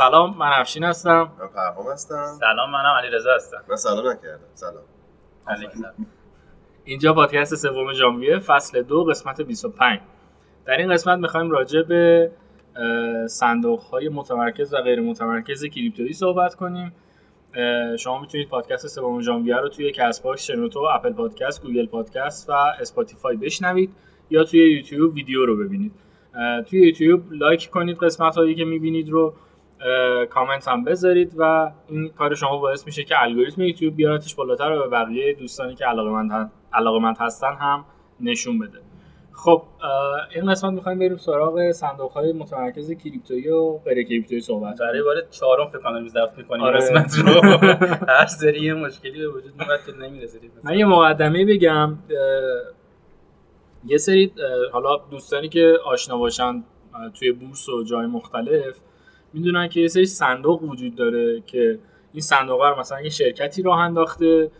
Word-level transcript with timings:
سلام 0.00 0.36
من 0.38 0.50
افشین 0.52 0.84
هستم. 0.84 1.32
من 1.40 1.46
پرهام 1.46 1.92
هستم. 1.92 2.26
سلام 2.40 2.70
منم 2.70 2.94
علی 2.98 3.10
رضا 3.10 3.34
هستم. 3.34 3.64
من 3.68 3.76
سلام 3.76 4.08
نکردم 4.08 4.40
سلام. 4.54 4.82
اینجا 6.84 7.14
پادکست 7.14 7.54
سوم 7.54 7.92
ژانویه 7.92 8.38
فصل 8.38 8.82
دو 8.82 9.04
قسمت 9.04 9.40
25 9.40 10.00
در 10.64 10.76
این 10.76 10.92
قسمت 10.92 11.18
می‌خوایم 11.18 11.50
راجع 11.50 11.82
به 11.82 12.30
صندوق 13.26 13.80
های 13.80 14.08
متمرکز 14.08 14.74
و 14.74 14.76
غیر 14.76 15.00
متمرکز 15.00 15.64
کریپتویی 15.64 16.12
صحبت 16.12 16.54
کنیم. 16.54 16.92
شما 17.98 18.20
می‌تونید 18.20 18.48
پادکست 18.48 18.86
سوم 18.86 19.20
ژانویه 19.20 19.56
رو 19.56 19.68
توی 19.68 19.92
Castbox 19.92 20.42
شنوتو 20.42 20.80
Apple 20.80 21.12
Podcast 21.12 21.62
Google 21.62 21.86
Podcast 21.86 22.50
و 22.50 22.52
Spotify 22.52 23.36
بشنوید 23.36 23.94
یا 24.30 24.44
توی 24.44 24.76
یوتیوب 24.76 25.14
ویدیو 25.14 25.46
رو 25.46 25.56
ببینید. 25.56 25.92
توی 26.66 26.86
یوتیوب 26.86 27.32
لایک 27.32 27.70
کنید 27.70 27.98
قسمت 27.98 28.36
هایی 28.36 28.54
که 28.54 28.64
می‌بینید 28.64 29.08
رو. 29.08 29.34
کامنت 30.30 30.68
هم 30.68 30.84
بذارید 30.84 31.34
و 31.36 31.72
این 31.88 32.08
کار 32.08 32.34
شما 32.34 32.56
باعث 32.56 32.86
میشه 32.86 33.04
که 33.04 33.22
الگوریتم 33.22 33.62
یوتیوب 33.62 33.96
بیارتش 33.96 34.34
بالاتر 34.34 34.72
و 34.72 34.82
به 34.82 34.88
بقیه 34.88 35.32
دوستانی 35.32 35.74
که 35.74 35.84
علاقه 36.72 37.14
هستن 37.20 37.54
هم 37.54 37.84
نشون 38.20 38.58
بده. 38.58 38.78
خب 39.32 39.62
این 40.34 40.50
قسمت 40.50 40.72
می‌خوایم 40.72 40.98
بریم 40.98 41.16
سراغ 41.16 41.70
صندوق 41.70 42.12
های 42.12 42.32
متمرکز 42.32 42.92
کریپتویی 42.92 43.48
و 43.48 43.78
غیر 43.78 44.02
کریپتویی 44.02 44.40
صحبت 44.40 44.78
برای 44.80 45.02
بار 45.02 45.14
چهارم 45.30 45.68
فکر 45.68 45.78
کنم 45.78 46.08
ضبط 46.08 46.38
می‌کنیم. 46.38 46.62
آره. 46.62 46.76
قسمت 46.76 47.18
رو. 47.18 47.40
هر 48.18 48.26
سری 48.26 48.72
مشکلی 48.72 49.18
به 49.18 49.28
وجود 49.28 49.52
میاد 49.58 49.80
که 49.86 49.92
نمی‌رسه. 49.92 50.38
من 50.64 50.78
یه 50.78 50.84
مقدمه 50.84 51.44
بگم. 51.44 51.98
یه 53.86 53.98
سری 53.98 54.32
حالا 54.72 54.96
دوستانی 55.10 55.48
که 55.48 55.78
آشنا 55.84 56.18
باشن 56.18 56.64
توی 57.14 57.32
بورس 57.32 57.68
و 57.68 57.84
جای 57.84 58.06
مختلف 58.06 58.76
می‌دونن 59.32 59.68
که 59.68 59.80
یه 59.80 59.88
سری 59.88 60.06
صندوق 60.06 60.62
وجود 60.62 60.94
داره 60.94 61.42
که 61.46 61.78
این 62.12 62.20
صندوق 62.20 62.62
رو 62.62 62.78
مثلا 62.80 63.00
یه 63.00 63.08
شرکتی 63.08 63.62
راه 63.62 63.78
انداخته 63.78 64.50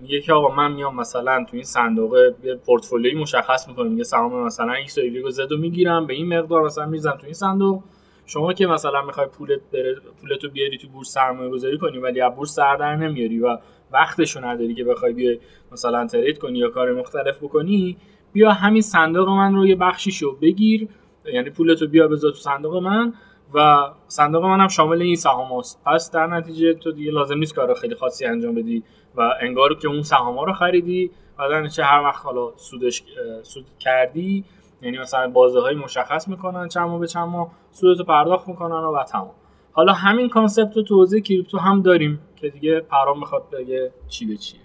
میگه 0.00 0.20
که 0.20 0.32
آقا 0.32 0.54
من 0.54 0.72
میام 0.72 0.96
مثلا 0.96 1.44
تو 1.44 1.56
این 1.56 1.64
صندوق 1.64 2.16
یه 2.44 2.54
پورتفولیوی 2.54 3.20
مشخص 3.20 3.68
می‌کنم 3.68 3.90
میگه 3.90 4.04
سهام 4.04 4.46
مثلا 4.46 4.72
ایکس 4.72 4.98
و 4.98 5.00
ایگرگ 5.00 5.30
زد 5.30 5.52
می‌گیرم 5.52 6.06
به 6.06 6.14
این 6.14 6.38
مقدار 6.38 6.64
مثلا 6.64 6.86
می‌زنم 6.86 7.16
تو 7.16 7.24
این 7.24 7.34
صندوق. 7.34 7.82
شما 8.26 8.52
که 8.52 8.66
مثلا 8.66 9.02
می‌خوای 9.02 9.26
پولت 9.26 9.60
بره 9.72 9.96
پولتو 10.20 10.48
بیاری 10.48 10.78
تو 10.78 10.88
بورس 10.88 11.12
سرمایه 11.12 11.50
گذاری 11.50 11.78
کنی 11.78 11.98
ولی 11.98 12.20
از 12.20 12.34
بورس 12.36 12.54
سر 12.54 12.76
در 12.76 12.96
نمیاری 12.96 13.38
و 13.40 13.58
وقتشو 13.92 14.44
نداری 14.44 14.74
که 14.74 14.84
بخوای 14.84 15.12
بیای 15.12 15.38
مثلا 15.72 16.06
ترید 16.06 16.38
کنی 16.38 16.58
یا 16.58 16.68
کار 16.68 16.92
مختلف 16.92 17.38
بکنی 17.38 17.96
بیا 18.32 18.50
همین 18.50 18.82
صندوق 18.82 19.28
من 19.28 19.54
رو 19.54 19.66
یه 19.66 19.76
بخشیشو 19.76 20.36
بگیر 20.36 20.88
یعنی 21.24 21.50
پولتو 21.50 21.86
بیا 21.86 22.08
بذار 22.08 22.30
تو 22.30 22.36
صندوق 22.36 22.76
من. 22.76 23.12
و 23.54 23.90
صندوق 24.08 24.44
منم 24.44 24.68
شامل 24.68 25.02
این 25.02 25.16
سهام 25.16 25.58
هست 25.58 25.82
پس 25.86 26.10
در 26.10 26.26
نتیجه 26.26 26.74
تو 26.74 26.92
دیگه 26.92 27.10
لازم 27.10 27.38
نیست 27.38 27.54
کار 27.54 27.74
خیلی 27.74 27.94
خاصی 27.94 28.24
انجام 28.24 28.54
بدی 28.54 28.82
و 29.16 29.34
انگار 29.40 29.74
که 29.74 29.88
اون 29.88 30.02
سهام 30.02 30.38
رو 30.38 30.52
خریدی 30.52 31.10
و 31.38 31.48
در 31.48 31.66
چه 31.66 31.84
هر 31.84 32.02
وقت 32.02 32.24
حالا 32.24 32.52
سودش 32.56 33.04
سود 33.42 33.66
کردی 33.78 34.44
یعنی 34.82 34.98
مثلا 34.98 35.30
بازه 35.30 35.60
های 35.60 35.74
مشخص 35.74 36.28
می‌کنن 36.28 36.68
چند 36.68 36.88
ماه 36.88 37.00
به 37.00 37.06
چند 37.06 37.28
ماه 37.28 37.50
سودتو 37.72 38.04
پرداخت 38.04 38.48
می‌کنن 38.48 38.74
و 38.74 39.04
تمام. 39.04 39.30
حالا 39.72 39.92
همین 39.92 40.28
concept 40.28 40.76
رو 40.76 40.82
تو 40.82 40.94
حوزه 40.94 41.20
کریپتو 41.20 41.58
هم 41.58 41.82
داریم 41.82 42.20
که 42.36 42.48
دیگه 42.48 42.80
پرهام 42.80 43.18
می‌خواد 43.18 43.50
بگه 43.50 43.92
چی 44.08 44.26
به 44.26 44.36
چیه. 44.36 44.60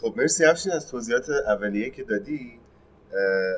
خب 0.00 0.12
مرسی 0.16 0.44
افشین 0.44 0.72
از 0.72 0.90
توضیحات 0.90 1.24
اولیه 1.48 1.90
که 1.90 2.02
دادی. 2.02 2.58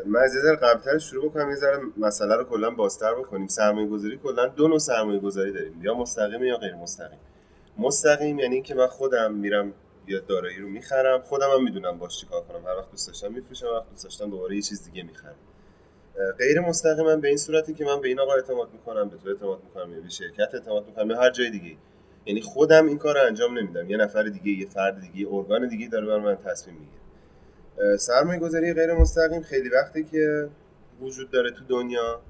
من 0.06 0.20
از 0.20 0.34
یه 0.34 0.56
قبلتر 0.56 0.98
شروع 0.98 1.30
بکنم 1.30 1.50
یه 1.50 1.56
ذره 1.56 1.80
مسئله 1.96 2.36
رو 2.36 2.44
کلا 2.44 2.70
بازتر 2.70 3.14
بکنیم. 3.14 3.46
سرمایه 3.46 3.88
گذاری 3.88 4.20
کلا 4.22 4.46
دو 4.46 4.68
نوع 4.68 4.78
سرمایه 4.78 5.20
گذاری 5.20 5.52
داریم 5.52 5.80
یا 5.82 5.94
مستقیم 5.94 6.44
یا 6.44 6.56
غیر 6.56 6.74
مستقیم. 6.74 7.18
مستقیم 7.78 8.38
یعنی 8.38 8.54
اینکه 8.54 8.74
من 8.74 8.86
خودم 8.86 9.34
میرم 9.34 9.72
یا 10.06 10.20
دارایی 10.20 10.58
رو 10.58 10.68
می‌خرم 10.68 11.20
خودم 11.20 11.50
هم 11.50 11.64
می‌دونم 11.64 11.98
باش 11.98 12.20
چیکار 12.20 12.42
کنم. 12.42 12.66
هر 12.66 12.76
وقت 12.76 12.90
دوست 12.90 13.06
داشتم 13.06 13.32
میفروشم 13.32 13.66
وقت 13.66 13.90
دوست 13.90 14.04
داشتم 14.04 14.30
دوباره 14.30 14.56
یه 14.56 14.62
چیز 14.62 14.84
دیگه 14.84 15.02
می‌خرم. 15.02 15.36
غیر 16.38 16.60
مستقیم 16.60 17.20
به 17.20 17.28
این 17.28 17.36
صورتی 17.36 17.74
که 17.74 17.84
من 17.84 18.00
به 18.00 18.08
این 18.08 18.20
آقا 18.20 18.34
اعتماد 18.34 18.68
می‌کنم 18.72 19.08
به 19.08 19.16
تو 19.16 19.28
اعتماد 19.28 19.58
می‌کنم 19.64 19.92
یا 19.94 20.00
به 20.00 20.08
شرکت 20.08 20.54
اعتماد 20.54 20.86
می‌کنم 20.86 21.10
یا 21.10 21.20
هر 21.20 21.30
جای 21.30 21.50
دیگه. 21.50 21.76
یعنی 22.26 22.40
خودم 22.40 22.86
این 22.86 22.98
کار 22.98 23.14
رو 23.14 23.26
انجام 23.26 23.58
نمیدم. 23.58 23.90
یه 23.90 23.96
نفر 23.96 24.22
دیگه 24.22 24.60
یه 24.60 24.68
فرد 24.68 25.00
دیگه 25.00 25.28
ارگان 25.32 25.68
دیگه 25.68 25.88
داره 25.88 26.06
بر 26.06 26.18
من 26.18 26.36
تصمیم 26.36 26.76
می‌گیره. 26.76 26.98
سرمایه 27.98 28.40
گذاری 28.40 28.74
غیر 28.74 28.94
مستقیم 28.94 29.42
خیلی 29.42 29.68
وقتی 29.68 30.04
که 30.04 30.48
وجود 31.00 31.30
داره 31.30 31.50
تو 31.50 31.64
دنیا 31.64 32.20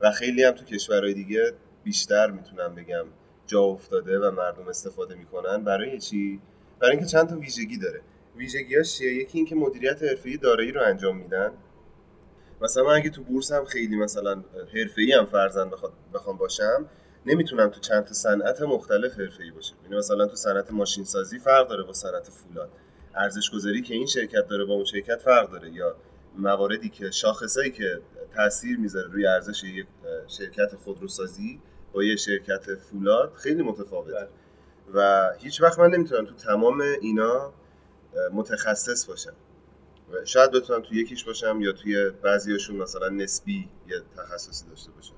و 0.00 0.10
خیلی 0.10 0.44
هم 0.44 0.52
تو 0.52 0.64
کشورهای 0.64 1.14
دیگه 1.14 1.52
بیشتر 1.84 2.30
می‌تونم 2.30 2.74
بگم 2.74 3.04
جا 3.46 3.60
افتاده 3.60 4.18
و 4.18 4.30
مردم 4.30 4.68
استفاده 4.68 5.14
می‌کنن. 5.14 5.64
برای 5.64 5.98
چی؟ 5.98 6.40
برای 6.80 6.96
اینکه 6.96 7.06
چند 7.06 7.28
تا 7.28 7.36
ویژگی 7.36 7.78
داره. 7.78 8.00
ویژگیاش 8.36 8.98
چیه؟ 8.98 9.14
یکی 9.14 9.38
اینکه 9.38 9.54
مدیریت 9.54 10.02
حرفه‌ای 10.02 10.36
دارایی 10.36 10.72
رو 10.72 10.82
انجام 10.82 11.16
میدن. 11.16 11.50
مثلا 12.60 12.92
اگه 12.92 13.10
تو 13.10 13.22
بورس 13.22 13.52
هم 13.52 13.64
خیلی 13.64 13.96
مثلا 13.96 14.44
حرفه‌ای 14.74 15.12
هم 15.12 15.26
فرزن 15.26 15.70
بخوام 16.14 16.36
باشم 16.36 16.86
نمی‌تونم 17.26 17.68
تو 17.68 17.80
چند 17.80 18.04
تا 18.04 18.14
صنعت 18.14 18.62
مختلف 18.62 19.20
حرفه‌ای 19.20 19.50
باشم 19.50 19.74
یعنی 19.84 19.96
مثلا 19.96 20.26
تو 20.26 20.36
صنعت 20.36 20.72
ماشین 20.72 21.04
سازی 21.04 21.38
فرق 21.38 21.68
داره 21.68 21.82
با 21.82 21.92
صنعت 21.92 22.30
فولاد. 22.30 22.70
ارزش 23.16 23.50
گذاری 23.50 23.82
که 23.82 23.94
این 23.94 24.06
شرکت 24.06 24.46
داره 24.48 24.64
با 24.64 24.74
اون 24.74 24.84
شرکت 24.84 25.16
فرق 25.16 25.50
داره 25.50 25.70
یا 25.70 25.96
مواردی 26.38 26.88
که 26.88 27.10
شاخصایی 27.10 27.70
که 27.70 28.00
تاثیر 28.34 28.78
می‌ذاره 28.78 29.08
روی 29.12 29.26
ارزش 29.26 29.64
یک 29.64 29.86
شرکت 30.28 30.76
خودروسازی 30.84 31.60
با 31.92 32.04
یه 32.04 32.16
شرکت 32.16 32.74
فولاد 32.74 33.32
خیلی 33.34 33.62
متفاوته. 33.62 34.12
بله. 34.12 34.28
و 34.94 35.30
هیچ 35.38 35.62
وقت 35.62 35.78
من 35.78 35.90
نمی‌تونم 35.90 36.26
تو 36.26 36.34
تمام 36.34 36.80
اینا 37.00 37.52
متخصص 38.32 39.06
باشم. 39.06 39.34
شاید 40.24 40.50
بتونم 40.50 40.82
تو 40.82 40.94
یکیش 40.94 41.24
باشم 41.24 41.60
یا 41.60 41.72
توی 41.72 42.10
بعضیاشون 42.10 42.76
مثلا 42.76 43.08
نسبی 43.08 43.68
یه 43.88 43.96
تخصصی 44.16 44.68
داشته 44.68 44.90
باشم. 44.90 45.14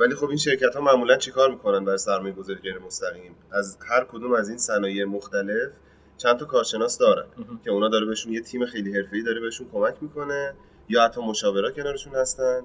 ولی 0.00 0.14
خب 0.14 0.28
این 0.28 0.36
شرکت 0.36 0.76
ها 0.76 0.80
معمولا 0.80 1.16
چیکار 1.16 1.50
می‌کنن 1.50 1.84
برای 1.84 1.98
سرمایه 1.98 2.34
گذاری 2.34 2.58
غیر 2.58 2.78
مستقیم 2.78 3.36
از 3.50 3.78
هر 3.88 4.04
کدوم 4.04 4.32
از 4.32 4.48
این 4.48 4.58
صنایع 4.58 5.04
مختلف 5.04 5.72
چند 6.16 6.38
تا 6.38 6.44
کارشناس 6.44 6.98
دارن 6.98 7.24
که 7.64 7.70
اونا 7.70 7.88
داره 7.88 8.06
بهشون 8.06 8.32
یه 8.32 8.40
تیم 8.40 8.66
خیلی 8.66 8.96
حرفه‌ای 8.96 9.22
داره 9.22 9.40
بهشون 9.40 9.68
کمک 9.72 9.94
می‌کنه 10.00 10.54
یا 10.88 11.04
حتی 11.04 11.20
مشاورا 11.20 11.70
کنارشون 11.70 12.14
هستن 12.14 12.62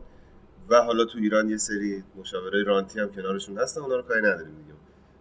و 0.69 0.81
حالا 0.81 1.05
تو 1.05 1.17
ایران 1.17 1.49
یه 1.49 1.57
سری 1.57 2.03
مشاورای 2.15 2.63
رانتی 2.63 2.99
هم 2.99 3.11
کنارشون 3.11 3.57
هستن 3.57 3.81
اونا 3.81 3.95
رو 3.95 4.01
کاری 4.01 4.21
نداریم 4.21 4.55
دیگه. 4.55 4.73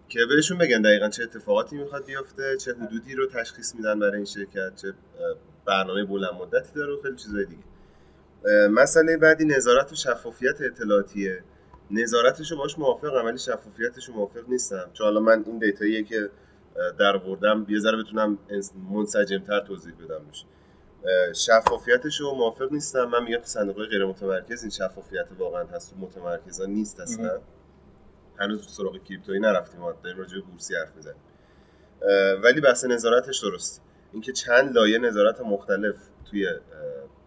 که 0.08 0.26
بهشون 0.26 0.58
بگن 0.58 0.82
دقیقا 0.82 1.08
چه 1.08 1.22
اتفاقاتی 1.22 1.76
می‌خواد 1.76 2.04
بیفته 2.04 2.56
چه 2.56 2.74
حدودی 2.74 3.14
رو 3.14 3.26
تشخیص 3.26 3.74
میدن 3.74 3.98
برای 3.98 4.16
این 4.16 4.24
شرکت 4.24 4.76
چه 4.76 4.92
برنامه 5.66 6.04
بلند 6.04 6.34
مدتی 6.34 6.74
داره 6.74 6.92
و 6.92 7.02
خیلی 7.02 7.16
چیزای 7.16 7.44
دیگه. 7.44 7.62
مسئله 8.68 9.16
بعدی 9.16 9.44
نظارت 9.44 9.92
و 9.92 9.94
شفافیت 9.94 10.60
اطلاعاتیه. 10.60 11.42
نظارتش 11.90 12.50
رو 12.50 12.56
باش 12.56 12.78
موافقم 12.78 13.24
ولی 13.24 13.38
شفافیتش 13.38 14.08
رو 14.08 14.14
موافق 14.14 14.48
نیستم. 14.48 14.90
چون 14.92 15.04
حالا 15.04 15.20
من 15.20 15.44
این 15.46 15.58
دیتاییه 15.58 16.02
که 16.02 16.30
در 16.98 17.16
وردم 17.16 17.66
یه 17.68 17.78
ذره 17.78 18.02
بتونم 18.02 18.38
منسجمتر 18.90 19.60
توضیح 19.60 19.94
بدم 19.94 20.24
بشه 20.30 20.46
شفافیتش 21.32 22.20
رو 22.20 22.34
موافق 22.34 22.72
نیستم. 22.72 23.04
من 23.04 23.22
میگم 23.22 23.38
تو 23.38 23.44
صندوق 23.44 23.86
غیر 23.86 24.04
متمرکز 24.04 24.62
این 24.62 24.70
شفافیت 24.70 25.26
واقعا 25.38 25.64
هست. 25.64 25.90
تو 25.90 26.00
متمرکزا 26.00 26.66
نیست 26.66 27.00
اصلا. 27.00 27.40
هنوز 28.38 28.70
سراغ 28.70 29.02
کریپتویی 29.02 29.40
نرفتیم. 29.40 29.80
ما 29.80 29.92
داریم 29.92 30.18
راجع 30.18 30.34
به 30.34 30.40
بورسی 30.40 30.74
حرف 30.74 30.96
می‌زنیم. 30.96 31.22
ولی 32.42 32.60
بحث 32.60 32.84
نظارتش 32.84 33.40
درست. 33.42 33.82
اینکه 34.12 34.32
چند 34.32 34.74
لایه 34.74 34.98
نظارت 34.98 35.40
مختلف 35.40 35.96
توی 36.30 36.48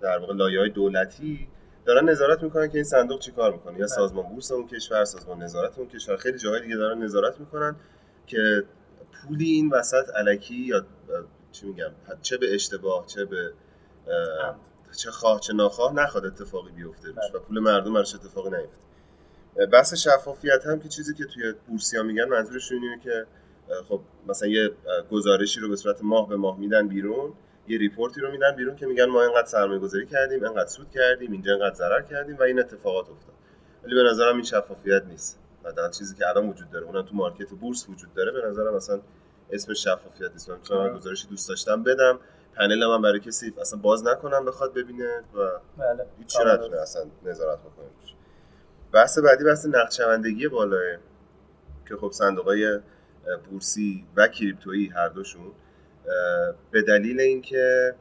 در 0.02 0.18
واقع 0.18 0.34
لایه 0.34 0.60
های 0.60 0.70
دولتی 0.70 1.48
دارن 1.86 2.10
نظارت 2.10 2.44
می‌کنن 2.44 2.68
که 2.68 2.76
این 2.76 2.84
صندوق 2.84 3.20
چیکار 3.20 3.54
می‌کنه. 3.54 3.74
یا 3.74 3.78
بله. 3.78 3.88
سازمان 3.88 4.30
بورس 4.30 4.52
اون 4.52 4.68
کشور 4.68 5.06
سازمان 5.06 5.44
نظارت 5.44 5.80
اون 5.80 5.88
کشور. 5.88 6.18
خیلی 6.18 6.38
جاهای 6.38 6.62
دیگه 6.62 6.76
دارن 6.76 7.04
نظارت 7.04 7.40
می‌کنن 7.40 7.76
که 8.28 8.64
پولی 9.22 9.52
این 9.52 9.70
وسط 9.70 10.10
علکی 10.16 10.56
یا 10.56 10.86
چی 11.52 11.66
میگم؟ 11.68 11.92
چه 12.22 12.38
به 12.38 12.56
اشتباه 12.56 13.06
چه 13.06 13.26
به 13.26 13.54
چه 14.98 15.12
خواه 15.12 15.40
چه 15.40 15.54
ناخواه 15.54 15.94
نخواد 15.94 16.26
اتفاقی 16.26 16.72
بیفته 16.72 17.08
روش 17.08 17.16
بله. 17.16 17.32
و 17.34 17.40
پول 17.40 17.60
مردم 17.60 17.94
براش 17.94 18.16
اتفاقی 18.16 18.50
نیفته. 18.50 19.66
بحث 19.72 19.94
شفافیت 19.94 20.66
هم 20.66 20.80
که 20.80 20.90
چیزی 20.90 21.14
که 21.14 21.26
توی 21.26 21.54
بورسیا 21.68 22.04
میگن 22.04 22.26
منظورشون 22.26 22.84
اینه 22.84 23.00
که 23.00 23.26
خب 23.90 24.02
مثلا 24.28 24.48
یه 24.48 24.70
گزارشی 25.12 25.60
رو 25.60 25.70
به 25.70 25.76
صورت 25.76 26.04
ماه 26.04 26.30
به 26.30 26.36
ماه 26.36 26.60
میدن 26.60 26.88
بیرون 26.88 27.34
یه 27.68 27.78
report 27.78 28.16
ی 28.16 28.22
رو 28.22 28.32
میدن 28.32 28.56
بیرون 28.56 28.76
که 28.76 28.86
میگن 28.86 29.06
ما 29.06 29.24
اینقدر 29.24 29.48
سرمایه 29.48 29.80
گذاری 29.80 30.06
کردیم 30.06 30.44
اینقدر 30.44 30.68
سود 30.68 30.92
کردیم 30.92 31.32
اینجا 31.32 31.54
اینقدر 31.54 31.76
ضرر 31.76 32.02
کردیم 32.02 32.36
و 32.36 32.42
این 32.42 32.60
اتفاقات 32.60 33.10
افتاد. 33.10 33.36
ولی 33.84 33.96
به 33.96 34.04
نظرم 34.04 34.36
این 34.36 34.44
شفافیت 34.44 35.04
نیست. 35.06 35.41
و 35.64 35.90
چیزی 35.90 36.16
که 36.16 36.28
الان 36.28 36.50
وجود 36.50 36.70
داره 36.70 36.86
اونم 36.86 37.02
تو 37.02 37.16
market 37.16 37.50
بورس 37.50 37.90
وجود 37.90 38.14
داره. 38.14 38.32
به 38.32 38.48
نظرم 38.48 38.76
مثلا 38.76 39.02
اسمش 39.52 39.74
شفافیت 39.74 40.32
نیست. 40.32 40.50
من 40.50 40.56
می‌تونم 40.56 40.98
گزارشی 40.98 41.28
دوست 41.28 41.50
داشتم 41.50 41.84
بدم. 41.84 42.20
پنل 42.56 42.86
من 42.88 43.02
برای 43.02 43.20
کسی 43.20 43.54
اصلا 43.62 43.80
باز 43.80 44.08
نکنم 44.08 44.46
بخواد 44.46 44.74
ببینه 44.74 45.24
و 45.34 45.60
بله. 45.78 46.06
هیچ 46.20 46.38
نتونه 46.46 46.78
اصلا 46.78 47.06
نظارت 47.24 47.60
بکنه 47.60 47.86
بحث 48.92 49.20
بعدی 49.20 49.44
بحث 49.44 49.66
نقدشوندگی 49.66 50.48
بالاه 50.48 50.98
که 51.90 51.96
خب 51.96 52.12
صندوق 52.12 52.46
های 52.46 52.80
بورسی 53.50 54.06
و 54.16 54.28
کریپتویی 54.28 54.88
هر 54.88 55.10
دوشون 55.10 55.52
به 56.72 56.82
دلیل 56.82 57.20
اینکه 57.20 57.96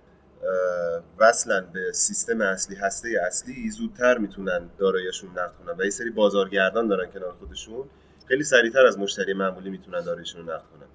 وصلا 1.19 1.61
به 1.61 1.93
سیستم 1.93 2.41
اصلی 2.41 2.77
هسته 2.77 3.09
اصلی 3.27 3.71
زودتر 3.71 4.19
می‌تونن 4.19 4.71
داراییشون 4.79 5.31
نقد 5.31 5.53
کنن 5.59 5.75
و 5.79 5.85
یه 5.85 5.91
سری 5.91 6.11
بازارگردان 6.11 6.89
دارن 6.89 7.11
کنار 7.11 7.33
خودشون. 7.33 7.85
خیلی 8.29 8.45
سریعتر 8.45 8.87
از 8.87 8.99
مشتری 8.99 9.33
معمولی 9.33 9.71
می‌تونن 9.71 10.01
داراییشون 10.01 10.43
نقد 10.43 10.63
کنن. 10.63 10.89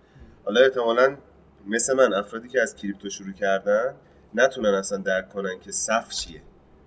حالا 0.45 0.61
احتمالا 0.61 1.17
مثل 1.67 1.93
من 1.93 2.13
افرادی 2.13 2.49
که 2.49 2.61
از 2.61 2.75
کریپتو 2.75 3.09
شروع 3.09 3.33
کردن 3.33 3.95
نتونن 4.33 4.73
اصلا 4.73 4.97
درک 4.97 5.29
کنن 5.29 5.59
که 5.59 5.71
صف 5.71 6.09
چیه. 6.09 6.41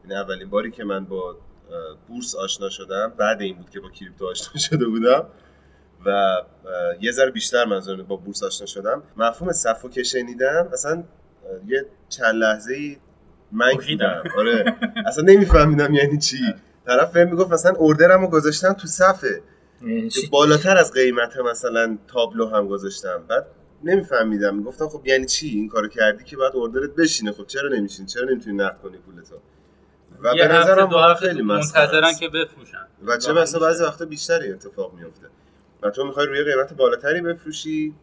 یعنی 0.05 0.17
اولین 0.17 0.51
باری 0.51 0.71
که 0.71 0.85
من 0.85 1.05
با 1.05 1.37
بورس 2.09 2.35
آشنا 2.35 2.69
شدم 2.69 3.13
بعد 3.17 3.41
این 3.43 3.57
بود 3.57 3.71
که 3.71 3.81
با 3.81 3.91
کریپتو 3.91 4.27
آشنا 4.27 4.61
شده 4.71 4.87
بودم 4.87 5.27
و 6.07 6.37
یه 7.01 7.13
ذره 7.13 7.31
بیشتر 7.31 7.65
منظور 7.65 8.03
با 8.03 8.17
بورس 8.17 8.43
آشنا 8.43 8.67
شدم. 8.67 9.03
مفهوم 9.17 9.53
صفو 9.53 9.89
که 9.89 10.03
شنیدم 10.03 10.69
اصلا 10.73 11.05
یه 11.67 11.87
چند 12.09 12.35
لحظه 12.35 12.75
ای 12.75 12.97
من 13.53 13.73
بودم 13.73 14.23
آره. 14.39 14.77
اصلا 15.07 15.25
نمیفهمیدم 15.25 15.95
یعنی 15.95 16.19
چی. 16.19 16.37
طرف 16.87 17.13
فهم 17.13 17.31
می‌گفت 17.31 17.53
مثلا 17.53 17.73
اوردرمو 17.73 18.29
گذاشتم 18.29 18.73
تو 18.73 18.87
صفه 18.87 19.43
یعنی 19.83 20.11
بالاتر 20.31 20.77
از 20.77 20.93
قیمت 20.93 21.37
مثلا 21.37 21.99
تابلو 22.09 22.49
هم 22.49 22.69
گذاشتم. 22.69 23.23
بعد 23.29 23.47
نمیفهمیدم. 23.85 24.57
می‌گفتم 24.57 24.89
خب 24.89 25.07
یعنی 25.07 25.27
چی؟ 25.27 25.49
این 25.49 25.69
کارو 25.69 25.89
کردی 25.89 26.25
که 26.25 26.37
بعد 26.37 26.57
اوردرت 26.57 26.91
بشینه. 26.91 27.33
خب 27.33 27.47
چرا 27.47 27.69
نمیشین؟ 27.69 28.07
چرا 28.07 28.25
نمی‌تونی 28.31 28.57
نقد 28.57 28.79
کنی 28.79 28.99
پولتو؟ 28.99 29.35
و 30.23 30.35
به 30.35 30.49
نظرم 30.49 31.15
خیلی 31.15 31.43
منتظرن 31.43 32.15
که 32.21 32.29
بفروشن. 32.29 32.87
و 33.05 33.17
چه 33.17 33.33
مثلا 33.33 33.61
بعضی 33.61 33.85
وقتا 33.85 34.05
بیشتری 34.05 34.53
اتفاق 34.53 34.95
میفته 34.95 35.27
و 35.83 35.91
تو 35.91 36.05
می‌خوای 36.05 36.27
روی 36.27 36.45
قیمت 36.45 36.75
بالاتری 36.75 37.21
بفروشی. 37.21 37.95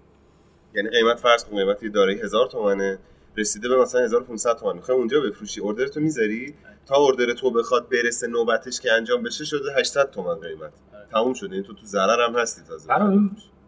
یعنی 0.76 0.90
قیمت 0.90 1.20
فرض 1.20 1.46
کن 1.46 1.58
قیمت 1.58 1.84
یه 1.84 1.90
دارایی 1.90 2.22
هزار 2.22 2.48
تومنه. 2.48 2.98
رسیده 3.38 3.70
به 3.70 3.82
مثلا 3.82 4.02
1500 4.02 4.58
تومن. 4.58 4.76
می‌خوای 4.76 4.98
اونجا 4.98 5.20
بفروشی؟ 5.22 5.62
اوردر 5.62 5.88
تو 5.88 6.00
می‌ذاری؟ 6.00 6.56
تا 6.86 6.96
اوردر 6.96 7.34
تو 7.34 7.52
بخواد 7.52 7.90
برسه 7.90 8.28
نوبتش 8.28 8.80
که 8.80 8.92
انجام 8.92 9.24
بشه 9.24 9.46
شده 9.46 9.74
800 9.78 10.10
تومن 10.10 10.36
قیمت. 10.36 10.72
آره. 10.94 11.08
تموم 11.12 11.34
شده. 11.34 11.56
این 11.56 11.64
تو 11.64 11.74
تو 11.74 11.86
ضرر 11.86 12.28
هم 12.28 12.36
هستی 12.36 12.62
تازه. 12.68 12.94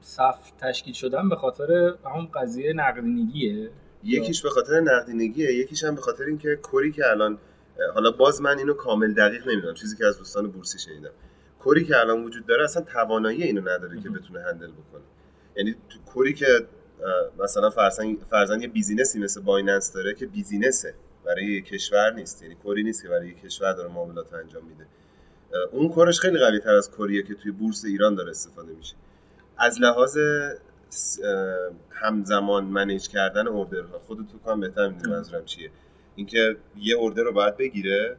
صف 0.01 0.51
تشکیل 0.61 0.93
شدن 0.93 1.29
به 1.29 1.35
خاطر 1.35 1.95
همون 2.05 2.27
قضیه 2.35 2.73
نقدینگیه. 2.73 3.69
یکیش 4.03 4.41
به 4.41 4.49
خاطر 4.49 4.79
نقدینگیه. 4.79 5.53
یکیش 5.53 5.83
هم 5.83 5.95
به 5.95 6.01
خاطر 6.01 6.23
اینکه 6.23 6.59
core 6.71 6.87
ی 6.87 6.91
که 6.91 7.07
الان 7.11 7.37
حالا 7.93 8.11
باز 8.11 8.41
من 8.41 8.57
اینو 8.57 8.73
کامل 8.73 9.13
دقیق 9.13 9.47
نمی‌دونم. 9.47 9.73
چیزی 9.73 9.97
که 9.97 10.05
از 10.05 10.17
دوستان 10.17 10.47
بورسی 10.47 10.79
شنیدم. 10.79 11.11
core 11.65 11.80
ی 11.80 11.83
که 11.85 11.97
الان 11.97 12.23
وجود 12.23 12.45
داره 12.45 12.63
اصلا 12.63 12.83
توانایی 12.83 13.43
اینو 13.43 13.61
نداره 13.61 14.01
که 14.01 14.09
بتونه 14.09 14.39
handle 14.41 14.71
بکنه. 14.71 15.01
یعنی 15.55 15.75
تو 15.89 15.99
core 16.13 16.29
ی 16.29 16.33
که 16.33 16.45
مثلا 17.39 17.69
فرضا 17.69 18.15
فرضا 18.15 18.61
یه 18.61 18.67
business 18.67 19.13
ی 19.13 19.19
مثل 19.19 19.41
Binance 19.41 19.93
داره 19.93 20.13
که 20.13 20.25
business 20.25 20.86
ه 20.86 20.93
برای 21.25 21.61
کشور 21.61 22.13
نیست. 22.13 22.41
یعنی 22.41 22.55
core 22.63 22.79
ی 22.79 22.83
نیست 22.83 23.03
که 23.03 23.09
برای 23.09 23.33
کشور 23.33 23.73
داره 23.73 23.89
معاملات 23.89 24.33
انجام 24.33 24.63
میده. 24.65 24.85
اون 25.71 25.89
core 25.89 26.09
ش 26.09 26.19
خیلی 26.19 26.39
قوی 26.39 26.59
تر 26.59 26.75
از 26.75 26.91
core 26.91 27.12
یه 27.12 27.23
که 27.23 27.33
توی 27.33 27.51
بورس 27.51 27.85
ایران 27.85 28.15
داره 28.15 28.29
استفاده 28.29 28.73
میشه. 28.73 28.95
از 29.57 29.81
لحاظ 29.81 30.17
همزمان 31.89 32.63
منیج 32.63 33.07
کردن 33.07 33.47
اوردرها 33.47 33.99
خودت 33.99 34.31
تو 34.31 34.39
کام 34.39 34.59
بهتر 34.59 34.87
می‌دونی 34.87 35.15
منظورم 35.15 35.45
چیه. 35.45 35.71
اینکه 36.15 36.57
یه 36.77 36.95
اوردر 36.95 37.23
رو 37.23 37.31
باید 37.31 37.57
بگیره 37.57 38.17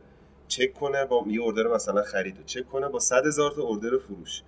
چک 0.49 0.75
کنه 0.75 1.05
با 1.05 1.25
یه 1.29 1.41
اوردر 1.41 1.67
مثلا 1.67 2.03
خرید 2.03 2.39
و 2.41 2.43
چک 2.43 2.67
کنه 2.67 2.89
با 2.89 2.99
100 2.99 3.27
هزار 3.27 3.51
تا 3.51 3.63
اوردر 3.63 3.99
فروش. 3.99 4.43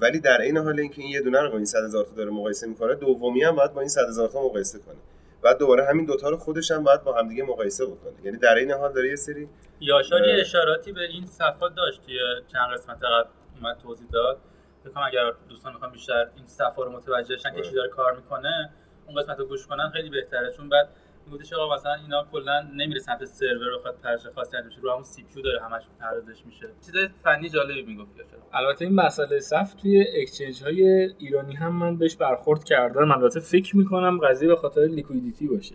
ولی 0.00 0.20
در 0.20 0.40
این 0.40 0.56
حال 0.56 0.80
اینکه 0.80 1.02
این 1.02 1.10
یه 1.10 1.20
دونه 1.20 1.40
رو 1.40 1.50
با 1.50 1.56
این 1.56 1.64
100 1.64 1.84
هزار 1.84 2.04
تا 2.04 2.14
داره 2.16 2.30
مقایسه 2.30 2.66
می‌کنه 2.66 2.94
دومی 2.94 3.42
هم 3.42 3.56
باید 3.56 3.72
با 3.72 3.80
این 3.80 3.88
100 3.88 4.08
هزار 4.08 4.28
تا 4.28 4.44
مقایسه 4.44 4.78
کنه. 4.78 4.96
بعد 5.42 5.58
دوباره 5.58 5.86
همین 5.86 6.06
دوتا 6.06 6.28
رو 6.28 6.36
خودش 6.36 6.70
هم 6.70 6.84
باید 6.84 7.04
با 7.04 7.12
همدیگه 7.12 7.42
مقایسه 7.42 7.86
بکنه. 7.86 8.12
یعنی 8.24 8.38
در 8.38 8.54
این 8.54 8.72
حال 8.72 8.92
داره 8.92 9.08
یه 9.08 9.16
سری 9.16 9.48
یاشار 9.80 10.26
یه 10.26 10.40
اشاراتی 10.40 10.92
به 10.92 11.00
این 11.00 11.26
صفحات 11.26 11.74
داشت 11.74 12.02
توی 12.02 12.18
چند 12.52 12.74
قسمت 12.74 12.96
قبل 12.96 13.28
اومد 13.56 13.78
توضیح 13.82 14.08
داد. 14.12 14.38
بکنم 14.84 15.04
اگر 15.06 15.32
دوستان 15.48 15.72
می‌خوان 15.72 15.92
بیشتر 15.92 16.28
این 16.36 16.46
صفحه 16.46 16.84
رو 16.84 16.92
متوجه 16.92 17.36
شن 17.36 17.54
که 17.54 17.62
چی 17.62 17.74
داره 17.74 17.88
کار 17.88 18.16
می‌کنه 18.16 18.70
اون 19.06 19.22
قسمت 19.22 19.38
رو 19.38 19.44
گوش 19.44 19.66
کنن 19.66 19.90
خیلی 19.90 20.10
بهتره. 20.10 20.52
چون 20.52 20.68
بعد 20.68 20.88
میگفتش 21.26 21.52
آقا 21.52 21.74
مثلا 21.74 21.94
اینا 21.94 22.26
کلا 22.32 22.62
نمیره 22.74 23.00
سمت 23.00 23.24
سرور 23.24 23.66
رو 23.66 23.78
خاطر 23.82 23.98
پرش 24.02 24.26
خاصی 24.34 24.56
انجام 24.56 24.82
رو 24.82 24.90
همون 24.90 25.02
CPU 25.02 25.42
داره 25.42 25.62
همش 25.62 25.82
پردازش 26.00 26.46
میشه. 26.46 26.68
چیز 26.86 26.94
فنی 27.22 27.48
جالبی 27.48 27.82
می‌گفت 27.82 28.10
البته 28.52 28.84
این 28.84 28.94
مسئله 28.94 29.40
صف 29.40 29.74
توی 29.74 30.04
exchange 30.22 30.62
های 30.62 30.82
ایرانی 31.18 31.54
هم 31.54 31.76
من 31.76 31.96
بهش 31.96 32.16
برخورد 32.16 32.64
کردم. 32.64 33.12
البته 33.12 33.40
فکر 33.40 33.76
می‌کنم 33.76 34.18
قضیه 34.18 34.48
به 34.48 34.56
خاطر 34.56 34.80
liquidity 34.80 35.46
باشه. 35.46 35.74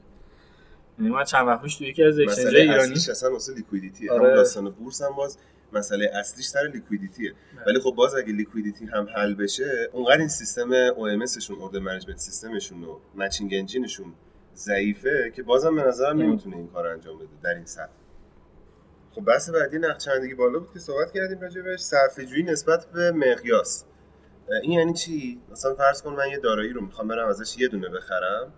یعنی 0.99 1.11
من 1.11 1.23
چند 1.23 1.47
وقت 1.47 1.61
پیش 1.61 1.75
توی 1.75 1.87
یکی 1.87 2.03
از 2.03 2.19
exchange 2.19 2.55
ایرانی 2.55 2.93
اصلا 2.93 3.31
واسه 3.31 3.53
liquidity 3.53 4.09
آره. 4.09 4.29
هم 4.29 4.35
داستان 4.35 4.69
بورس 4.69 5.01
هم 5.01 5.15
باز 5.15 5.37
مسئله 5.73 6.11
اصلیش 6.13 6.45
سر 6.45 6.71
liquidity 6.73 7.22
یه 7.22 7.33
بله. 7.55 7.65
ولی 7.67 7.79
خب 7.79 7.93
باز 7.97 8.15
اگه 8.15 8.33
liquidity 8.33 8.85
هم 8.85 9.07
حل 9.15 9.33
بشه 9.33 9.89
اونقدر 9.91 10.17
این 10.17 10.27
سیستم 10.27 10.89
OMS 10.89 11.39
شون 11.39 11.57
order 11.57 11.77
management 11.77 12.17
system 12.17 12.57
شون 12.57 12.83
و 12.83 12.99
matching 13.15 13.53
engine 13.53 13.89
شون 13.89 14.13
ضعیفه 14.61 15.31
که 15.35 15.43
بازم 15.43 15.75
به 15.75 15.83
نظرم 15.83 16.17
نمی‌تونه 16.21 16.55
این 16.55 16.67
کار 16.67 16.87
انجام 16.87 17.17
بده 17.17 17.27
در 17.43 17.53
این 17.55 17.65
سطح. 17.65 17.91
خب 19.11 19.21
بحث 19.21 19.49
بعدی 19.49 19.79
نقدشوندگی 19.79 20.33
بالا 20.33 20.59
بود 20.59 20.73
که 20.73 20.79
صحبت 20.79 21.11
کردیم 21.11 21.41
راجع 21.41 21.61
بهش 21.61 21.79
صرفه‌جویی 21.79 22.43
نسبت 22.43 22.85
به 22.85 23.11
مقیاس. 23.11 23.85
این 24.61 24.71
یعنی 24.71 24.93
چی؟ 24.93 25.41
مثلا 25.51 25.73
فرض 25.73 26.01
کن 26.01 26.13
من 26.13 26.29
یه 26.29 26.39
دارایی 26.39 26.73
رو 26.73 26.81
می‌خوام 26.81 27.07
برم 27.07 27.27
ازش 27.27 27.57
یه 27.59 27.67
دونه 27.67 27.89
بخرم 27.89 28.53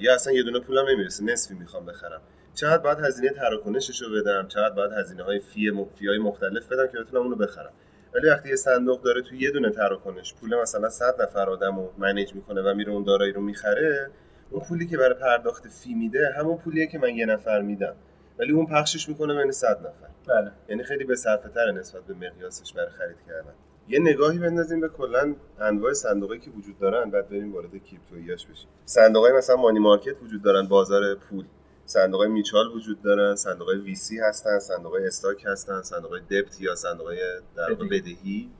یا 0.00 0.14
اصلا 0.14 0.32
یه 0.32 0.42
دونه 0.42 0.60
پولم 0.60 0.88
نمی‌رسه 0.88 1.24
نصفی 1.24 1.54
می‌خوام 1.54 1.86
بخرم. 1.86 2.20
چقدر 2.54 2.82
باید 2.82 2.98
هزینه 2.98 3.30
تراکنشش 3.30 4.02
رو 4.02 4.20
بدم؟ 4.20 4.48
چقدر 4.48 4.74
باید 4.74 4.92
هزینه 4.92 5.22
های 5.22 5.40
فی, 5.40 5.86
فی 5.98 6.08
های 6.08 6.18
مختلف 6.18 6.72
بدم 6.72 6.86
که 6.86 6.98
بتونم 6.98 7.22
اونو 7.22 7.36
بخرم؟ 7.36 7.72
ولی 8.14 8.28
وقتی 8.28 8.48
یه 8.48 8.56
صندوق 8.56 9.02
داره 9.02 9.22
تو 9.22 9.34
یه 9.34 9.50
دونه 9.50 9.70
تراکنش 9.70 10.34
پول 10.34 10.60
مثلا 10.62 10.90
100 10.90 11.22
نفر 11.22 11.50
آدم 11.50 11.76
رو 11.76 11.92
منیج 11.98 12.34
می‌کنه 12.34 12.62
و 12.62 12.74
میره 12.74 12.92
اون 12.92 13.04
دارایی 13.04 13.32
رو 13.32 13.40
می‌خره 13.40 14.10
اون 14.54 14.62
پولی 14.64 14.86
که 14.86 14.96
برای 14.96 15.14
پرداخت 15.14 15.68
فی 15.68 15.94
میده 15.94 16.34
همون 16.38 16.56
پولیه 16.56 16.86
که 16.86 16.98
من 16.98 17.16
یه 17.16 17.26
نفر 17.26 17.60
میدم. 17.60 17.94
ولی 18.38 18.52
اون 18.52 18.66
پخشش 18.66 19.08
می‌کنه 19.08 19.42
بین 19.42 19.52
100 19.52 19.78
نفر. 19.78 20.08
بله. 20.28 20.52
یعنی 20.68 20.82
خیلی 20.82 21.04
به 21.04 21.16
صرفه 21.16 21.48
تر 21.48 21.70
نسبت 21.70 22.02
به 22.02 22.14
مقیاسش 22.14 22.72
برای 22.72 22.90
خرید 22.90 23.16
کردن. 23.26 23.52
یه 23.88 23.98
نگاهی 23.98 24.38
بندازیم 24.38 24.80
به 24.80 24.88
کلا 24.88 25.34
انواع 25.60 25.92
صندوقی 25.92 26.38
که 26.38 26.50
وجود 26.50 26.78
دارن 26.78 27.10
بعد 27.10 27.28
بریم 27.28 27.54
وارد 27.54 27.70
کریپتوییاش 27.70 28.46
بشیم. 28.46 28.68
صندوقای 28.84 29.32
مثلا 29.32 29.56
money 29.56 29.78
market 29.78 30.22
وجود 30.22 30.42
دارن 30.42 30.66
بازار 30.68 31.14
پول. 31.14 31.44
صندوق 31.86 32.24
mutual 32.24 32.66
وجود 32.66 33.02
دارن 33.02 33.34
صندوق 33.34 33.68
VC 33.68 34.18
هستن 34.18 34.58
صندوق 34.58 34.98
stock 35.06 35.44
هستن 35.46 35.82
صندوق 35.82 36.18
debt 36.18 36.60
یا 36.60 36.74
صندوق 36.74 37.14
در 37.56 37.74
بدهی. 37.74 38.50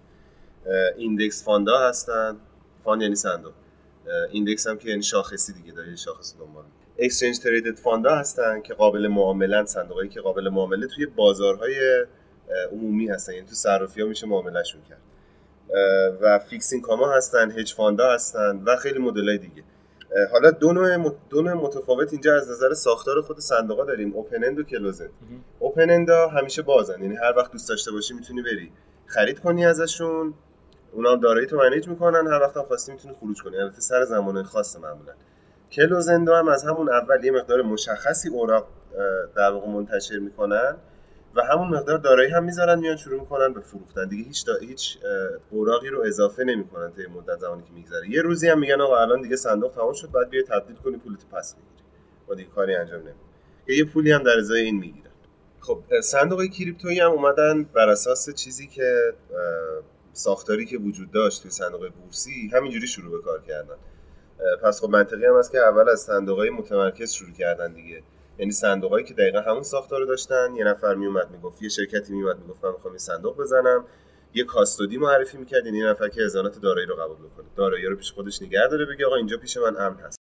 index 0.97 1.45
fund 1.45 1.72
ا 1.72 1.79
هستن. 1.79 2.37
fund 2.85 3.03
یعنی 3.03 3.15
صندوق. 3.15 3.53
index 4.31 4.67
هم 4.67 4.79
که 4.79 4.89
یعنی 4.89 5.03
شاخصی 5.03 5.53
دیگه 5.53 5.73
داره 5.73 5.97
شاخص 5.97 6.35
دنبال 6.39 6.65
exchange 6.99 7.39
traded 7.39 7.79
fund 7.79 8.07
ا 8.07 8.15
هستن 8.15 8.61
که 8.61 8.75
قابل 8.75 9.09
معاملن 9.09 9.65
صندوقایی 9.65 10.09
که 10.09 10.21
قابل 10.21 10.49
معامله 10.49 10.87
توی 10.87 11.07
بازارهای 11.07 12.07
عمومی 12.73 13.09
هستن. 13.09 13.33
یعنی 13.33 13.47
تو 13.47 13.55
صرافی 13.55 14.01
ها 14.01 14.09
میشه 14.09 14.27
معاملهشون 14.27 14.81
کرد. 14.89 15.01
و 16.21 16.39
fixed 16.39 16.83
income 16.83 17.08
ا 17.08 17.13
هستن 17.13 17.51
hedge 17.51 17.75
fund 17.75 18.05
ا 18.05 18.13
هستن 18.13 18.63
و 18.67 18.77
خیلی 18.77 18.99
مدلای 18.99 19.39
دیگه. 19.39 19.63
حالا 20.33 20.51
دو 20.51 20.73
نوع, 20.73 21.15
دو 21.31 21.43
نوع 21.43 21.53
متفاوت 21.53 22.13
اینجا 22.13 22.35
از 22.35 22.51
نظر 22.51 22.75
ساختار 22.75 23.23
خود 23.23 23.41
صندوقا 23.41 23.85
داریم. 23.85 24.15
open-end 24.15 24.59
و 24.59 24.63
closed-end 24.63 25.09
open-end 25.59 26.11
همیشه 26.11 26.63
بازن. 26.63 27.03
یعنی 27.03 27.17
هر 27.17 27.33
وقت 27.37 27.53
دوست 27.53 27.69
داشته 27.69 27.93
باشی 27.93 28.15
می‌تونی 28.15 28.43
بری. 28.43 28.73
خرید 29.07 29.39
کنی 29.39 29.67
ازشون. 29.67 30.35
اونا 30.95 31.13
هم 31.13 31.21
دارایی 31.21 31.47
تو 31.47 31.57
manage 31.57 31.89
می‌کنن 31.89 32.27
هر 32.27 32.41
وقت 32.41 32.57
هم 32.57 32.63
خواستی 32.63 32.93
می‌تونی 32.93 33.15
خروج 33.15 33.43
کنی. 33.43 33.57
البته 33.57 33.81
سر 33.81 34.05
زمان 34.05 34.43
خاص 34.43 34.77
معمولا. 34.77 35.13
closed-end 35.73 36.29
هم 36.29 36.49
از 36.49 36.65
همون 36.65 36.91
اول 36.91 37.25
یه 37.25 37.33
مقدار 37.33 37.63
مشخصی 37.63 38.29
اوراق 38.29 38.69
در 39.37 39.51
واقع 39.51 39.69
منتشر 39.69 40.19
می‌کنن 40.19 40.77
و 41.35 41.43
همون 41.43 41.69
مقدار 41.69 41.99
دارایی 41.99 42.31
هم 42.31 42.45
می‌ذارن 42.45 42.79
میان 42.79 42.97
شروع 42.97 43.21
می‌کنن 43.21 43.53
به 43.53 43.61
فروختن. 43.61 44.09
دیگه 44.09 44.25
هیچ 44.25 44.45
هیچ 44.61 44.99
اوراقی 45.51 45.89
رو 45.89 46.03
اضافه 46.03 46.45
نمی‌کنن 46.45 46.93
تا 46.93 47.03
مدت 47.13 47.39
زمانی 47.39 47.63
که 47.63 47.73
میگذره. 47.75 48.11
یه 48.11 48.23
روزی 48.23 48.49
هم 48.49 48.59
میگن 48.59 48.81
آقا 48.81 48.99
الان 48.99 49.23
دیگه 49.23 49.37
صندوق 49.37 49.73
تمام 49.73 49.93
شد 49.93 50.11
بعد 50.11 50.31
بیا 50.31 50.43
تبدیل 50.43 50.77
کنی 50.77 50.97
پولت 50.97 51.27
پس 51.33 51.55
بگیری 51.55 51.85
با 52.27 52.35
دیگه 52.35 52.51
کاری 52.51 52.75
انجام 52.75 53.01
نمیدی 53.01 53.79
یه 53.79 53.85
پولی 53.85 54.13
هم 54.13 54.23
در 54.23 54.39
ازای 54.39 54.61
این 54.61 54.77
می‌گیرن. 54.77 55.11
خب 55.61 55.83
صندوق 56.03 56.45
کریپتویی 56.45 57.01
هم 57.01 57.11
اومدن 57.11 57.63
بر 57.63 57.89
اساس 57.89 58.31
چیزی 58.35 58.67
که 58.67 59.13
ساختاری 60.15 60.67
که 60.67 60.79
وجود 60.79 61.11
داشت 61.11 61.43
توی 61.43 61.51
صندوق 61.51 61.89
بورسی 61.89 62.51
همینجوری 62.53 62.87
شروع 62.87 63.13
به 63.19 63.25
کار 63.25 63.43
کردن. 63.43 63.77
پس 64.63 64.81
خب 64.81 64.91
منطقی 64.91 65.27
هم 65.27 65.35
است 65.35 65.53
که 65.53 65.59
اول 65.59 65.89
از 65.89 66.01
صندوق 66.01 66.41
متمرکز 66.41 67.13
شروع 67.13 67.33
کردن 67.33 67.73
دیگه. 67.73 68.03
یعنی 68.39 68.53
صندوقایی 68.53 69.05
که 69.05 69.15
دقیقا 69.15 69.41
همون 69.41 69.63
ساختار 69.63 70.01
رو 70.01 70.07
داشتن 70.07 70.55
یه 70.57 70.65
نفر 70.65 70.95
میومد 70.95 71.31
می‌گفت 71.31 71.63
یه 71.63 71.69
شرکتی 71.69 72.13
میومد 72.13 72.39
می‌گفت 72.39 72.65
من 72.65 72.73
می‌خوام 72.73 72.95
یه 72.95 72.99
صندوق 72.99 73.37
بزنم. 73.37 73.85
یه 74.35 74.45
کاستودی 74.45 74.99
معرفی 74.99 75.39
می‌کرد 75.39 75.67
یعنی 75.67 75.79
یه 75.79 75.87
نفر 75.87 76.09
که 76.09 76.25
ازانات 76.25 76.61
دارایی 76.61 76.87
رو 76.87 76.97
قبول 76.97 77.17
بکنه. 77.17 77.47
دارایی 77.57 77.87
رو 77.87 77.97
پیش 77.97 78.13
خودش 78.13 78.43
نگه 78.43 78.69
داره 78.71 78.85
بگه 78.85 79.07
آقا 79.07 79.17
اینجا 79.17 79.37
پیش 79.37 79.57
من 79.57 79.77
امن 79.77 79.97
هست. 79.97 80.24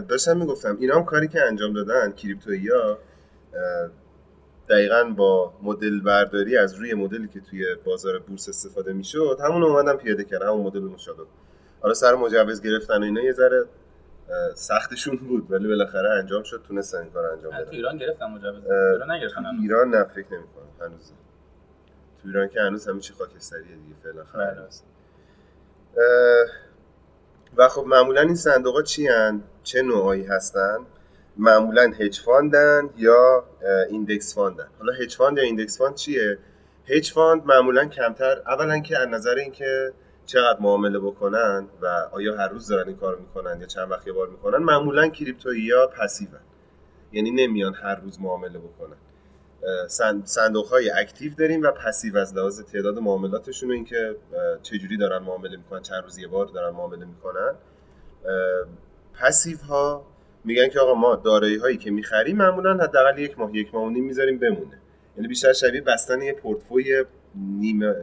داشتم 0.00 0.36
می‌گفتم 0.36 0.76
اینا 0.80 0.96
هم 0.96 1.04
کاری 1.04 1.28
که 1.28 1.42
انجام 1.42 1.72
دادن 1.72 2.12
کریپتویی 2.12 2.68
ها 2.68 2.98
دقیقا 4.68 5.04
با 5.04 5.52
مدل 5.62 6.00
برداری 6.00 6.56
از 6.56 6.74
روی 6.74 6.94
مدلی 6.94 7.28
که 7.28 7.40
توی 7.40 7.74
بازار 7.84 8.18
بورس 8.18 8.48
استفاده 8.48 8.92
می‌شد 8.92 9.38
همون 9.44 9.62
اومدن 9.62 9.96
پیاده 9.96 10.24
کردن 10.24 10.46
همون 10.46 10.66
مدل 10.66 10.80
مشابه 10.80 11.22
حالا 11.80 11.94
سر 11.94 12.14
مجوز 12.14 12.62
گرفتن 12.62 13.00
و 13.00 13.04
اینا 13.04 13.20
یه 13.20 13.32
ذره 13.32 13.64
سختشون 14.54 15.16
بود 15.16 15.50
ولی 15.50 15.68
بالاخره 15.68 16.10
انجام 16.10 16.42
شد 16.42 16.62
تونستن 16.68 16.98
این 16.98 17.10
کار 17.10 17.24
انجام 17.24 17.52
بدن 17.52 17.64
تو 17.64 17.70
ایران 17.70 17.98
گرفتن 17.98 18.26
مجوز 18.26 18.64
ایران 18.64 19.10
نگرفتن 19.10 19.44
هنوز. 19.44 19.62
ایران 19.62 19.90
نه 19.90 20.04
فکر 20.04 20.26
نمی‌کنم 20.32 20.66
هنوز 20.80 21.12
تو 22.22 22.28
ایران 22.28 22.48
که 22.48 22.60
هنوز 22.60 22.88
همه 22.88 23.00
چی 23.00 23.12
خاکستریه 23.12 23.62
دیگه 23.62 23.94
فعلا 24.02 24.24
خبر 24.24 24.54
بله. 24.54 24.64
نیست. 24.64 24.84
و 27.56 27.68
خب 27.68 27.84
معمولا 27.86 28.20
این 28.20 28.34
صندوق 28.34 28.74
ها 28.74 28.82
چی 28.82 29.06
هن؟ 29.06 29.42
چه 29.62 29.82
نوعایی 29.82 30.24
هستن؟ 30.24 30.78
معمولا 31.36 31.82
هج 31.82 32.20
فاندن 32.20 32.90
یا 32.96 33.44
index 33.90 34.34
fund 34.34 34.61
ن 34.61 34.68
حالا 34.78 34.92
hedge 34.92 35.16
fund 35.16 35.38
یا 35.38 35.44
index 35.44 35.78
fund 35.78 35.94
چیه؟ 35.94 36.38
hedge 36.86 37.12
fund 37.12 37.46
معمولا 37.46 37.84
کمتر 37.84 38.42
اولا 38.46 38.78
که 38.78 38.98
از 38.98 39.08
نظر 39.08 39.34
اینکه 39.34 39.92
چقدر 40.26 40.60
معامله 40.60 40.98
بکنن 40.98 41.66
و 41.82 41.86
آیا 42.12 42.36
هر 42.36 42.48
روز 42.48 42.68
دارن 42.68 42.88
این 42.88 42.96
کار 42.96 43.16
می‌کنن 43.16 43.60
یا 43.60 43.66
چند 43.66 43.90
وقت 43.90 44.06
یه 44.06 44.12
بار 44.12 44.28
می‌کنن 44.28 44.58
معمولا 44.58 45.08
کریپتویی 45.08 45.62
یا 45.62 45.86
passive 45.86 46.24
ن 46.24 46.30
یعنی 47.12 47.30
نمیان 47.30 47.74
هر 47.74 47.94
روز 47.94 48.20
معامله 48.20 48.58
بکنن. 48.58 48.96
صندوق 50.24 50.66
های 50.66 50.90
active 50.90 51.34
داریم 51.34 51.62
و 51.62 51.70
passive 51.70 52.16
از 52.16 52.36
لحاظ 52.36 52.62
تعداد 52.62 52.98
معاملاتشون 52.98 53.70
و 53.70 53.72
اینکه 53.72 54.16
چجوری 54.62 54.96
دارن 54.96 55.18
معامله 55.22 55.56
می‌کنن 55.56 55.82
چند 55.82 56.02
روز 56.02 56.18
یه 56.18 56.28
بار 56.28 56.46
دارن 56.46 56.74
معامله 56.74 57.04
می‌کنن. 57.04 57.54
پسیو 59.14 59.58
ها 59.58 60.06
میگن 60.44 60.68
که 60.68 60.80
آقا 60.80 60.94
ما 60.94 61.16
دارایی 61.16 61.56
هایی 61.56 61.76
که 61.76 61.90
می‌خریم 61.90 62.36
معمولا 62.36 62.74
حداقل 62.74 63.18
یک 63.18 63.38
ماه 63.38 63.56
یک 63.56 63.74
ماه 63.74 63.84
و 63.84 63.90
نیم 63.90 64.04
می‌ذاریم 64.04 64.38
بمونه. 64.38 64.78
یعنی 65.16 65.28
بیشتر 65.28 65.52
شبیه 65.52 65.80
بستن 65.80 66.22
یه 66.22 66.32
پورتفوی 66.32 67.04
نیم 67.34 67.94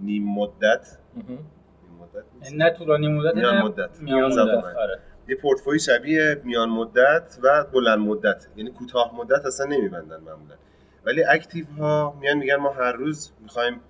نیم 0.00 0.24
مدت. 0.24 0.98
نیم 1.16 1.48
مدت؟ 2.00 2.52
نه 2.52 2.70
طولانی 2.70 3.08
مدت 3.08 3.36
نه 3.36 3.62
مدت. 3.62 4.02
مدت. 4.02 4.76
آره. 4.76 4.98
یه 5.28 5.36
پورتفوی 5.36 5.78
شبیه 5.78 6.40
میان 6.44 6.68
مدت 6.68 7.38
و 7.42 7.64
بلند 7.72 7.98
مدت. 7.98 8.46
یعنی 8.56 8.70
کوتاه 8.70 9.16
مدت 9.16 9.46
اصلا 9.46 9.66
نمیبندن 9.66 10.20
معمولا. 10.20 10.54
ولی 11.04 11.24
active 11.24 11.66
ها 11.78 12.18
میان 12.20 12.38
میگن 12.38 12.56
ما 12.56 12.72
هر 12.72 12.92
روز 12.92 13.32
می‌خوایم 13.42 13.80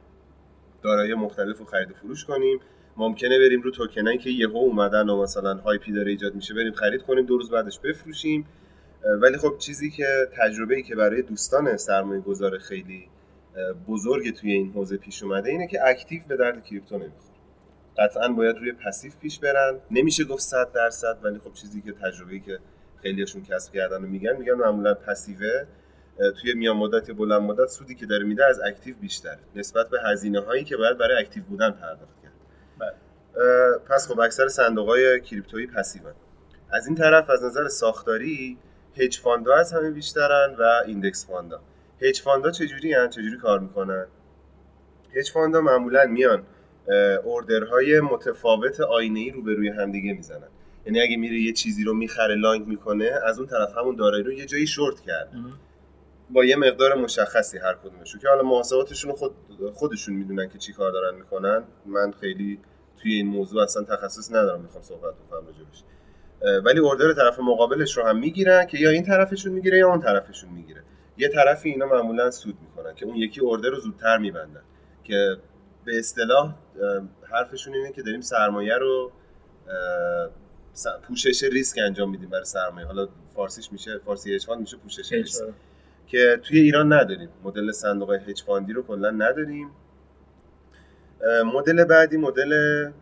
دارایی 0.83 1.15
مختلف 1.15 1.59
رو 1.59 1.65
خرید 1.65 1.91
و 1.91 1.95
فروش 1.95 2.25
کنیم. 2.25 2.61
ممکنه 2.97 3.39
بریم 3.39 3.63
رو 3.63 3.71
توکنایی 3.71 4.19
که 4.19 4.31
یهو 4.31 4.57
اومدن 4.57 5.09
و 5.09 5.23
مثلا 5.23 5.55
hype 5.55 5.85
ی 5.85 5.93
داره 5.93 6.11
ایجاد 6.11 6.35
میشه 6.35 6.55
بریم 6.55 6.73
خرید 6.73 7.03
کنیم 7.03 7.27
دو 7.27 7.37
روز 7.37 7.51
بعدش 7.51 7.79
بفروشیم. 7.79 8.47
ولی 9.23 9.37
خب 9.37 9.59
چیزی 9.59 9.91
که 9.91 10.07
تجربه 10.39 10.77
ای 10.77 10.83
که 10.83 10.97
برای 10.97 11.23
دوستان 11.23 11.77
سرمایه 11.77 12.21
گذار 12.21 12.59
خیلی 12.59 13.09
بزرگ 13.89 14.35
توی 14.35 14.53
این 14.53 14.73
حوزه 14.73 14.97
پیش 14.97 15.23
اومده 15.23 15.51
اینه 15.51 15.67
که 15.67 15.79
active 15.89 16.23
به 16.29 16.37
درد 16.37 16.65
کریپتو 16.65 16.95
نمی‌خوره. 16.95 17.32
قطعا 17.99 18.29
باید 18.29 18.57
روی 18.57 18.73
passive 18.73 19.13
پیش 19.21 19.39
برن. 19.39 19.81
نمیشه 19.91 20.25
گفت 20.25 20.43
100 20.43 20.73
درصد 20.73 21.19
ولی 21.23 21.39
خب 21.39 21.53
چیزی 21.53 21.83
که 21.83 21.93
تجربه‌ای 21.93 22.41
که 22.41 22.59
خیلیشون 23.03 23.43
کسب 23.43 23.73
کردن 23.73 23.97
و 23.97 24.07
میگن 24.07 24.37
میگن 24.37 24.53
معمولا 24.53 24.95
passive 24.95 25.58
ه 25.58 25.67
توی 26.41 26.55
میان 26.55 26.77
مدت 26.77 27.09
یا 27.09 27.15
بلند 27.15 27.43
مدت 27.43 27.69
سودی 27.69 27.95
که 27.95 28.07
داره 28.07 28.25
میده 28.25 28.47
از 28.47 28.61
active 28.61 28.97
بیشتره. 29.01 29.39
نسبت 29.55 29.89
به 29.89 30.01
هزینه 30.03 30.41
هایی 30.41 30.65
که 30.65 30.77
باید 30.77 30.99
برای 30.99 31.21
active 31.21 31.43
بودن 31.43 31.71
پرداخت 31.71 32.23
کرد. 32.23 32.33
بله. 32.79 32.95
پس 33.89 34.09
خب 34.09 34.21
اکثر 34.21 34.49
صندوق 34.49 34.89
های 34.89 35.21
crypto 35.21 35.67
یی 35.67 35.76
passive 35.76 36.08
ن 36.08 36.13
از 36.71 36.87
این 36.87 36.97
طرف 36.97 37.31
از 37.31 37.45
نظر 37.45 37.69
ساختاری 37.69 38.59
hedge 38.97 39.19
fund 39.19 39.47
ا 39.47 39.55
از 39.55 39.73
همه 39.73 39.91
بیشترن 39.91 40.55
و 40.59 40.83
index 40.87 41.27
fund 41.27 41.61
ا 42.03 42.06
hedge 42.06 42.21
fund 42.21 42.45
ا 42.45 42.51
چجوری 42.51 42.95
هن؟ 42.95 43.09
چجوری 43.09 43.39
کار 43.39 43.59
می‌کنن؟ 43.59 44.07
hedge 45.17 45.31
fund 45.31 45.55
ا 45.55 45.61
معمولا 45.61 46.07
میان 46.07 46.43
order 47.25 47.79
های 47.79 48.01
متفاوت 48.01 48.81
آینه 48.81 49.21
ای 49.21 49.31
روبروی 49.31 49.69
همدیگه 49.69 50.13
می‌زنن. 50.13 50.49
یعنی 50.87 51.01
اگه 51.01 51.17
میره 51.17 51.39
یه 51.39 51.53
چیزی 51.53 51.85
رو 51.85 51.95
می‌خره 51.95 52.35
لانگ 52.35 52.67
می‌کنه 52.67 53.11
از 53.25 53.39
اون 53.39 53.49
طرف 53.49 53.77
همون 53.79 53.97
دارایی 53.97 54.25
رو 54.25 54.33
یه 54.33 54.47
جایی 54.47 54.67
شورت 54.67 55.01
کرد. 55.01 55.33
با 56.31 56.45
یه 56.45 56.57
مقدار 56.57 56.95
مشخصی 56.95 57.59
هر 57.59 57.75
کدومشون. 57.75 58.21
که 58.21 58.29
حالا 58.29 58.43
محاسباتشون 58.43 59.11
رو 59.11 59.17
خود 59.17 59.33
خودشون 59.75 60.15
می‌دونن 60.15 60.49
که 60.49 60.59
چی 60.59 60.73
کار 60.73 60.93
دارن 60.93 61.15
می‌کنن. 61.15 61.63
من 61.87 62.13
خیلی 62.21 62.59
توی 63.03 63.15
این 63.15 63.27
موضوع 63.27 63.63
اصلا 63.63 63.83
تخصص 63.83 64.31
ندارم 64.31 64.61
می‌خوام 64.61 64.83
صحبت 64.83 65.15
بکنم 65.15 65.47
راجبش 65.47 65.83
ولی 66.65 66.81
اوردر 66.81 67.13
طرف 67.13 67.41
مقابلش 67.41 67.97
رو 67.97 68.05
هم 68.05 68.19
می‌گیرن 68.19 68.67
که 68.67 68.79
یا 68.79 68.91
این 68.91 69.03
طرفشون 69.03 69.53
می‌گیره 69.53 69.79
یا 69.79 69.89
اون 69.89 70.01
طرفشون 70.01 70.51
می‌گیره. 70.51 70.83
یه 71.17 71.29
طرفی 71.29 71.69
اینا 71.69 71.87
معمولا 71.87 72.31
سود 72.31 72.57
می‌کنن 72.63 72.95
که 72.95 73.07
اون 73.07 73.17
یکی 73.17 73.41
اوردر 73.41 73.69
رو 73.69 73.81
زودتر 73.81 74.19
میبندن. 74.19 74.63
که 75.05 75.37
به 75.85 75.99
اصطلاح 75.99 76.55
حرفشون 77.33 77.75
اینه 77.75 77.93
که 77.93 78.03
داریم 78.03 78.21
سرمایه 78.21 78.75
رو 78.75 79.13
پوشش 81.03 81.43
ریسک 81.43 81.79
انجام 81.79 82.11
میدیم 82.11 82.29
برای 82.29 82.45
سرمایه. 82.45 82.87
حالا 82.87 83.09
فارسیش 83.35 83.73
میشه 83.73 83.99
فارسی 83.99 84.35
hedge 84.35 84.47
fund 84.47 84.61
میشه 84.61 84.77
پوشش 84.77 85.13
ریسک. 85.13 85.45
که 86.07 86.41
توی 86.43 86.59
ایران 86.59 86.93
نداریم. 86.93 87.29
مدل 87.45 87.73
صندوق 87.73 88.13
hedge 88.13 88.43
fund 88.43 88.67
ی 88.67 88.73
رو 88.73 88.83
کلا 88.83 89.11
نداریم. 89.11 89.71
مدل 91.55 91.85
بعدی 91.85 92.17
مدل 92.17 92.53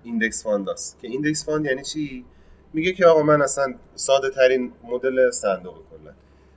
index 0.02 0.42
fund 0.42 0.79
است 0.79 0.98
که 1.00 1.08
index 1.08 1.44
fund 1.44 1.66
یعنی 1.66 1.82
چی؟ 1.82 2.24
میگه 2.72 2.92
که 2.92 3.06
آقا 3.06 3.22
من 3.22 3.42
اصلا 3.42 3.74
ساده 3.94 4.30
ترین 4.30 4.72
مدل 4.84 5.30
صندوق 5.30 5.74
کلا. 5.74 6.12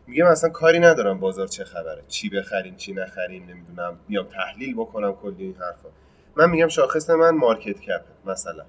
میگه 0.08 0.24
من 0.24 0.30
اصلا 0.30 0.50
کاری 0.50 0.80
ندارم 0.80 1.20
بازار 1.20 1.48
چه 1.48 1.64
خبره. 1.64 2.04
چی 2.08 2.30
بخریم 2.30 2.76
چی 2.76 2.94
نخریم 2.94 3.44
نمی‌دونم. 3.50 4.00
بیام 4.08 4.26
تحلیل 4.26 4.76
بکنم 4.76 5.14
کلی 5.14 5.44
این 5.44 5.56
حرفا. 5.56 5.90
من 6.36 6.50
میگم 6.50 6.68
شاخص 6.68 7.10
من 7.10 7.30
market 7.30 7.80
cap 7.80 8.02
مثلا. 8.26 8.64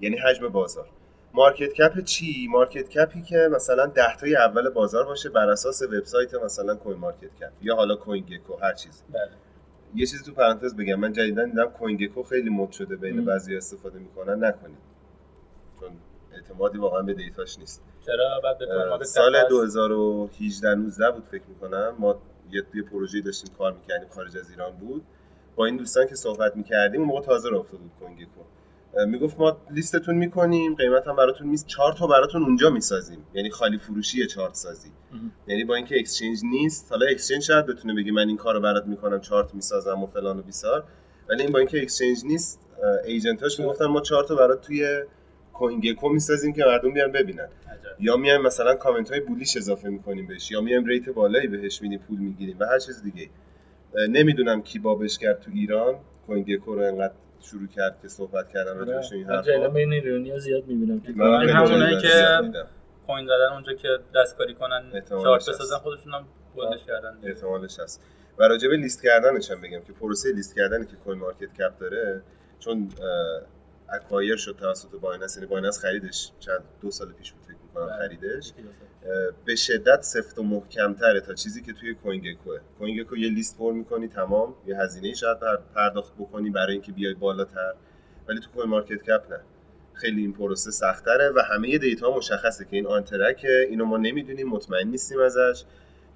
یعنی 0.00 0.16
حجم 0.16 0.48
بازار. 0.48 0.88
market 1.34 1.72
cap 1.72 2.04
چی؟ 2.04 2.48
market 2.50 2.88
cap 2.88 3.14
ی 3.14 3.22
که 3.22 3.48
مثلا 3.52 3.86
ده 3.86 4.16
تای 4.20 4.36
اول 4.36 4.68
بازار 4.68 5.04
باشه 5.04 5.28
بر 5.28 5.50
اساس 5.50 5.82
وبسایت 5.82 6.34
مثلا 6.34 6.74
CoinMarketCap 6.74 7.52
یا 7.62 7.76
حالا 7.76 7.96
CoinGecko 7.96 8.56
هر 8.62 8.72
چیزی 8.72 9.02
بله. 9.12 9.28
یه 9.94 10.06
چیزی 10.06 10.24
تو 10.24 10.32
پرانتز 10.32 10.76
بگم. 10.76 10.94
من 10.94 11.12
جدیدا 11.12 11.44
دیدم 11.44 11.64
CoinGecko 11.64 12.22
خیلی 12.22 12.50
مد 12.50 12.70
شده 12.72 12.96
بین. 12.96 13.24
بعضی 13.24 13.56
استفاده 13.56 13.98
می‌کنن. 13.98 14.44
نکنید. 14.44 14.78
چون 15.80 15.90
اعتمادی 16.34 16.78
واقعا 16.78 17.02
به 17.02 17.14
data 17.14 17.43
ش 17.43 17.58
نیست. 17.58 17.82
چرا؟ 18.06 18.40
بعد 18.44 19.02
سال 19.02 19.32
کلاس- 19.32 19.48
2018 19.48 20.74
19 20.74 21.10
بود 21.10 21.24
فکر 21.24 21.42
می‌کنم. 21.48 21.94
ما 21.98 22.20
یه 22.50 22.82
پروژه‌ای 22.92 23.22
داشتیم 23.22 23.54
کار 23.58 23.72
می‌کردیم 23.72 24.08
خارج 24.08 24.36
از 24.36 24.50
ایران 24.50 24.72
بود. 24.72 25.02
با 25.56 25.66
این 25.66 25.76
دوستان 25.76 26.06
که 26.06 26.14
صحبت 26.14 26.56
می‌کردیم 26.56 27.00
اون 27.00 27.08
موقع 27.08 27.20
تازه 27.20 27.48
راه 27.48 27.60
افتاده 27.60 27.82
بود 27.82 27.92
می‌گفت 29.06 29.40
ما 29.40 29.56
لیستتون 29.70 30.14
می‌کنیم 30.14 30.74
قیمت 30.74 31.08
هم 31.08 31.16
براتون 31.16 31.46
میز 31.46 31.66
چارت 31.66 32.00
رو 32.00 32.08
براتون 32.08 32.42
اونجا 32.42 32.70
می‌سازیم. 32.70 33.18
یعنی 33.34 33.50
خالی 33.50 33.78
فروشی 33.78 34.26
چارت 34.26 34.54
سازی. 34.54 34.90
یعنی 35.46 35.64
با 35.64 35.74
اینکه 35.74 35.98
exchange 35.98 36.38
نیست 36.44 36.86
حالا 36.90 37.06
exchange 37.06 37.42
شاید 37.42 37.66
بتونه 37.66 37.94
بگه 37.94 38.12
من 38.12 38.28
این 38.28 38.36
کارو 38.36 38.60
برات 38.60 38.86
می‌کنم 38.86 39.20
چارت 39.20 39.54
می‌سازم 39.54 40.02
و 40.02 40.06
فلان 40.06 40.38
و 40.38 40.42
بیسار. 40.42 40.84
ولی 41.28 41.42
این 41.42 41.52
با 41.52 41.58
اینکه 41.58 41.82
exchange 41.82 42.24
نیست 42.24 42.60
agent 43.04 43.44
اش 43.44 43.60
می‌گفتن 43.60 43.86
ما 43.86 44.00
چارت 44.00 44.30
رو 44.30 44.36
برات 44.36 44.60
توی 44.60 45.02
CoinGecko 45.52 46.08
می‌سازیم 46.08 46.52
که 46.52 46.64
مردم 46.64 46.92
بیان 46.94 47.12
ببینن. 47.12 47.48
عجب. 47.72 48.00
یا 48.00 48.16
میایم 48.16 48.42
مثلا 48.42 48.74
کامنت 48.74 49.10
های 49.10 49.20
bullish 49.20 49.56
اضافه 49.56 49.88
می‌کنیم 49.88 50.26
بهش 50.26 50.50
یا 50.50 50.60
میایم 50.60 50.84
rate 50.84 51.08
بالایی 51.08 51.48
بهش 51.48 51.82
میدیم 51.82 51.98
پول 51.98 52.18
می‌گیریم 52.18 52.56
و 52.60 52.64
هر 52.64 52.78
چیز 52.78 53.02
دیگه 53.02 53.28
نمی‌دونم 54.08 54.62
کی 54.62 54.78
بابش 54.78 55.18
کرد 55.18 55.40
تو 55.40 55.50
ایران. 55.54 55.94
CoinGecko 56.26 56.74
رو 56.74 56.82
انقدر 56.82 57.14
شروع 57.40 57.68
کرد 57.68 57.98
که 58.02 58.08
صحبت 58.08 58.48
کردن 58.48 58.78
راجعش 58.78 59.12
و 59.12 59.14
این 59.14 59.26
حرفا. 59.26 59.68
بین 59.68 59.92
ایرانی‌ها 59.92 60.38
زیاد 60.38 60.66
می‌بینم 60.66 61.00
که 61.00 61.12
همونایی 61.52 62.00
که-. 62.00 62.66
کوین 63.06 63.26
زدن 63.26 63.52
اونجا 63.52 63.72
که 63.72 63.88
دستکاری 64.14 64.54
کنن 64.54 65.02
چارت 65.08 65.40
هست. 65.40 65.50
بسازن 65.50 65.76
خودشون 65.76 66.14
هم 66.14 66.24
bold 66.54 66.74
ش 66.74 66.84
کردن. 66.86 67.18
احتمالش 67.24 67.80
هست. 67.80 68.02
و 68.38 68.42
راجع 68.48 68.68
به 68.68 68.76
لیست 68.76 69.02
کردنش 69.02 69.50
هم 69.50 69.60
بگم 69.60 69.80
که 69.80 69.92
پروسه 69.92 70.32
لیست 70.32 70.56
کردنی 70.56 70.86
که 70.86 70.96
CoinMarketCap 70.96 71.78
داره 71.78 72.22
چون 72.58 72.88
acquire 73.88 74.36
شد 74.36 74.56
توسط 74.60 74.88
Binance 75.00 75.36
یعنی 75.36 75.48
Binance 75.48 75.78
خریدش 75.78 76.32
چند 76.40 76.60
دو 76.80 76.90
سال 76.90 77.12
پیش 77.12 77.32
بود. 77.32 77.41
می‌کنم 77.74 77.86
بله. 77.86 78.08
خریدش. 78.08 78.52
به 79.44 79.56
شدت 79.56 80.02
سفت 80.02 80.38
و 80.38 80.42
محکمتره 80.42 81.20
تا 81.20 81.34
چیزی 81.34 81.62
که 81.62 81.72
توی 81.72 81.94
CoinGecko 81.94 82.17
ه 82.17 82.20
CoinGecko 82.20 83.16
یه 83.16 83.28
لیست 83.28 83.58
پر 83.58 83.72
می‌کنی 83.72 84.08
تمام. 84.08 84.54
یه 84.66 84.76
هزینه 84.76 85.14
شاید 85.14 85.40
پر- 85.40 85.56
پرداخت 85.74 86.12
بکنی 86.18 86.50
برای 86.50 86.72
اینکه 86.72 86.92
بیای 86.92 87.14
بالاتر. 87.14 87.74
ولی 88.28 88.40
تو 88.40 88.50
CoinMarketCap 88.50 89.22
نه. 89.30 89.40
خیلی 89.94 90.20
این 90.20 90.32
پروسه 90.32 90.70
سختره 90.70 91.30
و 91.36 91.40
همه 91.54 91.78
data 91.78 92.16
مشخصه 92.16 92.64
که 92.64 92.76
این 92.76 92.86
untracked 92.86 93.04
ه 93.04 93.66
اینو 93.70 93.84
ما 93.84 93.96
نمی‌دونیم 93.96 94.48
مطمئن 94.48 94.88
نیستیم 94.88 95.20
ازش. 95.20 95.64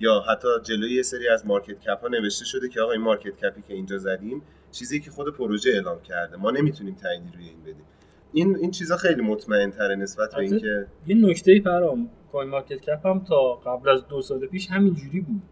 یا 0.00 0.20
حتی 0.20 0.48
جلوی 0.62 0.94
یه 0.94 1.02
سری 1.02 1.28
از 1.28 1.46
market 1.46 1.80
cap 1.80 2.00
ها 2.00 2.08
نوشته 2.08 2.44
شده 2.44 2.68
که 2.68 2.80
آقا 2.80 2.92
این 2.92 3.00
market 3.00 3.36
cap 3.36 3.56
ی 3.56 3.62
که 3.62 3.74
اینجا 3.74 3.98
زدیم 3.98 4.42
چیزی 4.72 5.00
که 5.00 5.10
خود 5.10 5.36
پروژه 5.36 5.70
اعلام 5.70 6.02
کرده. 6.02 6.36
ما 6.36 6.50
نمی‌تونیم 6.50 6.94
تعیینی 6.94 7.32
روی 7.34 7.48
این 7.48 7.62
بدیم. 7.62 7.84
این 8.36 8.56
این 8.56 8.70
چیزا 8.70 8.96
خیلی 8.96 9.22
مطمئن 9.22 9.70
تره 9.70 9.96
نسبت 9.96 10.34
به 10.34 10.38
اینکه 10.38 10.86
یه 11.06 11.16
نکته 11.16 11.60
پرام 11.60 12.10
CoinMarketCap 12.32 13.06
هم 13.06 13.24
تا 13.24 13.54
قبل 13.54 13.88
از 13.88 14.08
دو 14.08 14.22
سال 14.22 14.46
پیش 14.46 14.70
همین 14.70 14.94
جوری 14.94 15.20
بود. 15.20 15.42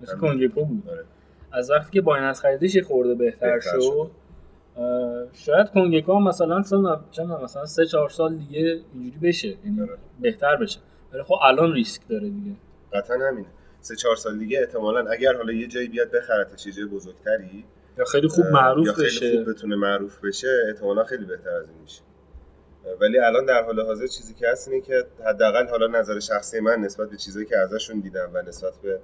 مثل 0.00 0.16
همین. 0.16 0.20
CoinGecko 0.20 0.64
بود. 0.64 0.88
آره. 0.90 1.04
از 1.52 1.70
وقتی 1.70 1.90
که 1.92 2.00
Binance 2.00 2.40
خریدش 2.40 2.78
خورده 2.78 3.14
بهتر, 3.14 3.54
بهتر 3.54 3.80
شد 3.80 4.10
شاید 5.32 5.66
CoinGecko 5.66 6.12
هم 6.16 6.28
مثلا 6.28 6.62
سال 6.62 7.00
چند 7.10 7.30
مثلا 7.30 7.66
سه 7.66 7.86
چهار 7.86 8.08
سال 8.08 8.36
دیگه 8.36 8.80
اینجوری 8.94 9.18
بشه. 9.22 9.48
یعنی 9.48 9.80
آره. 9.80 9.98
بهتر 10.20 10.56
بشه. 10.56 10.80
ولی 11.12 11.22
خب 11.22 11.34
الان 11.42 11.72
ریسک 11.72 12.02
داره 12.08 12.28
دیگه. 12.28 12.56
قطعا 12.92 13.16
همینه. 13.28 13.48
سه 13.80 13.96
چهار 13.96 14.16
سال 14.16 14.38
دیگه 14.38 14.60
احتمالا 14.60 15.10
اگر 15.10 15.36
حالا 15.36 15.52
یه 15.52 15.66
جایی 15.66 15.88
بیاد 15.88 16.10
بخرتش 16.10 16.66
یه 16.66 16.72
جای 16.72 16.84
بزرگتری 16.86 17.64
یا 17.98 18.04
خیلی 18.04 18.28
خوب 18.28 18.46
معروف 18.46 18.86
یا 18.86 18.92
خیلی 18.92 19.06
بشه. 19.06 19.44
خوب 19.44 19.54
بتونه 19.54 19.76
معروف 19.76 20.24
بشه 20.24 20.48
احتمالا 20.68 21.04
خیلی 21.04 21.24
بهتر 21.24 21.50
از 21.50 21.68
این 21.68 21.78
میشه. 21.82 22.02
ولی 23.00 23.18
الان 23.18 23.46
در 23.46 23.62
حال 23.62 23.80
حاضر 23.80 24.06
چیزی 24.06 24.34
که 24.34 24.48
هست 24.48 24.68
اینه 24.68 24.80
که 24.80 25.06
حداقل 25.26 25.68
حالا 25.68 25.86
نظر 25.86 26.20
شخصی 26.20 26.60
من 26.60 26.80
نسبت 26.80 27.10
به 27.10 27.16
چیزایی 27.16 27.46
که 27.46 27.58
ازشون 27.58 28.00
دیدم 28.00 28.30
و 28.34 28.42
نسبت 28.42 28.72
به 28.82 29.00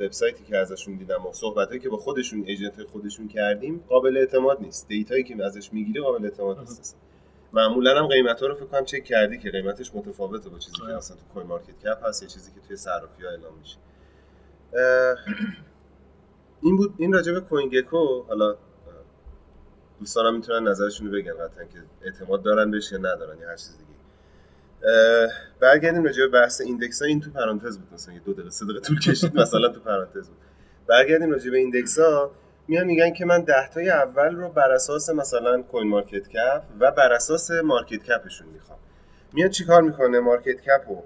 وبسایتی 0.00 0.44
که 0.44 0.56
ازشون 0.56 0.96
دیدم 0.96 1.26
و 1.26 1.32
صحبتایی 1.32 1.80
که 1.80 1.88
با 1.88 1.96
خودشون 1.96 2.44
agent 2.46 2.82
خودشون 2.82 3.28
کردیم 3.28 3.84
قابل 3.88 4.16
اعتماد 4.16 4.60
نیست 4.60 4.88
data 4.88 5.12
یی 5.12 5.24
که 5.24 5.44
ازش 5.44 5.72
می‌گیری 5.72 6.00
قابل 6.00 6.24
اعتماد 6.24 6.58
نیست 6.58 6.80
اصلا. 6.80 6.98
معمولا 7.52 7.98
هم 7.98 8.06
قیمت 8.06 8.40
ها 8.40 8.46
رو 8.46 8.54
فکر 8.54 8.64
کنم 8.64 8.84
چک 8.84 9.04
کردی 9.04 9.38
که 9.38 9.50
قیمتش 9.50 9.94
متفاوته 9.94 10.48
با 10.48 10.58
چیزی 10.58 10.76
که 10.76 10.82
آره. 10.82 10.96
مثلا 10.96 11.16
تو 11.16 11.22
CoinMarketCap 11.34 12.06
هست 12.06 12.22
یا 12.22 12.28
چیزی 12.28 12.50
که 12.52 12.60
توی 12.68 12.76
صرافی 12.76 13.22
ها 13.22 13.30
اعلام 13.30 13.52
میشه 13.58 13.76
این 16.62 16.76
بود 16.76 16.94
این 16.98 17.12
راجع 17.12 17.32
به 17.32 17.40
CoinGecko 17.40 18.22
حالا 18.28 18.56
دوستانم 20.00 20.34
می‌تونن 20.36 20.68
نظرشون 20.68 21.06
رو 21.06 21.12
بگن 21.12 21.32
قطعا 21.32 21.64
که 21.64 21.78
اعتماد 22.02 22.42
دارن 22.42 22.70
بهش 22.70 22.92
یا 22.92 22.98
ندارن 22.98 23.38
یا 23.38 23.48
هر 23.48 23.56
چیز 23.56 23.78
دیگه. 23.78 23.86
برگردیم 25.60 26.04
راجع 26.04 26.22
به 26.26 26.28
بحث 26.28 26.60
ایندکس 26.60 27.02
ها 27.02 27.08
این 27.08 27.20
تو 27.20 27.30
پرانتز 27.30 27.78
بود 27.78 27.94
مثلا 27.94 28.14
یه 28.14 28.20
دو 28.20 28.32
دقیقه 28.32 28.50
سه 28.50 28.64
دقیقه 28.64 28.80
طول 28.80 29.00
کشید 29.00 29.36
مثلا 29.40 29.68
تو 29.68 29.80
پرانتز 29.80 30.28
بود. 30.28 30.38
برگردیم 30.86 31.30
راجع 31.30 31.50
به 31.50 31.56
index 31.58 31.98
ها 31.98 32.30
میان 32.68 32.86
میگن 32.86 33.12
که 33.12 33.24
من 33.24 33.40
ده 33.40 33.68
تای 33.74 33.90
اول 33.90 34.34
رو 34.34 34.48
بر 34.48 34.70
اساس 34.72 35.10
مثلا 35.10 35.62
CoinMarketCap 35.62 36.62
و 36.80 36.90
بر 36.90 37.12
اساس 37.12 37.50
market 37.50 38.02
cap 38.02 38.22
شون 38.22 38.48
می‌خوام. 38.48 38.78
میاد 39.32 39.50
چیکار 39.50 39.82
می‌کنه؟ 39.82 40.20
market 40.20 40.60
cap 40.60 40.88
رو 40.88 41.02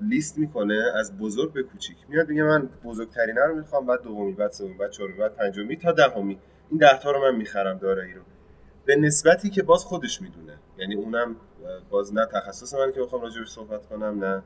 لیست 0.00 0.38
می‌کنه 0.38 0.84
از 0.94 1.18
بزرگ 1.18 1.52
به 1.52 1.62
کوچیک. 1.62 1.96
میاد 2.08 2.28
میگه 2.28 2.42
من 2.42 2.68
بزرگترینه 2.84 3.40
رو 3.46 3.54
می‌خوام 3.54 3.86
بعد 3.86 4.02
دومی 4.02 4.32
بعد 4.32 4.52
سومی 4.52 4.74
بعد 4.74 4.90
چهارمی 4.90 5.18
بعد 5.18 5.34
پنجمی 5.34 5.76
تا 5.76 5.92
دهمی. 5.92 6.38
این 6.70 6.78
ده 6.78 6.98
تا 6.98 7.10
رو 7.10 7.20
من 7.20 7.36
می‌خرم 7.36 7.78
دارایی 7.78 8.14
رو. 8.14 8.22
به 8.84 8.96
نسبتی 8.96 9.50
که 9.50 9.62
باز 9.62 9.84
خودش 9.84 10.22
می‌دونه. 10.22 10.58
یعنی 10.78 10.94
اونم 10.94 11.36
باز 11.90 12.14
نه 12.14 12.26
تخصص 12.26 12.74
من 12.74 12.92
که 12.92 13.00
بخوام 13.00 13.22
راجعش 13.22 13.48
صحبت 13.48 13.86
کنم 13.86 14.24
نه 14.24 14.42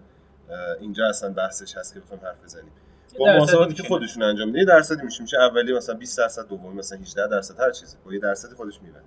اینجا 0.80 1.06
اصلا 1.08 1.32
بحثش 1.32 1.76
هست 1.76 1.94
که 1.94 2.00
بخوام 2.00 2.20
حرف 2.22 2.44
بزنیم. 2.44 2.72
با 3.18 3.26
محاسباتی 3.26 3.74
که. 3.74 3.82
خودشون 3.82 4.22
انجام 4.22 4.46
میده 4.46 4.58
یه 4.58 4.64
درصدی 4.64 5.02
میشه 5.02 5.22
میشه 5.22 5.40
اولی 5.40 5.72
مثلا 5.72 5.94
20 5.94 6.18
درصد 6.18 6.48
دومی 6.48 6.74
مثلا 6.78 6.98
18 6.98 7.26
درصد 7.26 7.60
هر 7.60 7.70
چیزی. 7.70 7.96
با 8.04 8.12
یه 8.12 8.18
درصدی 8.18 8.54
خودش 8.54 8.80
میبنده. 8.82 9.04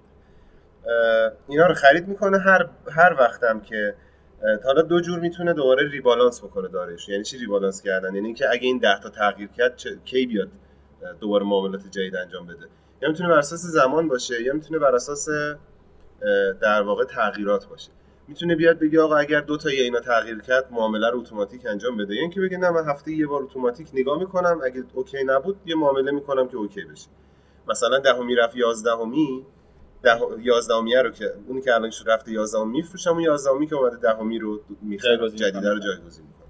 اینا 1.47 1.67
رو 1.67 1.73
خرید 1.73 2.07
می‌کنه 2.07 2.37
هر 2.39 2.69
هر 2.91 3.13
وقتم 3.19 3.59
که 3.59 3.95
حالا 4.65 4.81
دو 4.81 4.99
جور 5.01 5.19
می‌تونه 5.19 5.53
دوباره 5.53 5.89
rebalance 5.89 6.43
بکنه 6.43 6.67
دارش 6.67 7.09
یعنی 7.09 7.23
چی 7.23 7.37
rebalance 7.37 7.81
کردن؟ 7.81 8.15
یعنی 8.15 8.25
اینکه 8.27 8.49
اگه 8.51 8.63
این 8.65 8.77
10 8.77 8.99
تا 8.99 9.09
تغییر 9.09 9.49
کرد 9.49 9.75
چه- 9.75 9.97
کی 10.05 10.25
بیاد 10.25 10.49
دوباره 11.19 11.45
معاملات 11.45 11.87
جدید 11.91 12.15
انجام 12.15 12.47
بده؟ 12.47 12.65
یا 13.05 13.11
می‌تونه 13.11 13.29
بر 13.29 13.37
اساس 13.37 13.61
زمان 13.61 14.07
باشه 14.07 14.41
یا 14.41 14.53
می‌تونه 14.53 14.79
بر 14.79 14.95
اساس 14.95 15.29
در 16.61 16.81
واقع 16.81 17.03
تغییرات 17.03 17.67
باشه. 17.67 17.91
می‌تونه 18.27 18.55
بیاد 18.55 18.79
بگه 18.79 19.01
آقا 19.01 19.15
اگر 19.15 19.41
دو 19.41 19.57
تا 19.57 19.69
اینا 19.69 19.99
تغییر 19.99 20.41
کرد 20.41 20.67
معامله 20.71 21.09
رو 21.09 21.19
اتوماتیک 21.19 21.65
انجام 21.65 21.97
بده. 21.97 22.15
یا 22.15 22.21
اینکه 22.21 22.41
بگه 22.41 22.57
نه 22.57 22.69
من 22.69 22.89
هفته 22.89 23.11
یه 23.11 23.27
بار 23.27 23.43
اتوماتیک 23.43 23.87
نگاه 23.93 24.19
می‌کنم 24.19 24.59
اگه 24.63 24.83
OK 24.93 25.23
نبود 25.23 25.57
یه 25.65 25.75
معامله 25.75 26.11
می‌کنم 26.11 26.47
که 26.47 26.57
OK 26.57 26.81
بشه. 26.81 27.07
مثلا 27.67 27.99
دهمی 27.99 28.35
رفت 28.35 28.55
یازدهمی 28.55 29.45
ده 30.03 30.19
یازدهمیه 30.41 31.01
رو 31.01 31.09
که 31.09 31.33
اونی 31.47 31.61
که 31.61 31.75
الان 31.75 31.91
رفته 32.07 32.31
یازدهمی 32.31 32.71
میفروشم 32.71 33.09
اون 33.09 33.19
یازدهمی 33.19 33.67
که 33.67 33.75
اومده 33.75 33.97
دهمی 33.97 34.39
رو 34.39 34.61
می‌خرم 34.81 35.17
جایگزین 35.17 35.37
جدیده 35.37 35.59
می‌کنم. 35.59 35.73
رو 35.73 35.79
جایگزین 35.79 36.25
می‌کنم 36.25 36.44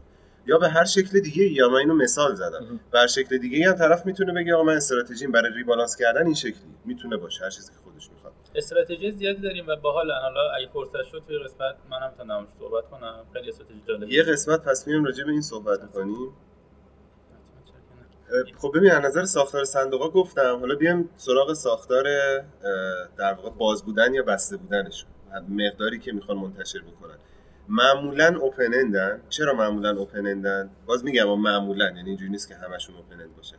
یا 0.47 0.58
به 0.58 0.69
هر 0.69 0.86
شکل 0.86 1.19
دیگه 1.19 1.43
یا 1.51 1.69
من 1.69 1.77
اینو 1.77 1.93
مثال 1.93 2.36
زدم. 2.36 2.79
به 2.91 2.99
هر 2.99 3.08
شکل 3.08 3.38
دیگه 3.38 3.67
هم 3.67 3.73
طرف 3.73 4.05
می‌تونه 4.05 4.34
بگه 4.34 4.53
آقا 4.53 4.63
من 4.63 4.75
استراتژیم 4.75 5.31
برای 5.31 5.53
ریبالانس 5.53 5.95
کردن 5.95 6.25
این 6.25 6.34
شکلی. 6.34 6.75
می‌تونه 6.86 7.17
باشه. 7.17 7.43
هر 7.43 7.49
چیزی 7.49 7.71
که 7.71 7.77
خودش 7.84 8.10
می‌خواد. 8.10 8.34
استراتژی 8.55 9.12
زیادی 9.12 9.41
داریم 9.41 9.65
و 9.67 9.75
باحال 9.75 10.12
حالا 10.12 10.51
اگه 10.58 10.67
فرصت 10.73 11.03
شد 11.12 11.23
توی 11.27 11.38
قسمت 11.38 11.75
منم 11.89 12.12
می‌تونم 12.12 12.47
صحبت 12.60 12.89
کنم. 12.89 13.25
خیلی 13.34 13.49
استراتژی 13.49 13.81
جالبی. 13.88 14.15
یه 14.15 14.23
قسمت 14.23 14.63
پس 14.63 14.88
میایم 14.88 15.05
راجع 15.05 15.23
به 15.23 15.31
این 15.31 15.41
صحبت 15.41 15.84
می‌کنیم 15.84 16.34
خب 18.58 18.71
ببین 18.75 18.91
از 18.91 19.05
نظر 19.05 19.25
ساختار 19.25 19.63
صندوق 19.63 20.13
گفتم. 20.13 20.60
حالا 20.60 20.75
بیایم 20.75 21.10
سراغ 21.17 21.53
ساختار 21.53 22.03
در 23.17 23.34
واقع 23.34 23.49
باز 23.49 23.86
بودن 23.86 24.13
یا 24.13 24.23
بسته 24.23 24.58
بودنشون 24.58 25.10
مقداری 25.49 25.99
که 25.99 26.12
می‌خوان 26.12 26.38
منتشر 26.38 26.79
بکنن. 26.79 27.17
معمولا 27.69 28.39
اوپن 28.39 28.73
اندن 28.73 29.21
چرا 29.30 29.54
معمولا 29.54 29.97
اوپن 29.97 30.28
اندن 30.28 30.69
باز 30.86 31.04
میگم 31.04 31.39
معمولا 31.39 31.86
یعنی 31.86 32.10
اینجوری 32.10 32.32
نیست 32.32 32.47
که 32.47 32.56
همشون 32.56 32.95
اوپن 32.95 33.21
اند 33.21 33.36
باشه. 33.36 33.56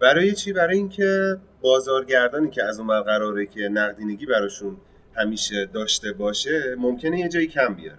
برای 0.00 0.32
چی؟ 0.32 0.52
برای 0.52 0.76
اینکه 0.76 1.36
بازارگردانی 1.60 2.50
که 2.50 2.64
از 2.64 2.80
اون 2.80 3.02
قراره 3.02 3.46
که 3.46 3.68
نقدینگی 3.68 4.26
براشون 4.26 4.76
همیشه 5.14 5.66
داشته 5.66 6.12
باشه 6.12 6.74
ممکنه 6.78 7.18
یه 7.18 7.28
جایی 7.28 7.46
کم 7.46 7.74
بیاره. 7.74 7.98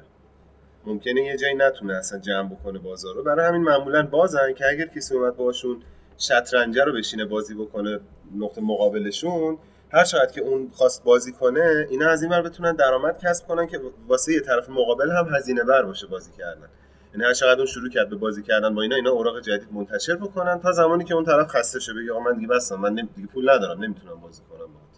ممکنه 0.86 1.21
یه 1.21 1.38
جایی 1.38 1.56
نتونه 1.56 1.93
اصلا 1.93 2.19
جمع 2.19 2.49
بکنه 2.49 2.80
بازار 2.80 3.15
رو. 3.15 3.23
برای 3.23 3.47
همین 3.47 3.62
معمولا 3.62 4.04
بازن 4.04 4.54
که 4.54 4.65
اگر 4.69 4.86
کسی 4.86 5.15
اومد 5.15 5.36
باشون 5.36 5.82
شطرنجه 6.17 6.84
رو 6.84 6.93
بشینه 6.93 7.25
بازی 7.25 7.56
بکنه 7.56 7.99
نقطه 8.36 8.62
مقابلشون 8.62 9.58
هر 9.91 10.04
چقدر 10.04 10.32
که 10.32 10.41
اون 10.41 10.71
خواست 10.73 11.04
بازی 11.04 11.32
کنه 11.32 11.88
اینا 11.89 12.10
از 12.10 12.23
این 12.23 12.32
ور 12.32 12.41
بتونن 12.41 12.75
درآمد 12.75 13.19
کسب 13.19 13.47
کنن 13.47 13.67
که 13.67 13.80
واسه 14.08 14.34
یه 14.34 14.39
طرف 14.39 14.69
مقابل 14.69 15.12
هم 15.12 15.36
هزینه 15.36 15.63
بر 15.63 15.84
باشه 15.84 16.08
بازی 16.08 16.32
کردن 16.38 16.67
یعنی 17.13 17.25
هر 17.25 17.34
چقدر 17.34 17.58
اون 17.58 17.65
شروع 17.65 17.89
کرد 17.89 18.10
به 18.10 18.15
بازی 18.15 18.43
کردن 18.43 18.75
با 18.75 18.82
اینا 18.82 18.95
اینا 18.95 19.12
اوراق 19.12 19.39
جدید 19.39 19.67
منتشر 19.71 20.15
بکنن 20.15 20.60
تا 20.60 20.71
زمانی 20.71 21.04
که 21.04 21.13
اون 21.13 21.25
طرف 21.25 21.47
خسته 21.47 21.80
شه 21.80 21.93
بگه 21.93 22.12
آقا 22.12 22.19
من 22.19 22.36
دیگه 22.36 22.47
بسم 22.47 22.75
من 22.75 22.95
دیگه 22.95 23.27
پول 23.34 23.49
ندارم 23.49 23.84
نمی‌تونم 23.84 24.15
بازی 24.21 24.41
کنم 24.49 24.67
باهات 24.73 24.91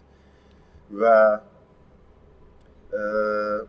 و 1.00 1.38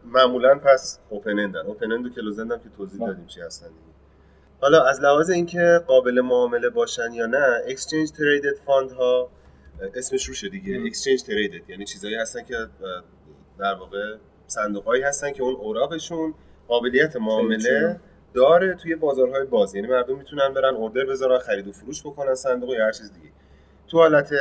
معمولا 0.05 0.55
پس 0.55 0.99
اوپن 1.09 1.39
اندن 1.39 1.59
اوپن 1.59 1.91
اند 1.91 2.05
و 2.05 2.09
کلوز 2.09 2.39
که 2.39 2.69
توضیح. 2.77 3.07
دادیم 3.07 3.25
چی 3.27 3.41
هستن. 3.41 3.67
حالا 4.61 4.85
از 4.85 5.01
لحاظ 5.01 5.29
اینکه 5.29 5.81
قابل 5.87 6.21
معامله 6.21 6.69
باشن 6.69 7.13
یا 7.13 7.25
نه 7.25 7.61
exchange 7.67 8.11
traded 8.11 8.57
fund 8.65 8.91
ها 8.91 9.29
اسمش 9.95 10.25
روشه 10.25 10.49
دیگه. 10.49 10.83
exchange 10.85 11.23
traded 11.23 11.69
یعنی 11.69 11.85
چیزایی 11.85 12.15
هستن 12.15 12.43
که 12.43 12.55
در 13.59 13.73
واقع 13.73 14.15
صندوقهایی 14.47 15.03
هستن 15.03 15.31
که 15.31 15.43
اون 15.43 15.55
اوراقشون 15.55 16.33
قابلیت 16.67 17.15
معامله. 17.15 17.99
داره 18.33 18.73
توی 18.75 18.95
بازارهای 18.95 19.45
باز. 19.45 19.75
یعنی 19.75 19.87
مردم 19.87 20.17
می‌تونن 20.17 20.53
برن 20.53 20.75
order 20.75 21.05
بذارن 21.05 21.39
خرید 21.39 21.67
و 21.67 21.71
فروش 21.71 22.01
بکنن 22.01 22.35
صندوق 22.35 22.73
یا 22.73 22.85
هر 22.85 22.91
چیز 22.91 23.13
دیگه. 23.13 23.29
تو 23.87 23.97
حالت 23.97 24.33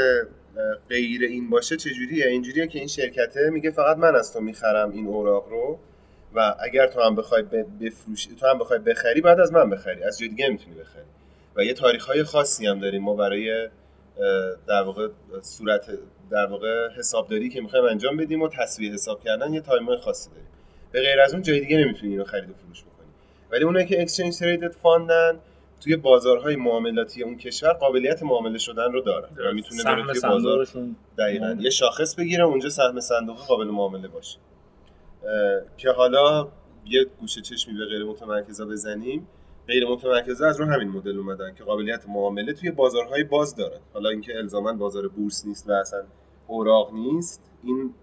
غیر 0.89 1.23
این 1.23 1.51
باشه 1.51 1.77
چجوریه؟ 1.77 2.27
اینجوریه 2.27 2.67
که 2.67 2.79
این 2.79 2.89
شرکته 2.89 3.51
میگه 3.51 3.71
فقط 3.71 3.97
من 3.97 4.17
از 4.17 4.33
تو 4.33 4.41
می‌خرم 4.41 4.91
این 4.91 5.07
اوراق 5.07 5.49
رو 5.49 5.79
و 6.35 6.55
اگر 6.61 6.87
تو 6.87 7.01
هم 7.01 7.17
بخوای 7.17 7.43
ب- 7.43 7.67
بفروشی 7.81 8.35
تو 8.35 8.47
هم 8.47 8.59
بخوای 8.59 8.79
بخری 8.79 9.21
بعد 9.21 9.41
از 9.41 9.53
من 9.53 9.71
بخری. 9.71 10.03
از 10.03 10.19
جای 10.19 10.29
دیگه 10.29 10.49
می‌تونی 10.49 10.75
بخری. 10.77 11.05
و 11.57 11.65
یه 11.65 11.75
تاریخ 11.75 12.07
های 12.07 12.25
خاصی 12.25 12.67
هم 12.67 12.81
داریم 12.81 13.03
ما 13.03 13.15
برای 13.15 13.69
در 14.67 14.83
واقع 14.83 15.09
صورت 15.43 15.99
در 16.31 16.47
واقع 16.47 16.89
حسابداری 16.99 17.49
که 17.49 17.61
می‌خوایم 17.61 17.85
انجام 17.85 18.17
بدیم 18.17 18.43
و 18.43 18.49
تسویه 18.49 18.93
حساب 18.93 19.21
کردن 19.21 19.55
یه 19.55 19.61
time 19.61 19.97
خاصی 19.97 20.31
داریم. 20.31 20.47
به 20.93 21.01
غیر 21.01 21.21
از 21.21 21.33
اون 21.33 21.43
جای 21.43 21.61
دیگه 21.61 21.77
نمی‌تونی 21.77 22.13
اینو 22.13 22.25
خرید 22.25 22.51
و 22.51 22.55
فروش 22.55 22.83
بکنی. 22.83 23.07
ولی 23.51 23.65
اونایی 23.65 23.87
که 23.87 24.03
exchange 24.03 24.39
traded 24.39 24.73
fund 24.73 25.25
ن 25.25 25.39
توی 25.81 25.97
بازارهای 25.97 26.57
معاملاتی 26.57 27.23
اون 27.23 27.39
کشور 27.39 27.73
قابلیت 27.73 28.23
معامله 28.23 28.59
شدن 28.59 28.93
رو 28.93 29.01
داره 29.01 29.29
و 29.37 29.53
می‌تونه 29.53 29.85
بره 29.85 30.13
توی 30.13 30.21
بازار 30.31 30.67
دقیقا. 31.19 31.57
یه 31.61 31.71
شاخص 31.71 32.15
بگیره 32.15 32.45
اونجا 32.45 32.69
سهم 32.69 33.01
صندوق 33.01 33.37
قابل 33.37 33.65
معامله 33.65 34.09
باشه. 34.09 34.39
که 35.77 35.91
حالا 35.91 36.49
یه 36.87 37.07
گوشه 37.21 37.41
چشمی 37.41 37.75
به 37.75 37.87
غیر 37.87 38.05
متمرکزا 38.05 38.65
بزنیم. 38.65 39.27
غیر 39.67 39.89
متمرکزا 39.89 40.49
از 40.49 40.61
رو 40.61 40.67
همین 40.67 40.89
مدل 40.89 41.19
اومدن 41.19 41.55
که 41.55 41.65
قابلیت 41.65 42.09
معامله 42.09 42.53
توی 42.53 42.71
بازارهای 42.71 43.25
باز 43.25 43.55
دارن 43.57 43.81
حالا 43.93 44.09
اینکه 44.09 44.37
الزاما 44.37 44.73
بازار 44.73 45.09
بورس 45.09 45.47
نیست 45.47 45.69
و 45.69 45.73
اصلا 45.73 46.03
اوراق 46.47 46.95
نیست 46.95 47.43
این 47.63 47.95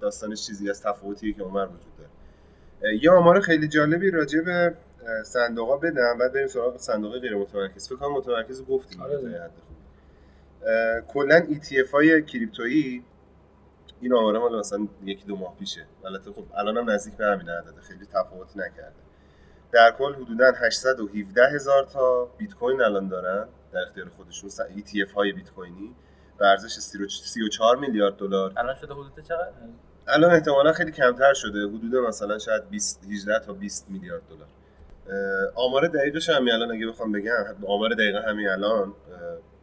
داستانش 0.00 0.46
چیزی 0.46 0.70
از 0.70 0.82
تفاوتیه 0.82 1.32
که 1.32 1.42
اونور 1.42 1.66
وجود 1.66 1.92
داره. 1.98 2.98
یه 3.02 3.10
آمار 3.10 3.40
خیلی 3.40 3.68
جالبی 3.68 4.10
راجع 4.10 4.40
به 4.40 4.74
صندوقا 5.24 5.76
بدم 5.76 6.18
بعد 6.18 6.32
بریم 6.32 6.46
سراغ 6.46 6.76
صندوق 6.76 7.18
غیر 7.18 7.36
متمرکز. 7.36 7.88
فکر 7.88 7.96
کنم 7.96 8.12
متمرکز 8.12 8.64
گفتیم 8.64 9.02
آره. 9.02 9.50
کلا 11.08 11.40
ETF 11.40 11.90
های 11.92 12.22
کریپتویی 12.22 13.04
این 14.00 14.14
آماره 14.14 14.38
مال 14.38 14.58
مثلا 14.58 14.88
یکی 15.04 15.24
دو 15.26 15.36
ماه 15.36 15.56
پیشه. 15.58 15.86
البته 16.04 16.32
خب 16.32 16.44
الان 16.54 16.76
هم 16.76 16.90
نزدیک 16.90 17.14
به 17.14 17.26
همین 17.26 17.48
عدده 17.48 17.80
خیلی 17.80 18.06
تفاوت 18.06 18.56
نکرده. 18.56 19.03
در 19.74 19.94
کل 19.98 20.14
حدودا 20.14 20.52
817 20.52 21.48
هزار 21.54 21.84
تا 21.84 22.24
بیت 22.38 22.54
کوین 22.54 22.82
الان 22.82 23.08
دارن 23.08 23.48
در 23.72 23.80
اختیار 23.80 24.08
خودشون. 24.08 24.50
ETF 24.50 25.12
های 25.14 25.32
بیت 25.32 25.50
کوینی 25.50 25.94
به 26.38 26.46
ارزش 26.46 26.72
34 26.72 27.76
میلیارد 27.76 28.16
دلار. 28.16 28.52
الان 28.56 28.74
شده 28.74 28.94
حدود 28.94 29.24
چقدر؟ 29.28 29.48
الان 30.08 30.30
احتمالا 30.30 30.72
خیلی 30.72 30.92
کمتر 30.92 31.34
شده. 31.34 31.66
حدود 31.66 31.94
مثلا 31.94 32.38
شاید 32.38 32.70
20 32.70 33.04
18 33.10 33.38
تا 33.38 33.52
20 33.52 33.90
میلیارد 33.90 34.22
دلار. 34.28 34.48
آمار 35.54 35.88
دقیقش 35.88 36.28
هم 36.28 36.48
الان 36.52 36.72
اگه 36.72 36.86
بخوام 36.86 37.12
بگم. 37.12 37.32
آمار 37.66 37.94
دقیق 37.94 38.16
همین 38.16 38.48
الان. 38.48 38.94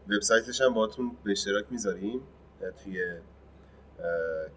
وبسایتش 0.10 0.62
هم 0.62 0.74
باهاتون 0.74 1.12
به 1.24 1.32
اشتراک 1.32 1.66
می‌ذاریم. 1.70 2.22
توی 2.84 3.04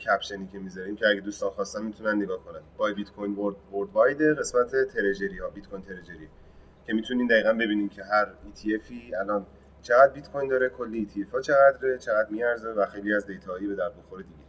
کپشنی 0.01 0.49
که 0.53 0.59
می‌ذاریم 0.59 0.97
که 0.97 1.09
اگه 1.09 1.21
دوستان 1.21 1.51
خواستن 1.51 1.83
می‌تونن 1.83 2.23
نگاه 2.23 2.45
کنن. 2.45 2.61
بای 2.77 2.95
بیت 2.95 3.11
کوین 3.11 3.35
ورد 3.35 3.57
واید 3.93 4.23
قسمت 4.23 4.85
ترژری 4.85 5.39
ها 5.39 5.51
بیت 5.51 5.69
کوین 5.69 5.83
ترژری. 5.83 6.29
که 6.87 6.93
می‌تونین 6.93 7.27
دقیقا 7.27 7.53
ببینین 7.53 7.89
که 7.89 8.05
هر 8.05 8.27
ETFی 8.27 9.15
الان 9.21 9.47
چقدر 9.83 10.13
بیت 10.13 10.31
کوین 10.31 10.49
داره 10.51 10.69
کلی 10.69 11.09
ETF 11.11 11.33
ها 11.33 11.41
چقدره 11.41 11.99
چقدر 11.99 12.29
میارزه 12.31 12.69
و 12.69 12.87
خیلی 12.87 13.15
از 13.15 13.27
دیتاهایی 13.27 13.67
به 13.67 13.75
در 13.75 13.89
بخوره 13.89 14.23
دیگه. 14.23 14.45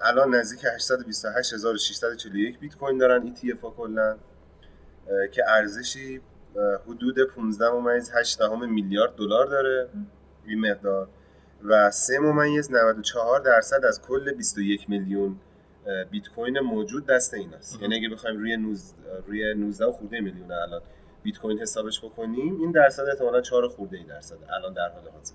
الان 0.00 0.34
نزدیک 0.34 0.64
828641 0.74 2.58
بیت 2.58 2.76
کوین 2.76 2.98
دارن 2.98 3.34
ETF 3.34 3.60
ها 3.60 3.70
کلا 3.70 4.16
که 5.32 5.42
ارزشی 5.48 6.20
حدود 6.86 7.24
15 7.24 7.70
ممیز 7.70 8.10
8 8.14 8.38
دهم 8.38 8.74
میلیارد 8.74 9.14
دلار 9.14 9.46
داره. 9.46 9.88
این 10.46 10.60
مقدار. 10.70 11.08
و 11.64 11.90
3 11.90 12.18
ممیز 12.18 12.72
94 12.72 13.40
درصد 13.40 13.84
از 13.84 14.02
کل 14.02 14.32
21 14.32 14.90
میلیون 14.90 15.36
بیت 16.10 16.28
کوین 16.28 16.60
موجود 16.60 17.06
دست 17.06 17.34
ایناست. 17.34 17.82
یعنی 17.82 17.96
اگه 17.96 18.08
بخوایم 18.08 18.38
روی 18.38 18.56
19 18.56 18.94
روی 19.26 19.54
19 19.54 19.84
و 19.84 19.92
خورده 19.92 20.20
میلیون 20.20 20.52
الان 20.52 20.82
بیت 21.22 21.38
کوین 21.38 21.58
حسابش 21.58 22.00
بکنیم 22.04 22.60
این 22.60 22.70
درصد 22.70 23.02
احتمالاً 23.02 23.40
4 23.40 23.68
خورده 23.68 23.96
ای 23.96 24.04
درصد 24.04 24.36
الان 24.50 24.72
در 24.72 24.88
حال 24.88 25.08
حاضر. 25.08 25.34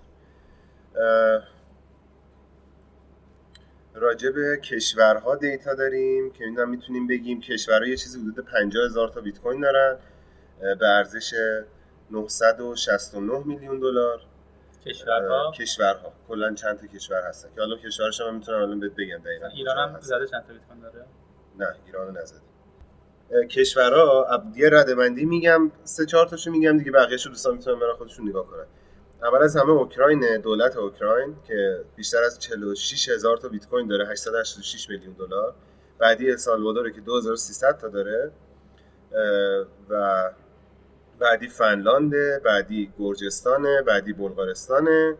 راجع 3.93 4.29
به 4.29 4.59
کشورها 4.63 5.35
دیتا 5.35 5.73
داریم 5.73 6.31
که 6.31 6.43
اینا 6.43 6.65
می‌تونیم 6.65 7.07
بگیم 7.07 7.41
کشورها 7.41 7.87
یه 7.87 7.97
چیزی 7.97 8.19
حدود 8.19 8.45
50 8.45 8.85
هزار 8.85 9.09
تا 9.09 9.21
بیت 9.21 9.39
کوین 9.39 9.61
دارن 9.61 9.97
به 10.79 10.87
ارزش 10.87 11.33
969 12.11 13.43
میلیون 13.45 13.79
دلار. 13.79 14.21
کشورها؟ 14.85 15.51
کشورها. 15.51 16.13
کلا 16.27 16.53
چند 16.53 16.79
تا 16.79 16.87
کشور 16.87 17.21
هستن 17.21 17.49
که 17.55 17.61
حالا 17.61 17.75
کشورش 17.77 18.21
هم 18.21 18.35
می‌تونم 18.35 18.61
الان 18.61 18.79
بهت 18.79 18.91
بگم 18.91 19.17
دقیقاً 19.17 19.47
ایران 19.47 19.77
هم 19.77 19.95
هستن. 19.95 20.17
زده 20.17 20.27
چند 20.27 20.45
تا 20.47 20.53
بیت 20.53 20.61
کوین 20.67 20.79
داره؟ 20.79 21.05
نه 21.59 21.75
ایران 21.85 22.07
رو 22.07 22.13
نزد 22.21 22.41
اه، 23.31 23.45
کشورها 23.45 24.43
یه 24.55 24.69
رده 24.71 24.95
بندی 24.95 25.25
میگم 25.25 25.71
سه 25.83 26.05
چهار 26.05 26.27
تاشو 26.27 26.51
میگم 26.51 26.77
دیگه 26.77 26.91
بقیه‌شو 26.91 27.29
دوستان 27.29 27.53
می‌تونن 27.53 27.79
برای 27.79 27.93
خودشون 27.93 28.29
نگاه 28.29 28.47
کنن. 28.47 28.65
اول 29.23 29.43
از 29.43 29.57
همه 29.57 29.69
اوکراین 29.69 30.37
دولت 30.41 30.77
اوکراین 30.77 31.35
که 31.47 31.83
بیشتر 31.95 32.23
از 32.23 32.39
46 32.39 33.09
هزار 33.09 33.37
تا 33.37 33.47
بیت 33.47 33.67
کوین 33.67 33.87
داره 33.87 34.07
886 34.07 34.89
میلیون 34.89 35.13
دلار. 35.13 35.53
بعدی 35.99 36.31
السالوادور 36.31 36.91
که 36.91 37.01
2300 37.01 37.77
تا 37.77 37.87
داره. 37.87 38.31
و 39.89 40.29
بعدی 41.21 41.47
فنلانده 41.47 42.41
بعدی 42.45 42.91
گرجستانه 42.99 43.81
بعدی 43.87 44.13
بلغارستانه 44.13 45.15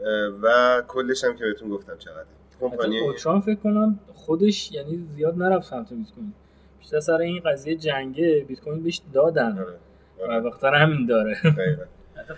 اه، 0.00 0.06
و 0.42 0.80
کلش 0.88 1.24
هم 1.24 1.36
که 1.36 1.44
بهتون 1.44 1.68
گفتم 1.70 1.96
چقدر 1.98 2.24
کمپانی 2.60 3.00
اوکراین 3.00 3.40
فکر 3.40 3.54
کنم 3.60 4.00
خودش 4.14 4.72
یعنی 4.72 5.08
زیاد 5.16 5.38
نرفت 5.38 5.66
سمت 5.70 5.92
بیت 5.92 6.10
کوین. 6.14 6.32
بیشتر 6.78 7.00
سر 7.00 7.16
این 7.18 7.40
قضیه 7.46 7.76
جنگه 7.76 8.44
بیت 8.48 8.60
کوین 8.60 8.82
بهش 8.82 9.00
دادن. 9.12 9.58
آره، 9.58 9.78
و 10.18 10.22
آره، 10.32 10.40
بخاطر 10.40 10.74
همین 10.74 11.06
داره. 11.06 11.34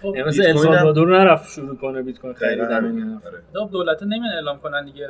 خب 0.03 0.15
یعنی 0.17 0.29
مثل 0.29 0.43
بیت 0.43 0.53
کوین 0.53 0.67
هم- 0.67 0.73
السالوادور 0.73 1.19
نرفت 1.19 1.51
شروع 1.51 1.77
کنه 1.77 2.03
بیت 2.03 2.19
کوین. 2.19 2.35
خریدن. 2.35 3.21
آره. 3.27 3.43
خب 3.67 3.71
دولت 3.73 4.03
نمیان 4.03 4.33
اعلام 4.35 4.59
کنن 4.61 4.85
دیگه. 4.85 5.09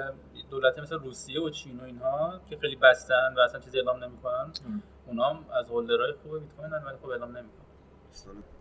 دولت 0.50 0.78
مثل 0.78 0.96
روسیه 0.98 1.40
و 1.40 1.50
چین 1.50 1.80
و 1.80 1.84
اینها 1.84 2.40
که 2.50 2.56
خیلی 2.56 2.76
بستن 2.76 3.34
و 3.36 3.40
اصلا 3.40 3.60
چیزی 3.60 3.78
اعلام 3.78 4.04
نمی‌کنن. 4.04 4.32
ام. 4.66 4.82
اونا 5.06 5.24
هم 5.24 5.44
از 5.60 5.68
holderهای 5.68 6.12
خوب 6.12 6.32
بیت 6.32 6.52
کوین 6.56 6.70
ولی 6.70 6.96
خب 7.02 7.08
اعلام 7.08 7.28
نمی‌کنن. 7.28 7.69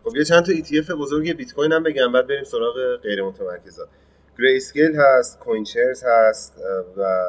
خب 0.04 0.16
یه 0.16 0.24
چند 0.24 0.44
تا 0.44 0.52
ETF 0.52 0.90
بزرگ 0.90 1.32
بیت 1.32 1.52
کوین 1.54 1.72
هم 1.72 1.82
بگم 1.82 2.12
بعد 2.12 2.26
بریم 2.26 2.44
سراغ 2.44 2.96
غیر 3.02 3.22
متمرکزا. 3.22 3.88
Grayscale 4.38 4.96
هست 4.96 5.38
CoinShares 5.38 6.04
هست 6.04 6.54
و 6.96 7.24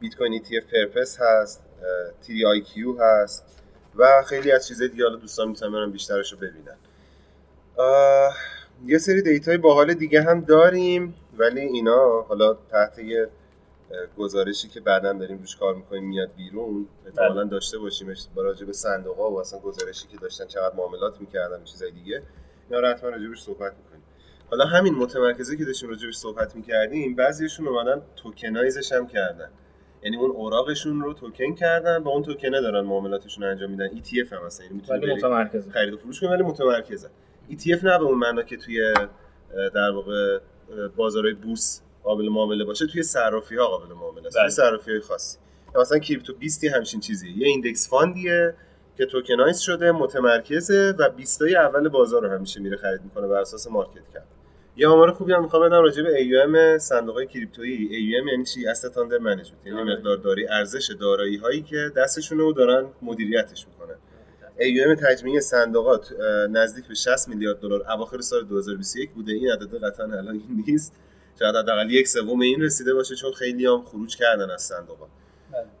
بیت 0.00 0.16
کوین 0.16 0.42
ETF 0.44 0.64
Purpose 0.72 1.18
هست 1.20 1.64
3iQ 2.22 2.96
هست 3.00 3.44
و 3.96 4.22
خیلی 4.26 4.52
از 4.52 4.68
چیزای 4.68 4.88
دیگه 4.88 5.04
حالا 5.04 5.16
دوستان 5.16 5.48
می‌تونن 5.48 5.72
برن 5.72 5.90
بیشترش 5.90 6.32
رو 6.32 6.38
ببینن 6.38 6.76
یه 8.86 8.98
سری 8.98 9.22
دیتای 9.22 9.56
باحال 9.56 9.94
دیگه 9.94 10.22
هم 10.22 10.40
داریم 10.40 11.14
ولی 11.38 11.60
اینا 11.60 12.20
حالا 12.22 12.54
تحت 12.70 12.98
یه 12.98 13.28
گزارشی 14.18 14.68
که 14.68 14.80
بعدا 14.80 15.12
داریم 15.12 15.38
روش 15.38 15.56
کار 15.56 15.74
می‌کنیم 15.74 16.04
میاد 16.04 16.30
بیرون 16.36 16.88
احتمالا 17.06 17.44
داشته 17.44 17.78
باشیمش 17.78 18.26
با 18.34 18.42
راجع 18.42 18.66
به 18.66 18.72
صندوق 18.72 19.16
ها 19.16 19.30
و 19.30 19.40
اصلا 19.40 19.60
گزارشی 19.60 20.08
که 20.08 20.16
داشتن 20.16 20.46
چقدر 20.46 20.74
معاملات 20.76 21.20
می‌کردن 21.20 21.64
چیزای 21.64 21.90
دیگه. 21.90 22.22
اینا 22.70 22.80
رو 22.80 22.88
حتما 22.88 23.10
راجبش 23.10 23.40
صحبت 23.42 23.72
می‌کنیم. 23.76 24.02
حالا 24.50 24.64
همین 24.64 24.94
متمرکزه 24.94 25.56
که 25.56 25.64
داشتیم 25.64 25.88
راجبش 25.88 26.16
صحبت 26.16 26.56
می‌کردیم 26.56 27.14
بعضیشون 27.14 27.68
اومدن 27.68 28.02
توکنایزش 28.16 28.92
هم 28.92 29.06
کردن. 29.06 29.50
یعنی 30.02 30.16
اون 30.16 30.30
اوراقشون 30.30 31.00
رو 31.00 31.12
توکن 31.12 31.54
کردن 31.54 32.04
با 32.04 32.10
اون 32.10 32.22
توکنه 32.22 32.60
دارن 32.60 32.80
معاملاتشون 32.80 33.44
رو 33.44 33.50
انجام 33.50 33.70
میدن. 33.70 33.88
ETF 33.88 34.32
هم 34.32 34.46
هستن. 34.46 34.64
یعنی 34.64 34.82
متمرکز. 35.16 35.68
خرید 35.70 35.94
و 35.94 35.96
فروش 35.96 36.20
کنی 36.20 36.28
ولی 36.30 36.42
متمرکزن 36.42 37.08
ETF 37.50 37.84
نه 37.84 37.98
به 37.98 38.04
اون 38.04 38.18
معنا 38.18 38.42
که 38.42 38.56
توی 38.56 38.94
در 39.74 39.90
واقع 39.90 40.38
بازارهای 40.96 41.34
بورس 41.34 41.82
قابل 42.06 42.28
معامله 42.28 42.64
باشه 42.64 42.86
توی 42.86 43.02
صرافی 43.02 43.56
ها 43.56 43.66
قابل 43.66 43.94
معامله 43.94 44.26
است 44.26 44.36
بله. 44.36 44.44
توی 44.44 44.50
صرافی 44.50 44.90
های 44.90 45.00
خاصی. 45.00 45.38
یا 45.74 45.80
مثلا 45.80 45.98
Crypto20 45.98 46.64
یه 46.64 46.72
همچین 46.72 47.00
چیزیه 47.00 47.38
یه 47.38 47.46
index 47.46 47.88
fundیه 47.88 48.54
که 48.96 49.06
tokenize 49.06 49.58
شده 49.58 49.92
متمرکزه 49.92 50.94
و 50.98 51.08
20 51.10 51.38
تای 51.38 51.56
اول 51.56 51.88
بازار 51.88 52.22
رو 52.22 52.30
همیشه 52.30 52.60
میره 52.60 52.76
خرید 52.76 53.00
می‌کنه 53.04 53.26
بر 53.28 53.40
اساس 53.40 53.66
market 53.66 53.94
cap. 54.14 54.22
یه 54.76 54.88
آمار 54.88 55.12
خوبی 55.12 55.32
هم 55.32 55.42
می‌خوام 55.42 55.66
بدم 55.68 55.82
راجع 55.82 56.02
به 56.02 56.10
AUM 56.18 56.78
صندوق 56.78 57.14
های 57.14 57.26
کریپتویی. 57.26 57.88
AUM 57.88 58.30
یعنی 58.30 58.44
چی؟ 58.44 58.64
Asset 58.64 58.94
under 58.94 59.20
management. 59.20 59.66
یعنی 59.66 59.80
آره. 59.80 59.96
مقدار 59.96 60.16
داری 60.16 60.48
ارزش 60.48 60.90
دارایی 61.00 61.36
هایی 61.36 61.62
که 61.62 61.92
دستشونه 61.96 62.42
و 62.42 62.52
دارن 62.52 62.86
مدیریتش 63.02 63.66
می‌کنن 63.66 63.96
AUM 64.58 64.94
تجمیعی 64.94 65.40
صندوقا 65.40 66.12
نزدیک 66.50 66.88
به 66.88 66.94
60 66.94 67.28
میلیارد 67.28 67.60
دلار 67.60 67.92
اواخر 67.92 68.20
سال 68.20 68.44
2021 68.44 69.10
بوده. 69.10 69.32
این 69.32 69.50
عدد 69.52 69.84
قطعا 69.84 70.06
الان 70.06 70.42
نیست. 70.66 70.92
شاید 71.38 71.56
حداقل 71.56 71.90
یک 71.90 72.08
سوم 72.08 72.40
این 72.40 72.62
رسیده 72.62 72.94
باشه 72.94 73.14
چون 73.14 73.32
خیلی 73.32 73.66
هم 73.66 73.82
خروج 73.82 74.16
کردن 74.16 74.50
از 74.50 74.62
صندوقا 74.62 75.08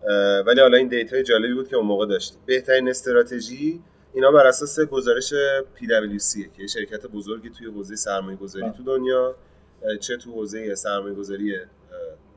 اه، 0.08 0.40
ولی 0.40 0.60
حالا 0.60 0.76
این 0.76 0.88
data 0.88 1.15
ی 1.15 1.22
جالبی 1.22 1.54
بود 1.54 1.68
که 1.68 1.76
اون 1.76 1.86
موقع 1.86 2.06
داشتیم. 2.06 2.38
بهترین 2.46 2.88
استراتژی 2.88 3.82
اینا 4.14 4.30
بر 4.30 4.46
اساس 4.46 4.80
گزارش 4.80 5.34
PwC 5.76 6.34
که 6.56 6.62
یه 6.62 6.66
شرکت 6.66 7.06
بزرگی 7.06 7.50
توی 7.50 7.66
حوزه 7.66 7.96
سرمایه 7.96 8.36
گذاری 8.36 8.64
بله. 8.64 8.76
تو 8.76 8.82
دنیا 8.82 9.36
چه 10.00 10.16
تو 10.16 10.32
حوزه 10.32 10.74
سرمایه 10.74 11.14
گذاری 11.14 11.56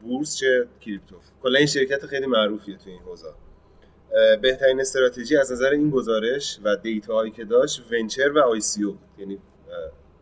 بورس 0.02 0.38
چه 0.38 0.68
کریپتو. 0.82 1.16
کلا 1.44 1.58
این 1.58 1.68
شرکت 1.68 2.06
خیلی 2.06 2.26
معروفیه 2.26 2.78
توی 2.78 2.92
این 2.92 3.02
حوزه. 3.02 3.28
بهترین 4.42 4.80
استراتژی 4.80 5.38
از 5.38 5.52
نظر 5.52 5.70
این 5.70 5.90
گزارش 5.90 6.60
و 6.64 6.76
data 6.76 7.13
هایی 7.14 7.32
که 7.32 7.46
داشت 7.46 7.84
venture 7.92 8.32
و 8.32 8.40
ICO 8.39 8.98
یعنی 9.18 9.40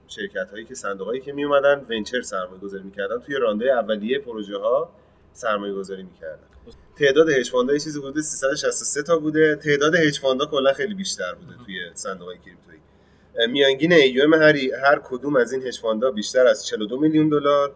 شرکت 0.07 0.51
هایی 0.51 0.65
که 0.65 0.75
صندوق 0.75 1.07
هایی 1.07 1.21
که 1.21 1.33
می 1.33 1.43
اومدن 1.43 1.85
venture 1.89 2.21
سرمایه 2.21 2.59
گذاری 2.59 2.83
می‌کردن 2.83 3.19
توی 3.19 3.35
round 3.35 3.73
اولیه 3.73 4.19
پروژه 4.19 4.57
ها 4.57 4.89
سرمایه 5.33 5.73
گذاری 5.73 6.03
می‌کردن. 6.03 6.43
تعداد 6.95 7.29
hedge 7.29 7.49
fundها 7.49 7.73
یه 7.73 7.79
چیزی 7.79 7.99
بوده 7.99 8.21
363 8.21 9.03
تا 9.03 9.17
بوده. 9.17 9.55
تعداد 9.55 9.95
hedge 9.95 10.19
fundها 10.19 10.47
کلا 10.47 10.73
خیلی 10.73 10.93
بیشتر 10.93 11.33
بوده 11.33 11.53
توی 11.65 11.79
صندوق 11.93 12.29
کریپتویی. 12.33 12.79
میانگین 13.51 13.93
AUM 13.93 14.33
هر 14.33 14.57
هر 14.83 15.01
کدوم 15.03 15.35
از 15.35 15.51
این 15.51 15.67
hedge 15.67 15.79
fundها 15.79 16.11
بیشتر 16.11 16.47
از 16.47 16.67
42 16.67 16.99
میلیون 16.99 17.29
دلار 17.29 17.75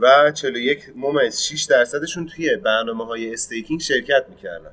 و 0.00 0.32
41 0.34 0.92
ممیز 0.96 1.40
6 1.42 1.64
درصدشون 1.64 2.26
توی 2.26 2.56
برنامه 2.56 3.04
های 3.04 3.32
staking 3.32 3.80
شرکت 3.80 4.26
می‌کردن. 4.28 4.72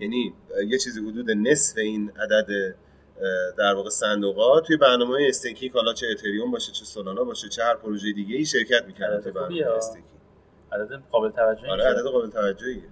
یعنی 0.00 0.34
یه 0.68 0.78
چیزی 0.78 1.00
حدود 1.00 1.30
نصف 1.30 1.78
این 1.78 2.10
عدد 2.10 2.74
در 3.58 3.74
واقع 3.74 3.90
صندوقا 3.90 4.66
توی 4.66 4.76
برنامه 4.76 5.10
های 5.10 5.28
staking 5.28 5.72
حالا 5.72 5.92
چه 5.92 6.06
اتریوم 6.12 6.50
باشه 6.50 6.72
چه 6.72 6.84
سولانا 6.84 7.24
باشه 7.24 7.48
چه 7.48 7.62
هر 7.62 7.74
پروژه 7.74 8.12
دیگه 8.12 8.36
ای 8.36 8.44
شرکت 8.44 8.84
می‌کردن 8.86 9.20
توی 9.20 9.32
برنامه 9.32 9.66
staking 9.66 10.04
عدد 10.72 11.02
قابل 11.10 11.30
توجهی 11.30 11.70
آره 11.70 11.84
عدد 11.84 12.02
قابل 12.02 12.30
توجهیه. 12.30 12.82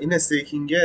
این 0.00 0.14
staking 0.14 0.76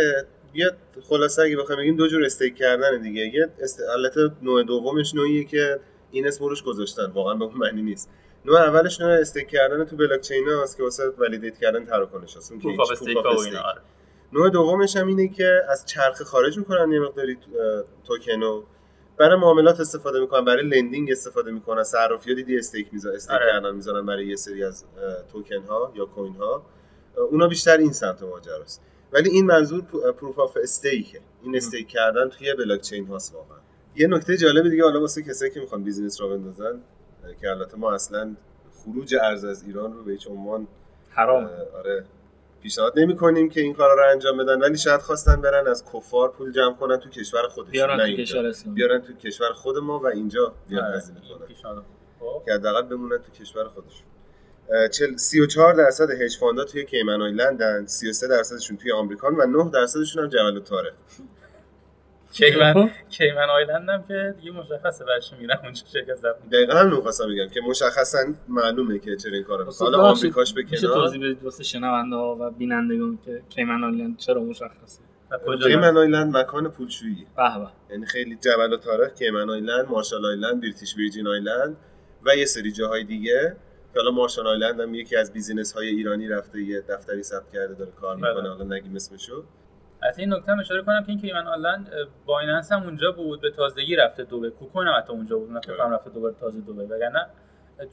بیاد 0.54 0.78
خلاصه 1.10 1.41
اگه 1.41 1.58
بخوایم 1.58 1.82
بگیم 1.82 1.95
دو 1.95 2.08
جور 2.08 2.26
stake 2.26 2.56
کردن 2.56 3.02
دیگه. 3.02 3.21
یه 3.21 3.49
sta... 3.62 3.82
البته 3.93 4.32
نوع 4.41 4.63
دومش 4.63 5.15
نوعیه 5.15 5.43
که 5.43 5.80
این 6.12 6.28
اسم 6.28 6.45
روش 6.45 6.63
گذاشتن. 6.63 7.06
واقعا 7.06 7.34
به 7.34 7.43
اون 7.43 7.58
معنی 7.58 7.82
نیست. 7.82 8.10
نوع 8.45 8.60
اولش 8.60 9.02
نوع 9.02 9.12
stake 9.12 9.48
کردن 9.47 9.86
تو 9.86 9.95
بلاک 9.95 10.21
چین 10.21 10.49
هست 10.63 10.78
که 10.78 10.84
واسه 10.84 11.04
validate 11.18 11.58
کردن 11.58 11.86
تراکنش 11.86 12.38
هست 12.38 12.52
اون 12.52 12.62
که. 12.62 12.67
نوع 14.34 14.50
دومش 14.50 14.96
هم 14.96 15.08
اینه 15.08 15.28
که 15.28 15.62
از 15.69 15.86
چرخه 15.86 16.22
خارج 16.22 16.58
می‌کنن 16.58 16.91
یه 16.91 17.00
مقداری 17.00 17.38
توکنو 18.04 18.63
برای 19.17 19.39
معاملات 19.39 19.80
استفاده 19.80 20.19
می‌کنن 20.19 20.46
برای 20.46 20.63
lending 20.63 21.12
استفاده 21.12 21.52
می‌کنن 21.52 21.84
صرافی 21.84 22.36
دیدی 22.36 22.58
stake 22.58 22.88
می‌ذارن 22.91 23.15
stake 23.16 23.36
آره. 23.36 23.46
کردن 23.52 23.76
می‌ذارن 23.76 24.06
برای 24.06 24.28
یه 24.28 24.36
سری 24.36 24.63
از 24.63 24.86
توکن 25.32 25.63
ها 25.69 25.91
یا 25.96 26.06
coin 26.06 26.36
ها. 26.36 26.65
اونا 27.32 27.48
بیشتر 27.48 27.78
این 27.78 27.91
سمت 27.91 28.24
ماجراست. 28.24 28.82
ولی 29.12 29.30
این 29.30 29.46
منظور 29.46 29.82
proof 30.12 30.39
of 30.39 30.58
stakeه 30.63 31.20
این 31.43 31.56
stake 31.56 31.88
کردن 31.88 32.30
توی 32.30 32.54
بلاک 32.54 32.82
چین 32.82 33.08
هاست 33.08 33.34
واقعا. 33.34 33.58
یه 33.96 34.08
نکته 34.08 34.38
جالب 34.38 34.69
دیگه 34.69 34.84
حالا 34.84 35.02
واسه 35.02 35.24
کسایی 35.24 35.52
که 35.52 35.60
می‌خوان 35.60 35.84
business 35.84 36.22
راه 36.22 36.30
بندازن 36.30 36.82
که 37.41 37.50
البته 37.50 37.78
ما 37.78 37.93
اصلا 37.93 38.36
خروج 38.72 39.15
ارز 39.15 39.46
از 39.46 39.63
ایران 39.63 39.93
رو 39.93 40.04
به 40.04 40.12
هیچ 40.12 40.28
عنوان 40.28 40.67
حرام. 41.10 41.50
آره. 41.78 42.06
پیشنهاد 42.63 42.99
نمی 42.99 43.15
کنیم 43.15 43.49
که 43.49 43.62
این 43.62 43.73
کارا 43.73 43.93
رو 43.93 44.12
انجام 44.12 44.38
بدن 44.38 44.62
ولی 44.62 44.78
شاید 44.78 45.02
خواستن 45.02 45.41
برن 45.41 45.67
از 45.67 45.86
کفار 45.93 46.32
پول 46.32 46.52
جمع 46.52 46.73
کنن 46.76 46.97
تو 46.97 47.10
کشور 47.10 47.47
خودشون. 47.47 47.71
بیارن 47.71 47.97
تو 47.97 48.21
کشور 48.21 48.45
اسلام 48.45 48.76
بیارن 48.76 49.02
تو 49.02 49.13
کشور 49.13 49.54
خود 49.54 49.78
ما 49.78 49.99
و 49.99 50.08
اینجا 50.08 50.54
بیان 50.69 50.86
آره، 50.86 50.97
هزینه 50.97 51.19
کنن. 51.19 51.84
که 52.45 52.54
حداقل 52.54 52.82
بمونن 52.82 53.17
تو 53.17 53.32
کشور 53.32 53.67
خودشون. 53.67 54.08
34 55.17 55.73
درصد 55.73 56.12
hedge 56.22 56.38
fundا 56.38 56.63
توی 56.63 56.86
Cayman 56.86 57.22
Islandن 57.22 57.86
33 57.86 58.28
درصدشون 58.28 58.78
توی 58.78 58.91
آمریکان 58.91 59.36
و 59.36 59.45
9 59.45 59.69
درصدشون 59.73 60.23
هم 60.23 60.30
جبل‌الطارقه. 60.30 60.94
Cayman 62.34 62.74
خب. 62.74 62.89
Cayman 63.10 63.50
Island 63.50 63.89
هم 63.89 64.04
که 64.08 64.36
دیگه 64.39 64.52
مشخصه 64.52 65.06
برش 65.06 65.34
میرن 65.39 65.58
اونجا 65.63 65.82
شرکت 65.93 66.15
زد 66.15 66.36
دقیقاً 66.52 66.74
هم 66.74 66.88
نمی‌خواستم 66.88 67.28
بگم 67.30 67.48
که 67.48 67.62
مشخصا 67.62 68.19
معلومه 68.48 69.00
که 69.00 69.15
چرا 69.15 69.34
این 69.34 69.43
کارو 69.43 69.72
حالا 69.80 69.98
آمریکاش 69.98 70.54
به 70.54 70.63
کنار 70.63 70.93
توضیح 70.93 71.22
بدید 71.22 71.43
واسه 71.43 71.63
شنونده 71.63 72.15
ها 72.15 72.38
و 72.39 72.52
بینندگان 72.52 73.19
که 73.26 73.41
Cayman 73.50 73.84
Island 73.84 74.18
چرا 74.17 74.41
مشخصه؟ 74.41 75.02
کیمن 75.63 75.98
آیلند 75.98 76.38
مکان 76.38 76.72
پولشویی. 76.72 77.28
به 77.38 77.60
به. 77.60 77.67
یعنی 77.93 78.06
خیلی 78.06 78.36
جبل‌الطارق 78.36 79.13
کیمن 79.13 79.50
آیلند 79.50 79.89
Marshall 79.89 80.26
Island 80.26 80.62
British 80.62 80.98
Virgin 80.98 81.28
Island 81.28 81.78
و 82.26 82.36
یه 82.36 82.46
سری 82.46 82.72
جاهای 82.72 83.04
دیگه 83.04 83.56
که 83.93 84.00
حالا 84.00 84.12
Marshall 84.12 84.48
Island 84.48 84.80
هم 84.80 84.96
یکی 84.96 85.15
از 85.15 85.34
business 85.34 85.74
های 85.74 85.88
ایرانی 85.88 86.28
رفته 86.28 86.62
یه 86.62 86.82
دفتری 86.82 87.24
ثبت 87.24 87.52
کرده 87.54 87.74
داره 87.74 87.91
کار 87.91 88.15
می‌کنه 88.15 88.34
بله. 88.34 88.50
حالا 88.50 88.76
نگیم 88.76 88.96
اسمشو. 88.96 89.43
از 90.10 90.20
این 90.20 90.34
نکته 90.34 90.60
اشاره 90.60 90.82
کنم 90.82 91.04
که 91.04 91.10
این 91.10 91.22
کیمن 91.22 91.48
آیلند 91.48 91.89
بایننس 92.26 92.72
هم 92.72 92.84
اونجا 92.84 93.12
بود 93.12 93.42
به 93.42 93.52
تازگی 93.52 93.96
رفته 93.96 94.24
دوبه. 94.24 94.50
کوکوین 94.50 94.88
هم 94.88 94.94
حتی 94.98 95.13
اونجا 95.13 95.38
بود 95.38 95.52
نه 95.52 95.60
فکر 95.60 95.89
رفته 95.89 96.10
دوباره 96.10 96.36
تازه 96.39 96.60
دوبه. 96.60 96.84
وگرنه 96.84 97.28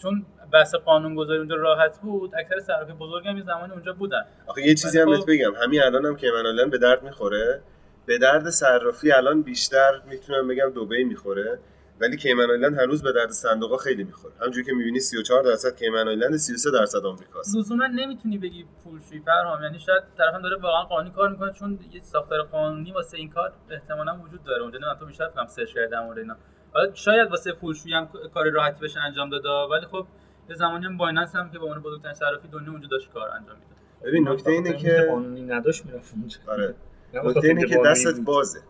چون 0.02 0.26
بحث 0.52 0.74
قانون 0.74 1.14
گذاری 1.14 1.38
اونجا 1.38 1.54
راحت 1.54 1.98
بود 1.98 2.34
اکثر 2.34 2.60
صرافی 2.60 2.92
بزرگ 2.92 3.28
هم 3.28 3.40
زمانی 3.40 3.72
اونجا 3.72 3.92
بودن. 3.92 4.24
آخه 4.46 4.62
یه 4.62 4.74
چیزی 4.74 4.98
هم 4.98 5.10
بهت 5.10 5.20
خب 5.20 5.30
بگم. 5.30 5.52
همین 5.62 5.82
الانم 5.82 6.06
هم 6.06 6.16
کیمن 6.16 6.46
آیلند 6.46 6.70
به 6.70 6.78
درد 6.78 7.02
می‌خوره 7.02 7.60
به 8.06 8.18
درد 8.18 8.50
صرافی 8.50 9.12
الان 9.12 9.42
بیشتر 9.42 10.00
می‌تونم 10.08 10.48
بگم 10.48 10.70
دبی 10.76 11.04
می‌خوره. 11.04 11.58
ولی 12.00 12.16
کیمن 12.16 12.50
آیلند 12.50 12.78
هنوز 12.78 13.02
به 13.02 13.12
درد 13.12 13.30
صندوقا 13.30 13.76
خیلی 13.76 14.04
می‌خوره. 14.04 14.34
همونجوری 14.40 14.66
که 14.66 14.72
می‌بینی 14.72 15.00
34 15.00 15.42
درصد 15.42 15.76
کیمن 15.78 16.08
آیلند 16.08 16.36
33 16.36 16.70
درصد 16.70 17.06
آمریکاست. 17.06 17.56
لزوما 17.56 17.86
نمی‌تونی 17.86 18.38
بگی 18.38 18.64
پولشویی 18.84 19.20
فرهام 19.20 19.62
یعنی 19.62 19.78
شاید 19.78 20.02
طرفم 20.18 20.42
داره 20.42 20.56
واقعا 20.56 20.82
قانونی 20.82 21.10
کار 21.14 21.28
می‌کنه 21.28 21.52
چون 21.52 21.78
یه 21.92 22.00
ساختار 22.00 22.42
قانونی 22.42 22.92
واسه 22.92 23.16
این 23.18 23.30
کار 23.30 23.52
احتمالاً 23.70 24.18
وجود 24.24 24.44
داره. 24.44 24.62
اونجا 24.62 24.78
نه 24.78 24.98
تو 25.00 25.06
بیشتر 25.06 25.28
فهم 25.28 25.46
سرچ 25.46 25.74
کردم 25.74 26.04
مورد 26.04 26.18
اینا. 26.18 26.36
حالا 26.72 26.94
شاید 26.94 27.30
واسه 27.30 27.52
پولشویی 27.52 27.94
هم 27.94 28.08
کار 28.34 28.50
راحتی 28.50 28.80
بشه 28.80 29.00
انجام 29.00 29.30
داده 29.30 29.48
ولی 29.48 29.86
خب 29.86 30.06
یه 30.50 30.56
زمانی 30.56 30.86
هم 30.86 30.96
بایننس 30.96 31.36
هم 31.36 31.50
که 31.50 31.58
به 31.58 31.64
عنوان 31.64 31.82
بزرگترین 31.82 32.14
صرافی 32.14 32.48
دنیا 32.48 32.70
اونجا 32.70 32.88
داشت 32.88 33.12
کار 33.12 33.28
انجام 33.30 33.56
می‌داد. 33.56 34.04
ببین 34.04 34.28
نکته 34.28 34.50
اینه 34.50 34.76
که 34.76 35.06
قانونی 35.10 35.42
نداشت 35.42 35.86
می‌رفت 35.86 36.14
اونجا. 36.14 36.38
آره. 36.48 36.74
نکته 37.14 37.48
اینه 37.48 37.66
که 37.66 37.80
دستت 37.86 38.20
بازه. 38.20 38.60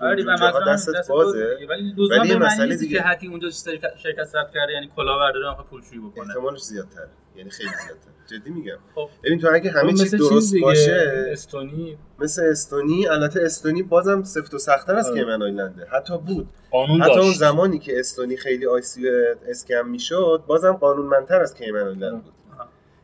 آره 0.00 0.24
دستت 0.68 1.08
بازه. 1.08 1.58
ولی 1.68 1.94
ولی 2.10 2.34
مسئله 2.34 2.76
دیگه. 2.76 2.96
که 2.96 3.02
حتی 3.02 3.26
اونجا 3.26 3.50
شرکت 3.50 4.24
ثبت 4.24 4.50
کرده 4.54 4.72
یعنی 4.72 4.90
کلا 4.96 5.18
برداره 5.18 5.46
آخه 5.46 5.62
پولشویی 5.62 6.00
بکنه. 6.00 6.28
احتمالش 6.28 6.60
زیادتره. 6.60 7.08
یعنی 7.36 7.50
خیلی 7.50 7.68
زیادتره. 7.68 8.12
جدی 8.26 8.50
میگم. 8.50 8.78
خب. 8.94 9.08
ببین 9.24 9.38
تو 9.38 9.48
اگه 9.52 9.70
همه 9.70 9.92
چی 9.92 10.16
درست 10.16 10.54
باشه 10.62 11.26
استونی 11.32 11.98
مثل 12.18 12.42
استونی 12.42 13.08
البته 13.08 13.40
استونی 13.42 13.82
بازم 13.82 14.22
سفت 14.22 14.54
و 14.54 14.58
سختتر 14.58 14.94
از. 14.94 15.12
کیمن 15.12 15.42
آیلنده. 15.42 15.86
حتی 15.92 16.18
بود. 16.18 16.48
قانون 16.70 17.00
حتی 17.00 17.14
داشت. 17.14 17.24
اون 17.24 17.32
زمانی 17.32 17.78
که 17.78 17.98
استونی 17.98 18.36
خیلی 18.36 18.66
آیسی 18.66 19.08
اسکم 19.48 19.88
می‌شد 19.88 20.44
بازم 20.46 20.72
قانونمندتر 20.72 21.40
از 21.40 21.54
کیمن 21.54 21.82
آیلند 21.82 22.24
بود. 22.24 22.32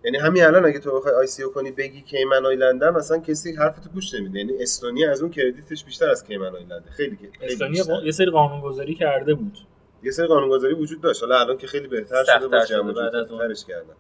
یعنی 0.05 0.19
همین 0.19 0.45
الان 0.45 0.65
اگه 0.67 0.79
تو 0.79 0.97
بخوای 0.97 1.15
آی 1.15 1.27
سی 1.27 1.43
او 1.43 1.53
کنی 1.53 1.71
بگی 1.71 2.03
کیمن 2.03 2.47
آیلند 2.47 2.85
مثلا 2.85 3.19
کسی 3.19 3.53
حرفتو 3.53 3.91
گوش 3.91 4.15
نمیده. 4.15 4.39
یعنی 4.39 4.63
استونیا 4.63 5.11
از 5.11 5.23
اون 5.23 5.31
کردیتش 5.31 5.85
بیشتر 5.85 6.11
از 6.11 6.25
کیمن 6.25 6.55
آیلند 6.55 6.85
خیلی 6.91 7.17
خیلی 7.17 7.53
استونیا 7.53 8.05
یه 8.05 8.13
سری 8.13 8.31
قانونگذاری 8.31 8.95
کرده 8.95 9.35
بود. 9.35 9.59
یه 10.03 10.11
سری 10.11 10.27
قانونگذاری 10.27 10.75
وجود 10.75 11.01
داشت. 11.01 11.23
حالا 11.23 11.41
الان 11.41 11.57
که 11.57 11.67
خیلی 11.67 11.89
بهتر 11.89 12.25
شده 12.25 12.49
با 12.49 12.65
جمع 12.65 12.93
ترش 13.39 13.65
کردن. 13.65 13.95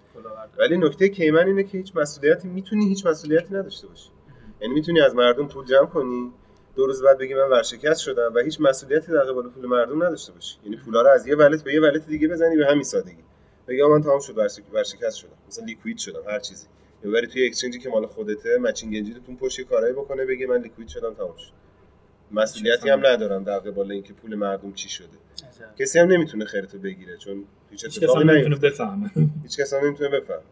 ولی 0.58 0.78
نکته 0.78 1.08
Cayman 1.08 1.46
اینه 1.46 1.64
که 1.64 1.78
هیچ 1.78 1.96
مسئولیتی 1.96 2.48
می‌تونی 2.48 2.88
هیچ 2.88 3.06
مسئولیتی 3.06 3.54
نداشته 3.54 3.86
باشی. 3.86 4.08
یعنی 4.60 4.74
می‌تونی 4.74 5.00
از 5.00 5.14
مردم 5.14 5.48
پول 5.48 5.66
جمع 5.66 5.86
کنی 5.86 6.32
دو 6.76 6.86
روز 6.86 7.02
بعد 7.02 7.18
بگی 7.18 7.34
من 7.34 7.50
ورشکست 7.50 8.00
شدم 8.00 8.32
و 8.34 8.38
هیچ 8.38 8.60
مسئولیتی 8.60 9.12
در 9.12 9.22
قبال 9.22 9.48
پول 9.48 9.66
مردم 9.66 10.02
نداشته 10.04 10.32
باشی. 10.32 10.56
یعنی 10.64 10.76
پولا 10.76 11.02
رو 11.02 11.08
از 11.08 11.26
یه 11.26 11.36
wallet 11.36 11.64
به 11.64 11.74
یه 11.74 11.80
wallet 11.80 12.06
دیگه 12.06 12.28
بزنی 12.28 12.56
به 12.56 12.66
همین 12.66 12.82
سادگی. 12.82 13.22
بگم 13.68 13.90
من 13.90 14.02
تمام 14.02 14.20
شد 14.20 14.38
ورشکست 14.72 15.16
شدم. 15.16 15.30
مثلا 15.48 15.64
liquid 15.64 15.98
شدم 15.98 16.20
هر 16.26 16.38
چیزی. 16.38 16.66
یا 17.04 17.10
بری 17.10 17.26
توی 17.26 17.46
اکسچنجی 17.46 17.78
که 17.78 17.88
مال 17.88 18.06
خودته 18.06 18.58
matching 18.58 18.96
engineتون 18.96 19.36
پشت 19.36 19.60
کارایی 19.60 19.92
بکنه 19.92 20.24
بگه 20.24 20.46
من 20.46 20.62
liquid 20.62 20.88
شدم 20.88 21.14
تمام 21.14 21.36
شد. 21.36 21.52
مسئولیتی 22.30 22.88
هم 22.88 23.06
ندارم 23.06 23.44
در 23.44 23.58
قبال 23.58 23.92
اینکه 23.92 24.12
پول 24.12 24.34
مردم 24.34 24.72
چی 24.72 24.88
شده. 24.88 25.08
کسی 25.78 25.98
هم 25.98 26.12
نمی‌تونه 26.12 26.44
خیرتو 26.44 26.78
بگیره 26.78 27.16
چون 27.16 27.44
هیچ 27.70 27.84
اتفاقی 27.84 28.24
نمی‌تونه 28.24 28.56
بفهمه. 28.56 29.10
هیچ 29.42 29.56
کس 29.60 29.74
هم 29.74 29.84
نمی‌تونه 29.86 30.10
بفهمه. 30.10 30.42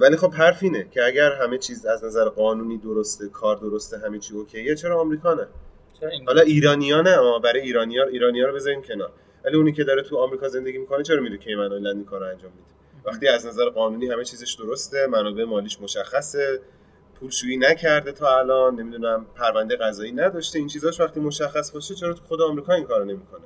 ولی 0.00 0.16
خب 0.16 0.34
حرف 0.34 0.62
اینه 0.62 0.86
که 0.90 1.04
اگر 1.04 1.32
همه 1.32 1.58
چیز 1.58 1.86
از 1.86 2.04
نظر 2.04 2.28
قانونی 2.28 2.78
درسته 2.78 3.28
کار 3.28 3.56
درسته 3.56 3.98
همه 3.98 4.18
چی 4.18 4.34
اوکیه 4.34 4.74
چرا 4.74 5.00
آمریکا 5.00 5.34
نه؟ 5.34 5.46
حالا 6.26 6.42
ایرانیا 6.42 7.00
نه 7.00 7.16
برای 7.44 7.60
ایرانیا 7.60 8.06
ایرانیا 8.06 8.46
رو 8.46 8.54
بذاریم 8.54 8.82
کنار. 8.82 9.12
ولی 9.44 9.56
اونی 9.56 9.72
که 9.72 9.84
داره 9.84 10.02
تو 10.02 10.16
آمریکا 10.16 10.48
زندگی 10.48 10.78
می‌کنه 10.78 11.02
چرا 11.02 11.20
میره 11.20 11.36
کیمن 11.36 11.72
آیلند 11.72 11.96
این 11.96 12.04
کارو 12.04 12.26
انجام 12.26 12.52
میده؟ 12.52 12.70
وقتی 13.04 13.28
از 13.28 13.46
نظر 13.46 13.68
قانونی 13.68 14.10
همه 14.10 14.24
چیزش 14.24 14.54
درسته 14.54 15.06
منابع 15.06 15.44
مالیش 15.44 15.80
مشخصه 15.80 16.60
پولشویی 17.20 17.56
نکرده 17.56 18.12
تا 18.12 18.38
الان 18.38 18.80
نمی‌دونم 18.80 19.26
پرونده 19.34 19.76
قضایی 19.76 20.12
نداشته. 20.12 20.58
این 20.58 20.68
چیزاش 20.68 21.00
وقتی 21.00 21.20
مشخص 21.20 21.72
باشه 21.72 21.94
چرا 21.94 22.12
تو 22.12 22.24
خود 22.24 22.40
آمریکا 22.40 22.72
این 22.72 22.84
کارو 22.84 23.04
نمی‌کنه؟ 23.04 23.44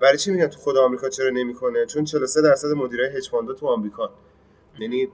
برای 0.00 0.18
چی 0.18 0.30
میگن 0.30 0.46
تو 0.46 0.58
خود 0.58 0.76
آمریکا 0.76 1.08
چرا 1.08 1.30
نمی‌کنه؟ 1.30 1.86
چون 1.86 2.04
43 2.04 2.42
درصد 2.42 2.68
مدیرای 2.68 3.16
هج 3.16 3.30
تو 3.58 3.66
آمریکا 3.66 4.10
یعنی 4.78 5.08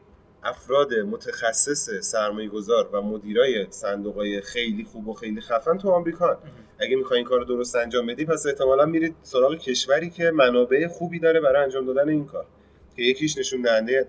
افراد 0.44 0.94
متخصص 0.94 1.90
سرمایه 1.90 2.48
گذار 2.48 2.88
و 2.92 3.02
مدیرای 3.02 3.66
صندوق 3.70 4.40
خیلی 4.40 4.84
خوب 4.84 5.08
و 5.08 5.12
خیلی 5.12 5.40
خفن 5.40 5.78
تو 5.78 5.90
آمریکا 5.90 6.38
اگه 6.78 6.96
می‌خوای 6.96 7.18
این 7.18 7.28
کار 7.28 7.44
درست 7.44 7.76
انجام 7.76 8.06
بدی 8.06 8.24
پس 8.24 8.46
احتمالا 8.46 8.86
میرید 8.86 9.16
سراغ 9.22 9.58
کشوری 9.58 10.10
که 10.10 10.30
منابع 10.30 10.88
خوبی 10.88 11.18
داره 11.18 11.40
برای 11.40 11.62
انجام 11.62 11.86
دادن 11.86 12.08
این 12.08 12.26
کار. 12.26 12.46
که 12.96 13.02
یکیش 13.02 13.38
نشون 13.38 13.62
دهنده 13.62 14.06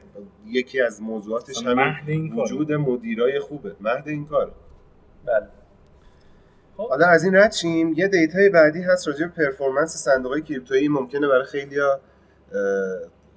یکی 0.47 0.81
از 0.81 1.01
موضوعاتش 1.01 1.63
همین 1.63 2.33
وجود 2.33 2.71
مدیرای 2.73 3.39
خوبه. 3.39 3.75
مهد 3.81 4.07
این 4.07 4.25
کار 4.25 4.51
بله. 5.25 5.47
خب. 6.77 6.89
حالا 6.89 7.05
از 7.05 7.23
این 7.23 7.35
رد 7.35 7.51
شیم 7.51 7.93
یه 7.93 8.07
data 8.07 8.41
ی 8.41 8.49
بعدی 8.49 8.81
هست 8.81 9.07
راجع 9.07 9.25
به 9.25 9.31
performance 9.31 9.95
صندوق 9.95 10.39
کریپتویی. 10.39 10.87
ممکنه 10.87 11.27
برای 11.27 11.45
خیلیا 11.45 11.99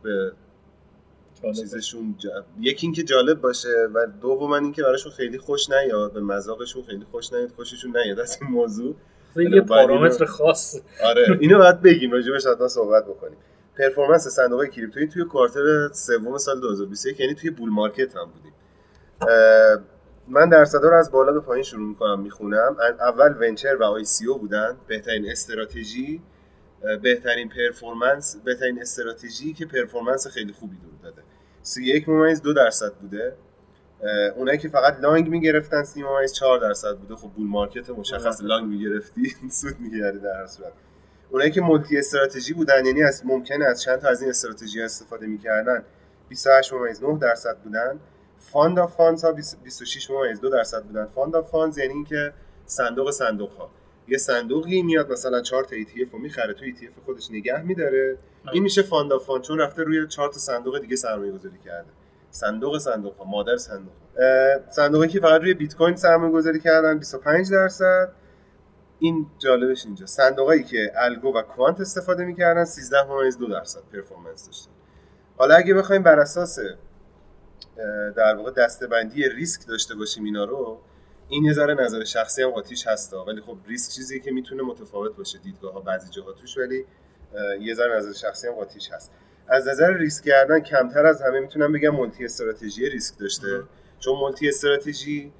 به. 0.03 0.33
چیزشون 1.61 2.15
جا... 2.19 2.31
یکی 2.61 2.87
اینکه 2.87 3.03
جالب 3.03 3.41
باشه 3.41 3.89
و 3.95 4.07
دوم 4.23 4.53
اینکه 4.53 4.83
براشون 4.83 5.13
خیلی 5.13 5.39
خوش 5.39 5.71
نیاد 5.71 6.13
به 6.13 6.21
مذاقشون 6.21 6.83
خیلی 6.83 7.05
خوش 7.11 7.33
نیاد 7.33 7.51
خوششون 7.51 7.97
نیاد 7.97 8.21
از 8.21 8.39
این 8.41 8.51
موضوع. 8.51 8.95
یه 9.37 9.49
باید 9.49 9.67
پارامتر 9.67 10.15
اینو- 10.25 10.27
خاص. 10.33 10.81
آره 11.05 11.39
اینو 11.41 11.59
باید 11.59 11.83
بگیم 11.83 12.11
راجبش 12.13 12.47
حتما 12.47 12.69
صحبت 12.69 13.05
بکنیم. 13.07 13.39
performance 13.79 14.29
صندوق 14.29 14.65
کریپتویی 14.65 15.07
توی 15.07 15.25
quarter 15.25 15.88
سوم 15.93 16.39
سال 16.39 16.61
2021 16.61 17.21
یعنی 17.21 17.35
توی 17.35 17.51
bull 17.51 17.71
market 17.71 18.17
هم 18.17 18.25
بودیم. 18.25 18.53
من 20.29 20.49
درصدا 20.49 20.89
رو 20.89 20.97
از 20.99 21.11
بالا 21.11 21.33
به 21.33 21.41
پایین 21.41 21.63
شروع 21.65 21.89
می‌کنم 21.89 22.21
می‌خونم. 22.21 22.77
اول 23.01 23.35
venture 23.41 23.77
و 23.77 23.83
ICO 23.85 24.38
بودن 24.39 24.77
بهترین 24.87 25.31
استراتژی 25.31 26.23
بهترین 27.03 27.49
performance 27.49 28.37
بهترین 28.45 28.81
استراتژی 28.81 29.53
که 29.53 29.67
performance 29.67 30.27
خیلی 30.27 30.53
خوبی 30.53 30.77
دور 30.77 30.93
داده. 31.03 31.23
31 31.62 32.09
ممیز 32.09 32.42
دو 32.42 32.53
درصد 32.53 32.92
بوده. 32.94 33.37
اونایی 34.37 34.59
که 34.59 34.68
فقط 34.68 35.01
long 35.01 35.29
می‌گرفتن 35.29 35.83
30 35.83 36.03
ممیز 36.03 36.33
4 36.33 36.59
درصد 36.59 36.96
بوده. 36.96 37.14
خب 37.14 37.29
bull 37.29 37.47
market 37.47 37.91
مشخص 37.90 38.40
long 38.43 38.69
می‌گرفتی 38.68 39.37
سود 39.61 39.81
می‌کردی 39.81 40.19
در 40.18 40.40
هر 40.40 40.46
صورت. 40.46 40.72
اونایی 41.31 41.51
که 41.51 41.61
multi-strategy 41.61 42.55
بودن 42.55 42.87
یعنی 42.87 43.03
از 43.03 43.27
ممکنه 43.27 43.64
از 43.64 43.83
چند 43.83 43.98
تا 43.98 44.09
از 44.09 44.20
این 44.20 44.31
استراتژی 44.31 44.83
استفاده 44.83 45.27
می‌کردن 45.27 45.85
28 46.29 46.72
ممیز 46.72 47.03
9 47.05 47.18
درصد 47.18 47.57
بودن. 47.64 48.01
fund 48.38 48.79
of 48.79 48.97
funds 48.97 49.25
ها 49.25 49.33
20 49.33 49.62
26 49.62 50.11
ممیز 50.11 50.40
2 50.40 50.48
درصد 50.48 50.83
بودن. 50.83 51.07
fund 51.07 51.37
of 51.37 51.51
funds 51.51 51.79
یعنی 51.79 51.92
اینکه 51.92 52.33
صندوق 52.66 53.11
صندوق 53.11 53.53
ها 53.53 53.70
یه 54.09 54.19
صندوقی 54.19 54.83
میاد 54.83 55.12
مثلا 55.12 55.41
4 55.41 55.65
تا 55.65 55.77
ETF 55.77 56.12
رو 56.12 56.19
می‌خره 56.19 56.55
تو 56.55 56.65
ETF 56.65 57.05
خودش 57.05 57.31
نگه 57.31 57.62
میداره. 57.62 58.19
این 58.53 58.62
میشه 58.62 58.83
fund 58.83 59.12
of 59.12 59.25
fund 59.25 59.43
چون 59.43 59.59
رفته 59.59 59.83
روی 59.83 60.09
4 60.09 60.29
تا 60.29 60.38
صندوق 60.38 60.79
دیگه 60.79 60.97
سرمایه 60.97 61.33
گذاری 61.33 61.59
کرده. 61.65 61.88
صندوق 62.31 62.79
صندوق 62.79 63.17
ها 63.17 63.25
مادر 63.25 63.57
صندوق 63.57 63.93
صندوقی 64.71 65.09
که 65.09 65.21
فقط 65.21 65.41
روی 65.41 65.55
بیت 65.55 65.77
کوین 65.77 65.97
سرمایه 65.97 66.33
گذاری 66.33 66.61
کردن 66.61 66.99
25 66.99 67.51
درصد. 67.51 68.12
این 68.99 69.27
جالبش 69.38 69.87
اینجا. 69.87 70.07
صندوقایی 70.07 70.62
که 70.62 70.93
algo 70.97 71.38
و 71.38 71.43
quant 71.43 71.81
استفاده 71.81 72.25
می‌کردن 72.25 72.65
13 72.65 73.03
ممیز 73.03 73.38
2 73.38 73.47
درصد 73.47 73.81
performance 73.93 74.47
داشتن. 74.47 74.71
حالا 75.37 75.55
اگه 75.55 75.75
بخوایم 75.75 76.03
بر 76.03 76.21
اساس 76.21 76.59
در 78.17 78.35
واقع 78.37 78.51
دستبندی 78.51 79.29
ریسک 79.29 79.67
داشته 79.69 79.95
باشیم 79.95 80.25
اینا 80.25 80.45
رو 80.45 80.81
این 81.29 81.45
یه 81.45 81.53
ذره 81.53 81.75
نظر 81.75 82.05
شخصی 82.05 82.43
هم 82.43 82.51
قاطیش 82.51 82.87
هستا 82.87 83.25
ولی 83.25 83.41
خب 83.41 83.57
ریسک 83.67 83.93
چیزی 83.93 84.21
که 84.21 84.31
می‌تونه 84.31 84.63
متفاوت 84.63 85.17
باشه 85.17 85.39
دیدگاه 85.39 85.73
ها 85.73 85.81
بعضی 85.81 86.11
جاها 86.11 86.33
توش 86.33 86.59
ولی 86.59 86.85
یه 87.61 87.75
ذره 87.75 87.97
نظر 87.97 88.13
شخصی 88.13 88.49
هم 88.49 88.55
قاطیش 88.55 88.91
هست. 88.91 89.13
از 89.49 89.69
نظر 89.69 89.93
ریسک 89.93 90.25
کردن 90.25 90.61
کمتر 90.61 91.07
از 91.07 91.23
همه 91.23 91.41
می‌تونم 91.41 91.73
بگم 91.73 91.91
multi 91.91 92.25
strategy 92.25 92.88
ریسک 92.89 93.19
داشته. 93.19 93.63
چون 93.99 94.19
multi 94.19 94.49
strategy 94.49 95.33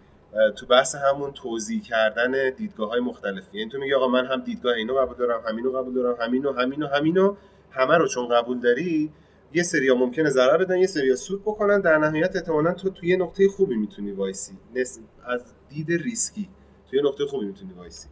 تو 0.57 0.67
بحث 0.67 0.95
همون 0.95 1.33
توزیع 1.33 1.83
کردن 1.83 2.51
دیدگاه 2.51 2.89
های 2.89 3.01
مختلفی. 3.01 3.59
یعنی 3.59 3.71
تو 3.71 3.79
میگی 3.79 3.95
آقا 3.95 4.09
من 4.09 4.27
هم 4.27 4.41
دیدگاه 4.41 4.75
اینو 4.75 4.95
قبول 4.95 5.17
دارم 5.17 5.43
همینو 5.49 5.71
قبول 5.71 5.95
دارم 5.95 6.17
همینو 6.21 6.53
همینو 6.53 6.87
همینو 6.87 7.37
همه 7.71 7.97
رو 7.99 8.09
چون 8.09 8.29
قبول 8.29 8.61
داری 8.61 9.13
یه 9.55 9.63
سریا 9.63 9.95
ممکنه 9.95 10.31
ضرر 10.31 10.57
بدن 10.57 10.77
یه 10.77 10.87
سریا 10.87 11.17
سود 11.17 11.43
بکنن 11.43 11.81
در 11.81 11.99
نهایت 11.99 12.37
احتمالاً 12.37 12.73
تو 12.73 12.91
توی 12.91 13.09
یه 13.09 13.17
نقطه 13.17 13.49
خوبی 13.49 13.77
می‌تونی 13.77 14.13
وایسی. 14.13 14.53
از 15.27 15.43
دید 15.75 16.03
ریسکی. 16.03 16.49
توی 16.91 16.99
یه 16.99 17.05
نقطه 17.05 17.27
خوبی 17.27 17.47
می‌تونی 17.47 17.73
وایسی. 17.73 18.09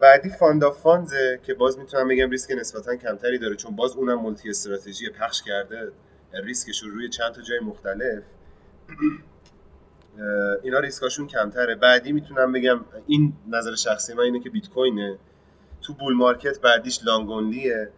بعدی 0.00 0.28
fund 0.28 0.64
of 0.64 0.80
funds 0.80 1.30
ه 1.30 1.40
که 1.42 1.54
باز 1.54 1.78
می‌تونم 1.78 2.08
بگم 2.08 2.30
ریسک 2.30 2.50
نسبتا 2.50 2.96
کمتری 2.96 3.38
داره 3.38 3.56
چون 3.56 3.76
باز 3.76 3.96
اونم 3.96 4.14
multi 4.14 4.50
strategy 4.50 5.10
پخش 5.10 5.42
کرده. 5.42 5.92
ریسکش 6.32 6.82
رو 6.82 6.90
روی 6.90 7.08
چند 7.08 7.32
تا 7.32 7.42
جای 7.42 7.60
مختلف. 7.60 8.22
اینا 10.62 10.78
ریسکاشون 10.78 11.26
کمتره. 11.26 11.74
بعدی 11.74 12.12
می‌تونم 12.12 12.52
بگم 12.52 12.84
این 13.06 13.32
نظر 13.48 13.74
شخصی 13.74 14.14
من 14.14 14.22
اینه 14.22 14.40
که 14.40 14.50
بیت 14.50 14.68
کوینه. 14.68 15.18
تو 15.82 15.94
bull 15.94 16.14
market 16.14 16.60
بعدیش 16.60 17.00
long 17.04 17.30
only 17.30 17.70
ه. 17.70 17.90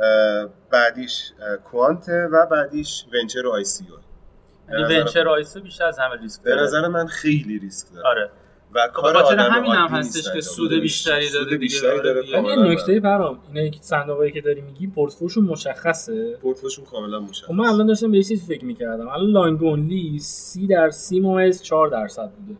اه، 0.00 0.48
بعدیش 0.70 1.32
اه، 1.40 1.56
quant 1.56 2.16
ه 2.16 2.28
و 2.32 2.46
بعدیش 2.46 3.06
venture 3.12 3.46
و 3.46 3.50
ICO. 3.50 3.64
venture 3.64 5.28
ICO 5.28 5.60
بیشتر 5.60 5.84
از 5.84 5.98
همه 5.98 6.20
ریسک 6.20 6.42
به 6.42 6.50
داره. 6.50 6.62
نظر 6.62 6.88
من 6.88 7.06
خیلی 7.06 7.58
ریسک 7.58 7.94
داره. 7.94 8.08
آره. 8.08 8.30
و 8.74 8.88
کار 8.92 9.14
خاطر 9.14 9.40
آدم 9.40 9.52
همین 9.52 9.72
هم 9.72 9.86
هستش 9.86 10.32
که 10.34 10.40
سود. 10.40 10.80
بیشتری 10.80 11.14
داره 11.14 11.30
سود 11.30 11.44
دیگه. 11.48 11.58
بیشتری 11.58 12.02
داره. 12.02 12.28
یه 12.28 12.56
نکته 12.72 13.00
برام 13.00 13.38
اینه 13.48 13.70
که 13.70 13.78
صندوقایی 13.82 14.32
که 14.32 14.40
داری 14.40 14.60
میگی 14.60 14.86
پورتفوشون 14.86 15.44
مشخصه. 15.44 16.36
پورتفوشون 16.42 16.84
کاملا 16.84 17.20
مشخص 17.20 17.46
خب 17.46 17.54
من 17.54 17.66
الان 17.66 17.86
داشتم 17.86 18.10
به 18.10 18.16
یه 18.16 18.22
چیز 18.22 18.46
فکر 18.46 18.64
می‌کردم. 18.64 19.08
الان 19.08 19.30
long 19.30 19.62
only 19.62 20.18
30 20.18 20.66
در 20.66 20.90
30 20.90 21.20
ممیز 21.20 21.62
4 21.62 21.88
درصد 21.88 22.30
بوده. 22.30 22.58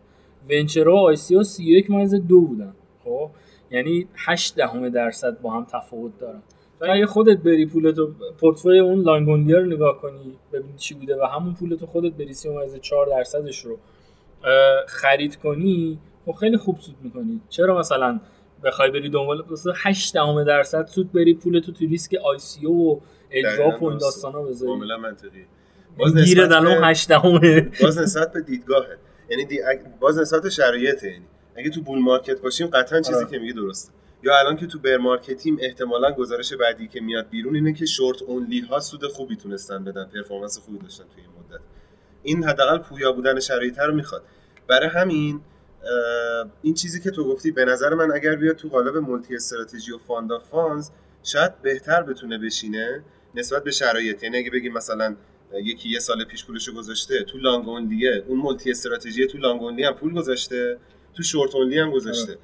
venture 0.49 0.87
و 0.87 0.95
ICO 0.95 1.43
31 1.43 1.91
ممیز 1.91 2.15
2 2.15 2.41
بودن. 2.41 2.73
خب 3.03 3.29
یعنی 3.71 4.07
8 4.15 4.55
دهم 4.55 4.89
درصد 4.89 5.41
با 5.41 5.53
هم 5.53 5.67
تفاوت 5.71 6.19
دارن. 6.19 6.41
تو 6.79 6.85
اگه 6.91 7.05
خودت 7.05 7.37
بری 7.37 7.65
پولتو 7.65 8.11
پورتفوی 8.39 8.79
اون 8.79 9.01
long 9.01 9.29
only 9.29 9.53
رو 9.53 9.65
نگاه 9.65 10.01
کنی 10.01 10.37
ببینی 10.53 10.77
چی 10.77 10.93
بوده 10.93 11.15
و 11.15 11.25
همون 11.25 11.53
پولتو 11.53 11.85
خودت 11.85 12.13
بری 12.13 12.33
30 12.33 12.49
ممیز 12.49 12.75
4 12.81 13.05
درصدش 13.05 13.65
رو 13.65 13.77
خرید 14.87 15.35
کنی 15.35 15.99
خب 16.25 16.31
خیلی 16.31 16.57
خوب 16.57 16.79
سود 16.79 16.95
می‌کنی. 17.01 17.41
چرا 17.49 17.79
مثلا 17.79 18.19
بخوای 18.63 18.91
بری 18.91 19.09
دنبال 19.09 19.41
واسه 19.41 19.71
8 19.75 20.13
دهم 20.13 20.43
درصد 20.43 20.85
سود 20.87 21.11
بری 21.11 21.33
پولتو 21.33 21.71
تو 21.71 21.85
ریسک 21.85 22.15
ICO 22.25 22.65
و 22.65 22.99
airdrop 23.31 23.83
و 23.83 23.85
این 23.85 23.97
درسته. 23.97 24.05
داستانا 24.05 24.41
بذاری؟ 24.43 24.71
کاملا 24.71 24.97
منطقی. 24.97 25.45
گیر 25.97 26.07
نسبت 26.45 26.49
دلم 26.49 26.63
به- 26.81 26.87
8 26.87 27.07
دهمه. 27.09 27.71
باز 27.81 27.97
نسبت 27.97 28.33
به 28.33 28.41
دیدگاهه. 28.41 28.97
یعنی 29.29 29.45
دی... 29.45 29.59
باز 29.99 30.19
نسبت 30.19 30.49
شرایطه. 30.49 31.07
یعنی 31.07 31.25
اگه 31.55 31.69
تو 31.69 31.81
bull 31.81 31.99
market 31.99 32.41
باشیم 32.41 32.67
قطعا 32.67 33.01
چیزی 33.01 33.17
آره. 33.19 33.29
که 33.29 33.39
میگه 33.39 33.53
درسته. 33.53 33.91
یا 34.25 34.39
الان 34.39 34.57
که 34.57 34.67
تو 34.67 34.79
bear 34.79 34.97
market 34.97 35.42
یم 35.42 35.57
احتمالا 35.61 36.11
گزارش 36.11 36.53
بعدی 36.53 36.87
که 36.87 37.01
میاد 37.01 37.29
بیرون 37.29 37.55
اینه 37.55 37.73
که 37.73 37.85
short 37.85 38.21
only 38.21 38.59
ها 38.59 38.79
سود 38.79 39.07
خوبی 39.07 39.35
تونستن 39.35 39.83
بدن 39.83 40.05
performance 40.05 40.59
خوبی 40.59 40.77
داشتن 40.77 41.03
توی 41.03 41.23
این 41.23 41.31
مدت. 41.39 41.61
این 42.23 42.43
حداقل 42.43 42.77
پویا 42.77 43.11
بودن 43.11 43.39
شرایط 43.39 43.79
رو 43.79 43.95
می‌خواد. 43.95 44.23
برای 44.67 44.89
همین 44.89 45.41
این 46.61 46.73
چیزی 46.73 47.01
که 47.01 47.11
تو 47.11 47.23
گفتی 47.23 47.51
به 47.51 47.65
نظر 47.65 47.93
من 47.93 48.11
اگر 48.11 48.35
بیاد 48.35 48.55
تو 48.55 48.69
قالب 48.69 48.97
multi 48.97 49.35
strategy 49.35 49.91
و 49.91 49.97
fund 49.97 50.31
of 50.31 50.49
funds 50.49 50.91
شاید 51.23 51.61
بهتر 51.61 52.03
بتونه 52.03 52.37
بشینه 52.37 53.03
نسبت 53.35 53.63
به 53.63 53.71
شرایط. 53.71 54.23
یعنی 54.23 54.37
اگه 54.37 54.51
بگیم 54.51 54.73
مثلا 54.73 55.15
یکی 55.53 55.89
یه 55.89 55.99
سال 55.99 56.23
پیش 56.23 56.45
پولشو 56.45 56.73
گذاشته 56.73 57.23
تو 57.23 57.37
long 57.37 57.69
on 58.27 58.37
multi 58.37 58.71
strategy 58.71 59.27
تو 59.27 59.37
long 59.37 59.83
هم 59.83 59.93
پول 59.93 60.13
گذاشته 60.13 60.77
تو 61.13 61.23
short 61.23 61.55
only 61.55 61.79
هم 61.79 61.91
گذاشته. 61.91 62.37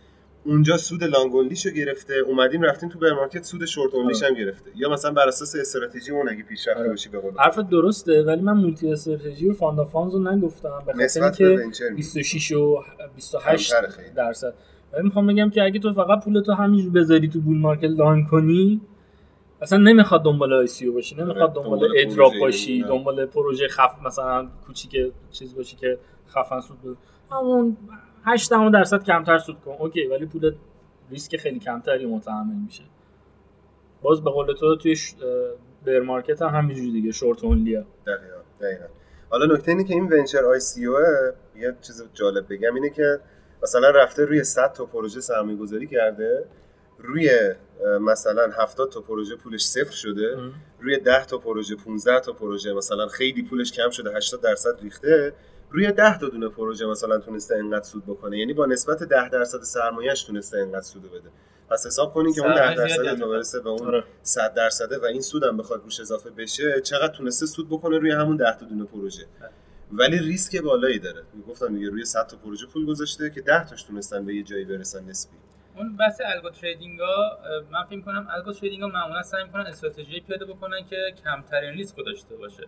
اونجا 0.45 0.77
سود 0.77 1.04
long 1.04 1.36
only 1.36 1.55
شو 1.55 1.70
گرفته 1.69 2.13
اومدیم 2.13 2.62
رفتیم 2.62 2.89
تو 2.89 2.99
bear 3.00 3.13
market 3.13 3.44
سود 3.43 3.65
short 3.65 3.94
only 3.94 4.13
ش 4.13 4.24
هم 4.23 4.34
گرفته 4.34 4.71
یا 4.75 4.89
مثلا 4.89 5.12
بر 5.12 5.27
اساس 5.27 5.56
استراتژی 5.56 6.12
اون 6.12 6.30
اگه 6.30 6.43
پیشرفته 6.43 6.80
آره. 6.80 6.89
باشی 6.89 7.10
به 7.10 7.19
قول 7.19 7.34
حرفت 7.39 7.69
درسته 7.69 8.23
ولی 8.23 8.41
من 8.41 8.54
multi 8.54 8.91
strategy 8.91 9.50
و 9.49 9.54
fund 9.54 9.80
of 9.80 9.91
funds 9.91 10.13
رو 10.13 10.19
نگفتم 10.32 10.84
به 10.86 10.93
خاطر 10.93 11.23
اینکه 11.23 11.63
venture 11.65 11.84
میگم. 11.84 11.95
26 11.95 12.51
و 12.51 12.84
28 13.15 13.73
کمتره 13.73 13.89
خیلی. 13.89 14.10
درصد 14.15 14.54
ولی 14.93 15.04
می‌خوام 15.04 15.27
بگم 15.27 15.49
که 15.49 15.63
اگه 15.63 15.80
تو 15.80 15.93
فقط 15.93 16.23
پولتو 16.23 16.54
همینجور 16.54 16.91
بذاری 16.91 17.27
تو 17.27 17.39
bull 17.41 17.58
market 17.58 17.84
long 17.84 18.28
کنی 18.27 18.82
اصلا 19.62 19.77
نمی‌خواد 19.80 20.23
دنبال 20.23 20.54
ICO 20.54 20.89
باشی 20.89 21.15
نمی‌خواد 21.15 21.38
آره، 21.38 21.54
دنبال 21.54 21.80
دنبال 21.80 21.91
airdrop 21.98 22.34
باشی. 22.39 22.83
دنبال 22.83 23.25
پروژه 23.25 23.67
خف 23.67 23.96
مثلا 24.06 24.48
کوچیک 24.65 25.13
چیز 25.31 25.56
باشی 25.56 25.75
که 25.75 25.98
خفن 26.29 26.62
سود 26.62 26.81
بده 26.81 26.96
همون 27.31 27.77
8 28.26 28.50
دهم 28.50 28.72
درصد 28.72 29.04
کمتر 29.04 29.38
سود 29.38 29.62
کن. 29.62 29.76
OK 29.79 30.08
ولی 30.08 30.26
پولت 30.26 30.54
ریسک 31.12 31.38
خیلی 31.38 31.60
کمتری 31.60 32.06
متحمل 32.06 32.56
میشه. 32.65 32.84
باز 34.02 34.24
به 34.24 34.32
قول 34.32 34.54
تو 34.54 34.76
توی 34.76 34.96
ش... 34.96 35.15
bear 35.86 36.00
market 36.00 36.42
هم 36.42 36.48
همینجوری 36.48 36.92
دیگه 36.92 37.12
short 37.12 37.44
only 37.44 37.71
ه. 37.71 37.86
دقیقا 38.08 38.42
دقیقا. 38.62 38.86
حالا 39.30 39.56
نکته 39.56 39.72
اینه 39.72 39.84
که 39.84 39.94
این 39.94 40.13
venture 40.13 40.46
ICO 40.46 40.96
یه 41.56 41.76
چیز 41.82 42.04
جالب 42.13 42.54
بگم 42.54 42.76
اینه 42.76 42.90
که 42.90 43.19
مثلا 43.63 43.90
رفته 43.90 44.26
روی 44.26 44.44
100 44.44 44.74
تا 44.74 44.86
پروژه 44.86 45.19
سرمایه 45.22 45.58
گذاری 45.58 45.88
کرده 45.88 46.46
روی 46.98 47.56
مثلا 48.02 48.52
70 48.63 48.90
تا 48.90 49.02
پروژه 49.02 49.36
پولش 49.36 49.65
صفر 49.65 49.92
شده 49.92 50.38
روی 50.80 50.98
10 50.98 51.26
تا 51.26 51.38
پروژه 51.38 51.76
15 51.76 52.19
تا 52.19 52.34
پروژه 52.34 52.74
مثلا 52.74 53.08
خیلی 53.08 53.44
پولش 53.44 53.72
کم 53.72 53.90
شده 53.90 54.17
80 54.17 54.42
درصد 54.42 54.82
ریخته 54.82 55.34
روی 55.72 55.92
10 55.92 56.19
تا 56.19 56.30
دونه 56.30 56.50
پروژه 56.50 56.86
مثلا 56.86 57.19
تونسته 57.19 57.56
انقدر 57.56 57.84
سود 57.84 58.06
بکنه. 58.06 58.38
یعنی 58.38 58.54
با 58.54 58.65
نسبت 58.65 59.04
10 59.04 59.30
درصد 59.30 59.62
سرمایه‌اش 59.62 60.24
تونسته 60.24 60.58
انقدر 60.58 60.82
سود 60.82 61.12
بده. 61.12 61.30
پس 61.69 61.86
حساب 61.86 62.13
کنین 62.13 62.34
که 62.34 62.42
اون 62.42 62.56
10 62.56 62.76
سرمایه 62.76 62.76
درصد 62.76 63.19
تا 63.19 63.28
برسه 63.28 63.60
به 63.60 63.69
اون 63.69 63.88
آره. 63.88 64.04
100 64.22 64.54
درصده 64.54 64.98
و 64.98 65.06
این 65.06 65.22
سودم 65.22 65.58
بخواد 65.58 65.84
روش 65.84 66.00
اضافه 66.00 66.30
بشه 66.30 66.82
چقدر 66.82 67.13
تونسته 67.13 67.46
سود 67.46 67.69
بکنه 67.69 67.98
روی 67.98 68.12
همون 68.12 68.38
10 68.38 68.58
تا 68.58 68.65
دونه 68.65 68.86
پروژه. 68.86 69.26
ولی 69.92 70.17
ریسک 70.17 70.62
بالایی 70.62 71.00
داره. 71.00 71.24
می‌گفتم 71.34 71.76
دیگه 71.76 71.90
روی 71.90 72.06
100 72.06 72.28
تا 72.28 72.38
پروژه 72.38 72.67
پول 72.67 72.86
گذاشته 72.86 73.30
که 73.30 73.42
10 73.42 73.65
تاش 73.65 73.84
تونستن 73.84 74.26
به 74.26 74.36
یه 74.36 74.44
جایی 74.44 74.65
برسن 74.65 75.06
نسبی. 75.06 75.36
اون 75.78 75.98
بحث 75.98 76.22
الگو 76.36 76.50
تریدینگ 76.50 77.00
ها 77.00 77.38
من 77.72 77.84
فکر 77.90 78.02
کنم 78.02 78.28
الگو 78.32 78.54
تریدینگ 78.54 78.84
ها 78.84 78.90
معمولا 78.90 79.24
سعی 79.24 79.44
می‌کنن 79.44 79.65
استراتژی 79.65 80.19
پیاده 80.19 80.46
بکنن 80.46 80.86
که 80.90 81.13
کمترین 81.24 81.74
ریسک 81.74 81.98
رو 81.98 82.04
داشته 82.04 82.36
باشه. 82.36 82.67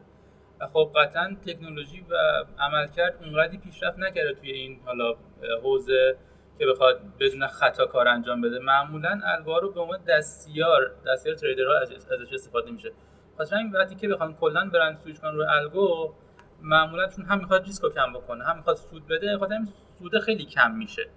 خب 0.74 0.92
قطعا 0.96 1.36
تکنولوژی 1.48 2.06
و 2.10 2.16
عملکرد 2.60 3.16
اونقدی 3.24 3.58
پیشرفت 3.58 4.00
نکرده 4.00 4.34
توی 4.34 4.52
این 4.52 4.80
حالا 4.86 5.16
حوزه 5.64 6.18
که 6.60 6.66
بخواد 6.66 7.00
بدون 7.20 7.48
خطا 7.48 7.86
کار 7.86 8.08
انجام 8.08 8.42
بده. 8.42 8.60
معمولا 8.60 9.22
الگوها 9.24 9.60
رو 9.60 9.72
به 9.72 9.80
عنوان 9.80 10.00
دستیار 10.08 10.92
دستیار 11.08 11.36
تریدرها 11.36 11.80
ازش 11.80 12.34
استفاده 12.34 12.72
میشه. 12.72 12.92
خاطر 13.38 13.56
این 13.56 13.72
وقتی 13.72 13.96
که 13.96 14.08
بخوام 14.08 14.38
کلا 14.38 14.70
برند 14.74 14.96
سویچ 14.96 15.20
کنن 15.20 15.36
رو 15.36 15.46
الگو 15.50 16.14
معمولا 16.62 17.08
چون 17.08 17.26
هم 17.26 17.40
می‌خواد 17.40 17.66
ریسک 17.66 17.94
کم 17.94 18.14
بکنه 18.14 18.44
هم 18.44 18.58
می‌خواد 18.58 18.76
سود 18.76 19.08
بده 19.08 19.38
خاطر 19.38 19.60
سود 20.00 20.20
خیلی 20.20 20.46
کم 20.46 20.72
میشه. 20.72 21.10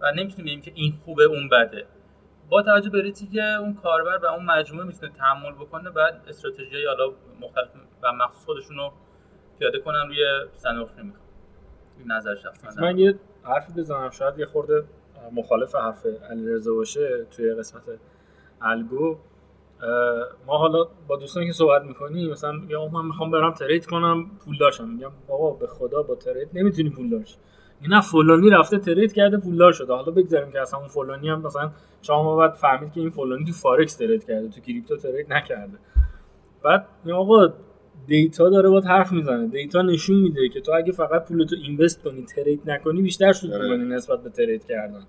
و 0.00 0.12
نمی‌تونیم 0.12 0.44
بگیم 0.44 0.60
که 0.60 0.72
این 0.74 0.92
خوبه 1.04 1.24
اون 1.24 1.48
بده. 1.48 1.86
با 2.50 2.62
توجه 2.62 2.90
به 2.90 3.02
ریتی 3.02 3.26
که 3.26 3.42
اون 3.42 3.74
کاربر 3.74 4.16
و 4.16 4.26
اون 4.26 4.44
مجموعه 4.44 4.86
می‌تونه 4.86 5.12
تحمل 5.12 5.52
بکنه 5.52 5.90
بعد 5.90 6.24
استراتژی 6.28 6.84
حالا 6.86 7.12
مختلف 7.40 7.68
و 8.02 8.12
مخصوص 8.12 8.44
خودشون 8.44 8.76
رو 8.76 8.92
پیاده 9.58 9.78
کنن 9.78 10.08
روی 10.08 10.24
صندوق 10.52 10.88
می‌خوام 10.90 11.14
این 11.98 12.12
نظر 12.12 12.34
شخصی. 12.34 12.80
من 12.80 12.98
یه 12.98 13.14
حرفی 13.42 13.72
بزنم. 13.72 14.10
شاید 14.10 14.38
یه 14.38 14.46
خورده 14.46 14.84
مخالف 15.32 15.74
حرف 15.74 16.06
علیرضا 16.30 16.74
باشه 16.74 17.24
توی 17.24 17.54
قسمت 17.54 17.82
algo. 18.62 19.18
ما 20.46 20.58
حالا 20.58 20.84
با 21.08 21.16
دوستانی 21.16 21.46
که 21.46 21.52
صحبت 21.52 21.82
می‌کنیم 21.82 22.30
مثلا 22.30 22.60
یا 22.68 22.88
من 22.88 23.04
می‌خوام 23.04 23.30
برم 23.30 23.54
trade 23.54 23.86
کنم 23.86 24.30
پول 24.44 24.58
داشتم. 24.58 24.88
میگم 24.88 25.10
بابا 25.28 25.50
به 25.50 25.66
خدا 25.66 26.02
با 26.02 26.14
trade 26.14 26.48
نمی‌تونی 26.52 26.90
پول 26.90 27.10
داشت. 27.10 27.38
نه 27.88 28.00
فلانی 28.00 28.50
رفته 28.50 28.78
trade 28.78 29.12
کرده 29.12 29.38
پولدار 29.38 29.72
شده. 29.72 29.92
حالا 29.92 30.12
بگذاریم 30.12 30.52
که 30.52 30.60
اصلا 30.60 30.78
اون 30.78 30.88
فلانی 30.88 31.28
هم 31.28 31.42
مثلا 31.42 31.70
ماه 32.08 32.38
بعد 32.38 32.54
فهمید 32.54 32.92
که 32.92 33.00
این 33.00 33.10
فلانی 33.10 33.44
تو 33.44 33.52
forex 33.52 33.96
trade 33.96 34.24
کرده 34.24 34.48
تو 34.48 34.60
crypto 34.60 34.96
trade 34.96 35.32
نکرده. 35.32 35.78
بعد 36.64 36.86
آقا 37.12 37.52
data 38.06 38.48
داره 38.48 38.68
با 38.68 38.80
حرف 38.80 39.12
می‌زنه. 39.12 39.46
data 39.46 39.82
نشون 39.82 40.16
میده 40.16 40.48
که 40.48 40.60
تو 40.60 40.72
اگه 40.72 40.92
فقط 40.92 41.28
پولتو 41.28 41.56
invest 41.56 42.02
کنی 42.02 42.22
trade 42.22 42.70
نکنی 42.70 43.02
بیشتر 43.02 43.32
سود 43.32 43.52
آره. 43.52 43.62
می‌کنی 43.62 43.88
نسبت 43.88 44.22
به 44.22 44.30
trade 44.30 44.66
کردن. 44.66 45.02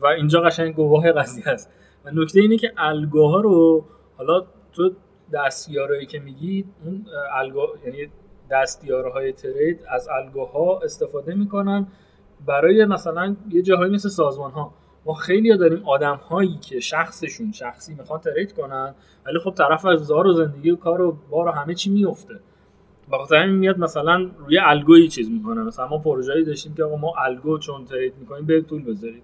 و 0.00 0.06
اینجا 0.06 0.40
قشنگ 0.40 0.74
گواه 0.74 1.12
قضیه 1.12 1.48
است. 1.48 1.70
و 2.04 2.10
نکته 2.10 2.40
اینه 2.40 2.56
که 2.56 2.72
الگوها 2.76 3.40
رو 3.40 3.84
حالا 4.16 4.46
تو 4.72 4.90
دستیارایی 5.32 6.06
که 6.06 6.18
میگی 6.18 6.64
اون 6.84 7.06
الگو 7.32 7.60
یعنی 7.84 8.08
دستیارهای 8.50 9.32
ترید 9.32 9.80
از 9.88 10.08
الگوها 10.08 10.80
استفاده 10.80 11.34
می‌کنن. 11.34 11.86
برای 12.46 12.84
مثلا 12.84 13.36
یه 13.50 13.62
جاهایی 13.62 13.92
مثل 13.92 14.08
سازمان 14.08 14.50
ها 14.50 14.74
ما 15.06 15.14
خیلی 15.14 15.56
داریم 15.56 15.88
آدم 15.88 16.16
هایی 16.16 16.58
که 16.60 16.80
شخصشون 16.80 17.52
شخصی 17.52 17.94
می‌خوان 17.94 18.20
ترید 18.20 18.52
کنن 18.52 18.94
ولی 19.26 19.38
خب 19.38 19.50
طرف 19.50 19.86
از 19.86 20.06
زار 20.06 20.26
و 20.26 20.32
زندگی 20.32 20.70
و 20.70 20.76
کار 20.76 21.00
و 21.00 21.16
بار 21.30 21.48
و 21.48 21.50
همه 21.50 21.74
چی 21.74 21.90
میفته 21.90 22.34
بخاطر 23.12 23.36
همین 23.36 23.56
میاد 23.56 23.78
مثلا 23.78 24.30
روی 24.38 24.58
الگوی 24.58 25.08
چیز 25.08 25.30
می‌کنه. 25.30 25.62
مثلا 25.62 25.88
ما 25.88 25.98
پروژه‌ای 25.98 26.44
داشتیم 26.44 26.74
که 26.74 26.84
آقا 26.84 26.96
ما 26.96 27.14
الگو 27.18 27.58
چون 27.58 27.84
ترید 27.84 28.14
می‌کنیم 28.20 28.46
به 28.46 28.60
طول 28.60 28.84
بذارید 28.84 29.22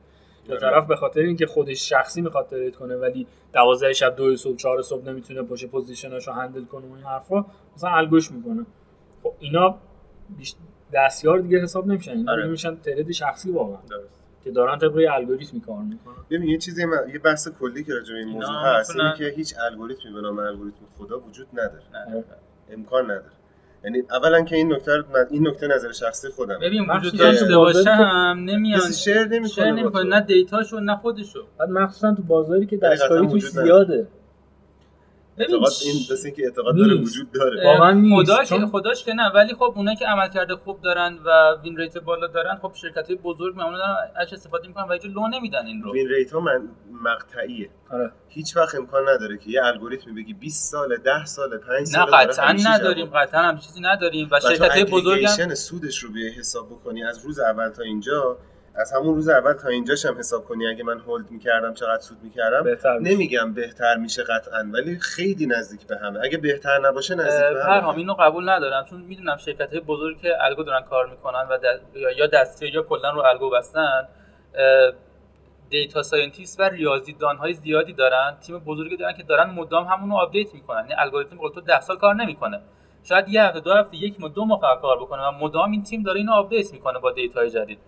یا 0.49 0.57
طرف 0.57 0.87
به 0.87 0.97
خاطر 0.97 1.21
اینکه 1.21 1.47
خودش 1.47 1.89
شخصی 1.89 2.21
می‌خواد 2.21 2.47
ترید 2.47 2.77
کنه 2.77 2.97
ولی 2.97 3.27
12 3.53 3.93
شب 3.93 4.17
دو 4.17 4.37
صبح 4.37 4.57
4 4.57 4.83
صبح 4.83 5.09
نمی‌تونه 5.09 5.43
پشت 5.43 5.67
پوزیشناشو 5.67 6.33
هندل 6.33 6.65
کنه 6.65 6.87
و 6.87 6.95
این 6.95 7.05
حرفا 7.05 7.45
مثلا 7.77 7.91
الگوش 7.91 8.33
می‌کنه. 8.33 8.67
خب 9.23 9.33
اینا 9.39 9.79
دستیار 10.93 11.39
دیگه 11.39 11.59
حساب 11.59 11.87
نمیشن. 11.87 12.11
اینا 12.11 12.33
آره. 12.33 12.47
میشن 12.47 12.77
ترید 12.77 13.13
شخصی 13.13 13.51
واقعا. 13.51 13.79
که 14.45 14.51
دارن 14.51 14.79
طبق 14.79 15.01
الگوریتمی 15.11 15.61
کار 15.61 15.83
می‌کنن. 15.83 16.15
ببین 16.31 16.49
یه 16.49 16.59
چیزی 16.59 16.85
من... 16.85 16.97
یه 17.13 17.19
بحث 17.19 17.49
کلی 17.49 17.85
که 17.85 17.95
راجع 17.95 18.13
به 18.13 18.19
این 18.19 18.29
موضوع 18.29 18.55
هست 18.55 18.97
اینه 18.97 19.15
که 19.19 19.25
هیچ 19.25 19.55
الگوریتمی 19.71 20.13
به 20.13 20.21
نام 20.21 20.39
الگوریتم 20.39 20.87
خدا 20.99 21.21
وجود 21.21 21.47
نداره. 21.53 21.83
نه. 21.95 22.25
امکان 22.71 23.05
نداره. 23.05 23.33
یعنی 23.85 24.03
اولا 24.11 24.43
که 24.43 24.57
این 24.57 24.73
نکته 24.73 25.05
این 25.31 25.49
نکته 25.49 25.67
نظر 25.67 25.93
شخصی 25.93 26.29
خودم 26.29 26.59
ببین 26.59 26.91
وجود 26.91 27.19
داشته 27.19 27.57
باشه 27.57 27.91
هم 27.91 28.45
نمیان. 28.45 28.93
share 28.93 29.25
نمی‌کنه 29.25 30.05
نه 30.05 30.21
data 30.21 30.55
شو 30.55 30.81
نه 30.81 30.97
خودشو. 30.97 31.47
بعد 31.59 31.71
مخصوصا 31.71 32.15
تو 32.15 32.23
بازاری 32.23 32.67
که 32.67 32.77
دستکاری 32.77 33.27
توش 33.27 33.51
زیاده. 33.51 34.07
اعتقاد 35.39 35.73
این 35.85 35.95
دست 36.11 36.35
که 36.37 36.45
اعتقاد 36.45 36.77
داره 36.77 36.95
وجود 36.95 37.33
داره. 37.33 37.65
واقعا 37.65 38.03
خداش 38.17 38.49
چون... 38.49 38.67
خداش 38.67 39.05
که 39.05 39.13
نه 39.13 39.33
ولی 39.35 39.55
خب 39.55 39.73
اونایی 39.77 39.97
که 39.97 40.07
عمل 40.07 40.29
کرده 40.29 40.57
خوب 40.57 40.81
دارن 40.81 41.19
و 41.25 41.31
win 41.63 41.77
rate 41.77 41.99
بالا 41.99 42.27
دارن 42.27 42.59
خب 42.63 42.73
شرکت 42.75 43.07
های 43.07 43.17
بزرگ 43.17 43.57
معمولا 43.57 43.97
ازش 44.17 44.33
استفاده 44.33 44.69
می‌کنن 44.69 44.85
و 44.85 44.99
لو 45.05 45.29
نمیدن 45.29 45.67
این 45.67 45.83
رو. 45.83 45.93
وین 45.93 46.09
ریت 46.09 46.33
ها 46.33 46.41
من 46.41 46.69
مقطعیه. 47.03 47.71
آره. 47.91 48.13
هیچ 48.29 48.57
وقت 48.57 48.75
امکان 48.75 49.09
نداره 49.09 49.39
که 49.39 49.51
یه 49.51 49.65
الگوریتمی 49.65 50.23
بگی 50.23 50.35
20 50.35 50.71
سال 50.71 50.97
10 50.97 51.25
سال 51.25 51.59
5 51.59 51.87
سال 51.87 52.11
نه 52.11 52.17
قطعا 52.17 52.53
نداریم 52.53 53.07
قطعا 53.07 53.43
هم 53.43 53.59
چیزی 53.59 53.81
نداریم 53.81 54.29
و, 54.33 54.37
و 54.37 54.41
شرکت 54.41 54.71
های 54.71 54.85
بزرگ 54.85 55.25
هم 55.25 55.55
سودش 55.55 55.99
رو 55.99 56.13
به 56.13 56.21
حساب 56.39 56.67
بکنی 56.71 57.05
از 57.05 57.25
روز 57.25 57.39
اول 57.39 57.69
تا 57.69 57.83
اینجا 57.83 58.39
از 58.75 58.93
همون 58.93 59.15
روز 59.15 59.29
اول 59.29 59.53
تا 59.53 59.69
اینجاش 59.69 60.07
هم 60.07 60.19
حساب 60.19 60.45
کنی 60.45 60.67
اگه 60.67 60.85
من 60.85 60.99
hold 60.99 61.31
می‌کردم 61.31 61.75
چقدر 61.75 62.01
سود 62.01 62.19
می‌کردم؟ 62.23 62.67
نمیگم 63.01 63.55
بهتر 63.55 63.97
میشه 63.97 64.23
قطعا 64.23 64.71
ولی 64.73 64.99
خیلی 64.99 65.47
نزدیک 65.47 65.87
به 65.87 65.97
همه. 65.99 66.21
اگه 66.23 66.39
بهتر 66.39 66.79
نباشه 66.89 67.15
نزدیک 67.15 67.57
به 67.57 67.65
همه. 67.65 67.89
اینو 67.89 68.15
قبول 68.15 68.49
ندارم 68.49 68.85
چون 68.85 69.01
می‌دونم 69.01 69.37
شرکت 69.37 69.71
های 69.71 69.81
بزرگی 69.81 70.21
که 70.21 70.35
algo 70.41 70.63
دارن 70.63 70.81
کار 70.81 71.07
می‌کنن 71.07 71.47
و 71.51 71.59
یا 72.17 72.27
دستی 72.27 72.69
یا 72.69 72.83
کلا 72.83 73.11
رو 73.11 73.21
algo 73.21 73.51
بستن 73.51 74.09
data 75.71 76.03
scientist 76.03 76.61
و 76.61 76.63
ریاضیدان 76.63 77.37
های 77.37 77.53
زیادی 77.53 77.93
دارن 77.93 78.37
تیم 78.41 78.59
بزرگی 78.59 78.97
دارن 78.97 79.13
که 79.13 79.23
دارن 79.23 79.51
مدام 79.51 79.85
همون 79.85 80.11
رو 80.11 80.17
update 80.17 80.55
می‌کنن. 80.55 80.81
یعنی 80.81 80.95
الگوریتم 80.99 81.37
تو 81.55 81.61
10 81.61 81.81
سال 81.81 81.97
کار 81.97 82.15
نمی‌کنه. 82.15 82.61
شاید 83.05 83.29
یه 83.29 83.43
هفته 83.43 83.61
دو 83.61 83.73
هفته 83.73 83.97
یک 83.97 84.21
ماه 84.21 84.31
دو 84.31 84.45
ماه 84.45 84.81
کار 84.83 84.99
بکنه 84.99 85.29
و 85.29 85.31
مدام 85.31 85.71
این 85.71 85.83
تیم 85.83 86.03
داره 86.03 86.19
اینو 86.19 86.33
update 86.33 86.73
می‌کنه 86.73 86.99
با 86.99 87.13
data 87.13 87.38
های 87.38 87.51
جدید. 87.51 87.79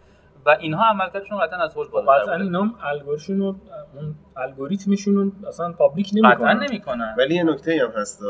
و 0.47 0.57
اینها 0.61 0.85
عملکردشون 0.91 1.39
قطعا 1.47 1.59
از 1.59 1.75
hold 1.75 1.89
بالا 1.89 2.13
قطعا 2.13 2.35
اینا 2.35 2.63
هم 2.63 2.75
الگوریتمشون 2.83 3.39
رو 3.39 3.57
اون 3.95 4.15
الگوریتمشون 4.37 5.33
اصلا 5.49 5.73
public 5.73 6.11
نمی‌کنن. 6.15 6.35
قطعا 6.35 6.53
نمی‌کنن. 6.53 7.15
ولی 7.19 7.35
یه 7.35 7.43
نکته 7.43 7.81
هم 7.83 8.01
هست 8.01 8.23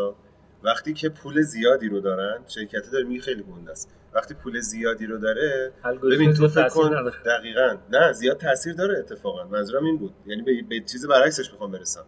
وقتی 0.63 0.93
که 0.93 1.09
پول 1.09 1.41
زیادی 1.41 1.89
رو 1.89 2.01
دارن 2.01 2.39
شرکت 2.47 2.91
داره 2.93 3.05
می 3.05 3.21
خیلی 3.21 3.43
گنده 3.43 3.71
است. 3.71 3.91
وقتی 4.15 4.35
پول 4.35 4.61
زیادی 4.61 5.07
رو 5.07 5.19
داره 5.19 5.73
ببین 6.03 6.33
تو 6.33 6.49
فکر 6.49 6.69
کن 6.69 7.11
دقیقاً. 7.27 7.77
نه 7.91 8.13
زیاد 8.13 8.37
تاثیر 8.37 8.75
داره 8.75 8.99
اتفاقا. 8.99 9.45
منظورم 9.45 9.85
این 9.85 9.99
بود. 9.99 10.15
یعنی 10.27 10.43
به, 10.43 10.53
به 10.69 10.81
چیز 10.81 11.07
برعکسش 11.07 11.53
می‌خوام 11.53 11.71
برسم. 11.71 12.05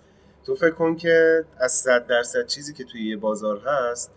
تو 0.47 0.55
فکر 0.55 0.71
کن 0.71 0.97
که 0.97 1.45
از 1.61 1.73
100 1.73 2.07
درصد 2.07 2.47
چیزی 2.47 2.75
که 2.75 2.85
توی 2.85 3.11
یه 3.11 3.17
بازار 3.17 3.61
هست 3.67 4.13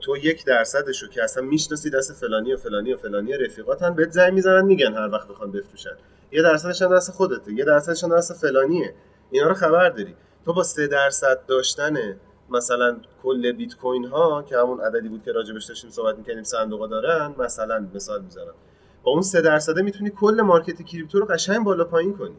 تو 0.00 0.16
یک 0.16 0.44
درصدشو 0.44 1.08
که 1.08 1.24
اصلا 1.24 1.42
می‌شناسی 1.42 1.90
دست 1.90 2.12
فلانی 2.12 2.52
و 2.52 2.56
فلانی 2.56 2.92
و 2.92 2.96
فلانی 2.96 3.32
رفیقاتن 3.32 3.94
بهت 3.94 4.10
زنگ 4.10 4.32
می‌زنن 4.32 4.64
میگن 4.64 4.94
هر 4.94 5.08
وقت 5.08 5.28
بخوان 5.28 5.52
بفروشن. 5.52 5.96
یه 6.32 6.42
درصدش 6.42 6.82
دست 6.82 7.10
خودته 7.10 7.52
یه 7.52 7.64
درصدش 7.64 8.04
دست 8.04 8.32
فلانیه. 8.32 8.94
اینا 9.30 9.48
رو 9.48 9.54
خبر 9.54 9.88
داری. 9.88 10.14
تو 10.44 10.52
با 10.52 10.62
سه 10.62 10.86
درصد 10.86 11.46
داشتن 11.46 12.16
مثلا 12.50 12.96
کل 13.22 13.52
بیت 13.52 13.76
کوین 13.76 14.04
ها 14.04 14.42
که 14.42 14.58
همون 14.58 14.80
عددی 14.80 15.08
بود 15.08 15.22
که 15.22 15.32
راجبش 15.32 15.64
داشتیم 15.64 15.90
صحبت 15.90 16.18
می‌کنیم 16.18 16.42
صندوقا 16.42 16.86
دارن 16.86 17.34
مثلا 17.38 17.88
مثال 17.94 18.22
می‌زنم. 18.22 18.54
با 19.02 19.12
اون 19.12 19.22
سه 19.22 19.40
درصده 19.40 19.82
می‌تونی 19.82 20.10
کل 20.10 20.40
مارکت 20.40 20.82
کریپتو 20.82 21.18
رو 21.18 21.26
قشنگ 21.26 21.64
بالا 21.64 21.84
پایین 21.84 22.16
کنی. 22.16 22.36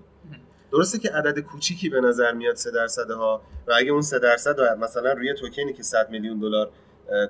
درسته 0.72 1.00
که 1.00 1.10
عدد 1.10 1.40
کوچیکی 1.40 1.90
به 1.90 2.02
نظر 2.02 2.32
میاد 2.32 2.56
سه 2.56 2.72
درصد 2.72 3.12
ها 3.12 3.42
و 3.68 3.74
اگه 3.74 3.92
اون 3.92 4.02
سه 4.02 4.20
درصد 4.20 4.78
مثلا 4.78 5.14
روی 5.14 5.34
توکنی 5.34 5.74
که 5.74 5.84
100 5.84 6.10
میلیون 6.10 6.40
دلار 6.40 6.70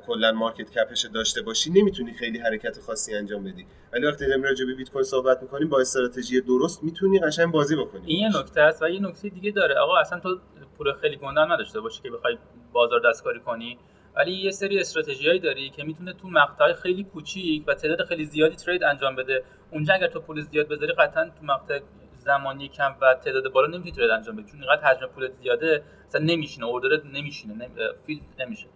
کلا 0.07 0.31
مارکت 0.31 0.71
کپش 0.71 1.05
داشته 1.05 1.41
باشی 1.41 1.69
نمی‌تونی 1.69 2.13
خیلی 2.13 2.39
حرکت 2.39 2.79
خاصی 2.79 3.15
انجام 3.15 3.43
بدی. 3.43 3.65
ولی 3.93 4.05
وقتی 4.05 4.27
داریم 4.27 4.43
راجع 4.43 4.65
به 4.65 4.73
بیت 4.73 4.89
کوین 4.89 5.03
صحبت 5.03 5.41
می‌کنیم 5.41 5.69
با 5.69 5.79
استراتژی 5.79 6.41
درست 6.41 6.83
می‌تونی 6.83 7.19
قشنگ 7.19 7.51
بازی 7.51 7.75
بکنی. 7.75 8.01
این 8.05 8.19
یه 8.19 8.39
نکته 8.39 8.61
است 8.61 8.81
و 8.81 8.89
یه 8.89 9.01
نکته 9.01 9.29
دیگه 9.29 9.51
داره. 9.51 9.75
آقا 9.75 9.97
اصلا 9.97 10.19
تو 10.19 10.39
پول 10.77 10.93
خیلی 10.93 11.15
گندن 11.15 11.51
نداشته 11.51 11.81
باشی 11.81 12.01
که 12.01 12.11
بخوای 12.11 12.37
بازار 12.71 13.01
دستکاری 13.09 13.39
کنی. 13.39 13.77
ولی 14.15 14.31
یه 14.31 14.51
سری 14.51 14.79
استراتژیایی 14.79 15.39
داری 15.39 15.69
که 15.69 15.83
می‌تونه 15.83 16.13
تو 16.13 16.27
مقطع 16.27 16.73
خیلی 16.73 17.03
کوچیک 17.03 17.63
و 17.67 17.73
تعداد 17.73 18.07
خیلی 18.07 18.25
زیادی 18.25 18.55
ترید 18.55 18.83
انجام 18.83 19.15
بده. 19.15 19.43
اونجا 19.71 19.93
اگر 19.93 20.07
تو 20.07 20.19
پول 20.19 20.41
زیاد 20.41 20.67
بذاری 20.67 20.93
قطعا 20.93 21.25
تو 21.25 21.45
مقطع 21.45 21.79
زمانی 22.19 22.67
کم 22.67 22.95
و 23.01 23.13
تعداد 23.13 23.51
بالا 23.51 23.67
نمی‌تونی 23.67 23.91
ترید 23.91 24.09
انجام 24.09 24.35
بدی. 24.35 24.51
چون 24.51 24.63
اینقدر 24.63 24.83
حجم 24.83 25.05
پول 25.05 25.29
زیاده 25.41 25.83
اصلا 26.07 26.21
نمیشینه 26.21 26.65
اوردر 26.65 27.01
نمیشینه 27.13 27.53
نمی... 27.53 28.21
نمیشه. 28.39 28.67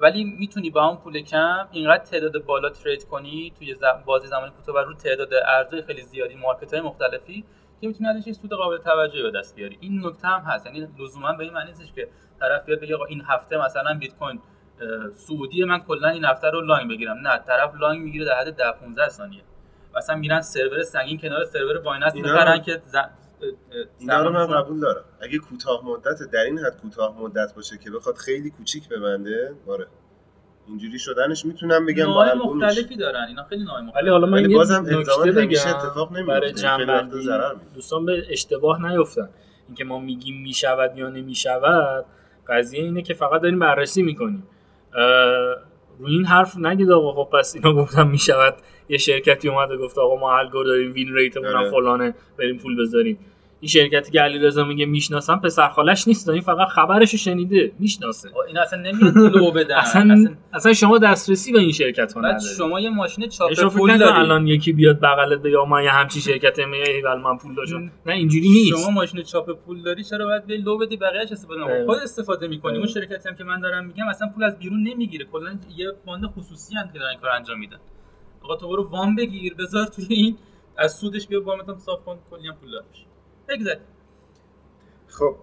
ولی 0.00 0.24
می‌تونی 0.24 0.70
با 0.70 0.86
اون 0.86 0.96
پول 0.96 1.20
کم 1.20 1.68
اینقدر 1.70 2.04
تعداد 2.04 2.44
بالا 2.44 2.70
ترید 2.70 3.04
کنی 3.04 3.52
توی 3.58 3.76
بازی 4.04 4.26
زمانی 4.26 4.52
کوتاه 4.56 4.74
و 4.74 4.78
رو 4.78 4.94
تعداد 4.94 5.34
ارزهای 5.34 5.82
خیلی 5.82 6.02
زیادی 6.02 6.34
مارکت 6.34 6.74
های 6.74 6.82
مختلفی 6.82 7.44
که 7.80 7.86
می‌تونی 7.86 8.08
ازش 8.10 8.32
سود 8.32 8.52
قابل 8.52 8.78
توجهی 8.78 9.22
به 9.22 9.30
دست 9.30 9.56
بیاری. 9.56 9.78
این 9.80 10.06
نکته 10.06 10.28
هم 10.28 10.40
هست. 10.40 10.66
یعنی 10.66 10.88
لزوما 10.98 11.32
به 11.32 11.44
این 11.44 11.52
معنی 11.52 11.70
نیستش 11.70 11.92
که 11.92 12.08
طرف 12.40 12.64
بیاد 12.64 12.80
بگه 12.80 12.96
این 13.08 13.22
هفته 13.26 13.64
مثلا 13.64 13.94
بیت 13.94 14.14
کوین 14.18 14.40
سعودی 15.12 15.64
من 15.64 15.78
کلا 15.78 16.08
این 16.08 16.24
هفته 16.24 16.50
رو 16.50 16.60
لانگ 16.60 16.90
بگیرم. 16.90 17.16
نه 17.16 17.38
طرف 17.38 17.74
لانگ 17.74 18.00
می‌گیره 18.00 18.24
در 18.24 18.40
حد 18.40 18.56
10 18.56 18.72
15 18.72 19.08
ثانیه. 19.08 19.42
مثلا 19.96 20.16
میرن 20.16 20.40
سرور 20.40 20.82
سنگین 20.82 21.18
کنار 21.18 21.44
سرور 21.44 21.78
بایننس 21.78 22.14
می‌خرن 22.14 22.62
که 22.62 22.82
اینا 23.98 24.22
رو 24.22 24.30
من 24.30 24.46
قبول 24.46 24.80
دارم. 24.80 25.04
اگه 25.20 25.38
کوتاه 25.38 25.86
مدت 25.86 26.22
در 26.32 26.44
این 26.44 26.58
حد 26.58 26.80
کوتاه 26.82 27.20
مدت 27.20 27.54
باشه 27.54 27.78
که 27.78 27.90
بخواد 27.90 28.16
خیلی 28.16 28.50
کوچیک 28.50 28.88
ببنده 28.88 29.54
آره. 29.68 29.86
اینجوری 30.68 30.98
شدنش 30.98 31.44
می‌تونم 31.44 31.86
بگم 31.86 32.06
با 32.06 32.34
مختلفی 32.34 32.96
دارن. 32.96 33.24
اینا 33.28 33.44
خیلی 33.44 33.64
نوع 33.64 33.74
ولی 33.74 33.86
مختلفی 33.86 34.08
حالا 34.08 34.26
من 34.26 34.48
بازم 34.48 34.74
الزاما 34.74 35.24
نکته 35.24 35.40
همیشه 35.40 35.68
بگم 35.68 35.78
اتفاق 35.78 36.12
نمیفته. 36.12 36.32
برای 36.32 36.52
جنبندی. 36.52 37.28
دوستان 37.74 38.06
به 38.06 38.26
اشتباه 38.30 38.92
نیفتن. 38.92 39.28
اینکه 39.66 39.84
ما 39.84 39.98
میگیم 39.98 40.42
می‌شود 40.42 40.98
یا 40.98 41.08
نمی‌شود 41.08 42.04
قضیه 42.48 42.82
اینه 42.82 43.02
که 43.02 43.14
فقط 43.14 43.42
داریم 43.42 43.58
بررسی 43.58 44.02
می‌کنیم. 44.02 44.46
روی 45.98 46.12
این 46.14 46.24
حرف 46.24 46.56
نگید 46.58 46.90
آقا. 46.90 47.24
خب 47.24 47.38
پس 47.38 47.54
اینا 47.54 47.72
گفتم 47.72 48.08
می‌شود. 48.08 48.54
یه 48.88 48.98
شرکتی 48.98 49.48
اومده 49.48 49.76
گفت 49.76 49.98
آقا 49.98 50.16
ما 50.16 50.38
الگور 50.38 50.64
داریم 50.64 50.92
win 50.92 51.14
rate 51.14 51.32
مون 51.32 51.46
آره. 51.46 51.70
فلانه 51.70 52.14
بریم 52.38 52.58
پول 52.58 52.82
بذاریم. 52.82 53.18
این 53.60 53.68
شرکتی 53.68 54.12
که 54.12 54.20
علیرضا 54.20 54.64
میگه 54.64 54.86
می‌شناسم 54.86 55.36
پسر 55.36 55.68
خالش 55.68 56.08
نیست 56.08 56.28
این 56.28 56.40
فقط 56.40 56.68
خبرش 56.68 57.12
رو 57.12 57.18
شنیده 57.18 57.72
می‌شناسه. 57.78 58.30
اینا 58.48 58.62
اصلا 58.62 58.80
نمیاد 58.80 59.16
لو 59.16 59.52
بدن. 59.52 59.76
اصلا 59.76 60.12
اصلا 60.12 60.34
اصلا 60.52 60.72
شما 60.72 60.98
دسترسی 60.98 61.52
به 61.52 61.58
این 61.58 61.72
شرکت 61.72 62.12
ها 62.12 62.20
بعد 62.20 62.34
ندارید. 62.34 62.56
شما 62.56 62.80
یه 62.80 62.90
ماشین 62.90 63.28
چاپ 63.28 63.74
پول 63.74 63.90
نکن 63.90 63.98
دارید 63.98 64.16
الان 64.16 64.46
یکی 64.46 64.72
بیاد 64.72 65.00
بغلت 65.00 65.38
بگه 65.42 65.56
من 65.68 65.84
یه 65.84 65.90
همچین 65.90 66.22
شرکت 66.22 66.58
میگه 66.58 67.02
ول 67.04 67.20
من 67.20 67.36
پول 67.36 67.54
داشتم. 67.54 67.90
نه 68.06 68.14
اینجوری 68.14 68.48
نیست. 68.48 68.78
شما 68.78 68.90
ماشین 68.90 69.22
چاپ 69.22 69.64
پول 69.64 69.82
داری 69.82 70.04
چرا 70.04 70.24
باید 70.26 70.46
به 70.46 70.56
لو 70.56 70.78
بدی 70.78 70.96
بقیه‌اش 70.96 71.32
استفاده 71.32 71.86
خود 71.86 71.98
استفاده 71.98 72.48
می‌کنی. 72.48 72.78
اون 72.78 72.86
شرکتی 72.86 73.28
هم 73.28 73.36
که 73.36 73.44
من 73.44 73.60
دارم 73.60 73.86
میگم 73.86 74.08
اصلا 74.08 74.28
پول 74.34 74.44
از 74.44 74.58
بیرون 74.58 74.82
نمی‌گیره. 74.82 75.24
کلا 75.24 75.58
یه 75.76 75.86
fund 76.04 76.24
خصوصی 76.26 76.74
هم 76.74 76.90
که 76.92 76.98
دارن 76.98 77.10
این 77.10 77.20
کار 77.20 77.30
انجام 77.30 77.58
میدن. 77.58 77.78
آقا 78.42 78.56
تو 78.56 78.68
برو 78.68 78.88
وام 78.88 79.16
بگیر 79.16 79.54
بذار 79.54 79.86
توی 79.86 80.06
این 80.08 80.36
از 80.76 80.92
سودش 80.92 81.26
بیا 81.26 81.42
وامت 81.42 81.68
هم 81.68 81.78
صاف 81.78 82.04
کن 82.04 82.18
کلی 82.30 82.48
هم 82.48 82.54
پول 82.54 82.70
دار 82.70 82.82
بشه 82.92 83.07
بگذاریم. 83.48 83.82
خب 85.08 85.36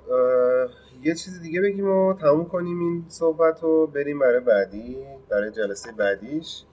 یه 1.04 1.16
چیز 1.16 1.42
دیگه 1.42 1.62
بگیم 1.62 1.90
و 1.90 2.14
تموم 2.14 2.46
کنیم 2.46 2.80
این 2.80 3.06
صحبت 3.08 3.64
رو 3.64 3.88
بریم 3.88 4.20
برای 4.20 4.40
بعدی 4.40 4.98
برای 5.30 5.52
جلسه 5.52 5.92
بعدیش. 5.92 6.64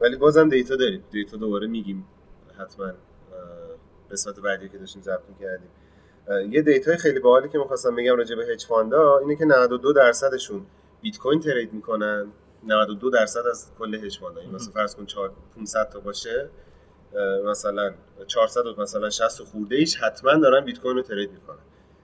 ولی 0.00 0.16
بازم 0.16 0.48
data 0.48 0.76
داریم. 0.76 1.04
data 1.10 1.36
دوباره 1.36 1.66
میگیم. 1.66 2.06
حتما 2.58 2.92
قسمت 4.10 4.40
بعدی 4.40 4.68
که 4.68 4.78
داشتیم 4.78 5.02
ضبط 5.02 5.22
می‌کردیم. 5.28 5.70
یه 6.52 6.62
data 6.62 6.89
ی 6.89 6.96
خیلی 6.96 7.20
باحالی 7.20 7.48
که 7.48 7.58
می‌خواستم 7.58 7.96
بگم 7.96 8.16
راجع 8.16 8.36
به 8.36 8.46
hedge 8.46 8.66
fund 8.66 9.08
ا 9.08 9.18
اینه 9.18 9.36
که 9.36 9.44
92 9.44 9.92
درصدشون 9.92 10.66
بیت 11.02 11.18
کوین 11.18 11.40
trade 11.40 11.72
می‌کنن. 11.72 12.26
92 12.64 13.10
درصد 13.10 13.46
از 13.50 13.70
کل 13.78 13.94
hedge 13.94 14.18
fund 14.18 14.36
ا 14.36 14.40
این 14.40 14.50
مثلا 14.50 14.72
فرض 14.72 14.94
کن 14.94 15.06
4 15.06 15.30
500 15.56 15.88
تا 15.88 16.00
باشه. 16.00 16.48
مثلا 17.44 17.94
400 18.26 18.66
و 18.66 18.82
مثلا 18.82 19.10
60 19.10 19.40
و 19.40 19.44
خورده 19.44 19.76
ایش 19.76 19.96
حتما 19.96 20.34
دارن 20.34 20.64
بیت 20.64 20.80
کوین 20.80 20.96
رو 20.96 21.02
trade 21.02 21.30
می‌کنن. 21.30 21.58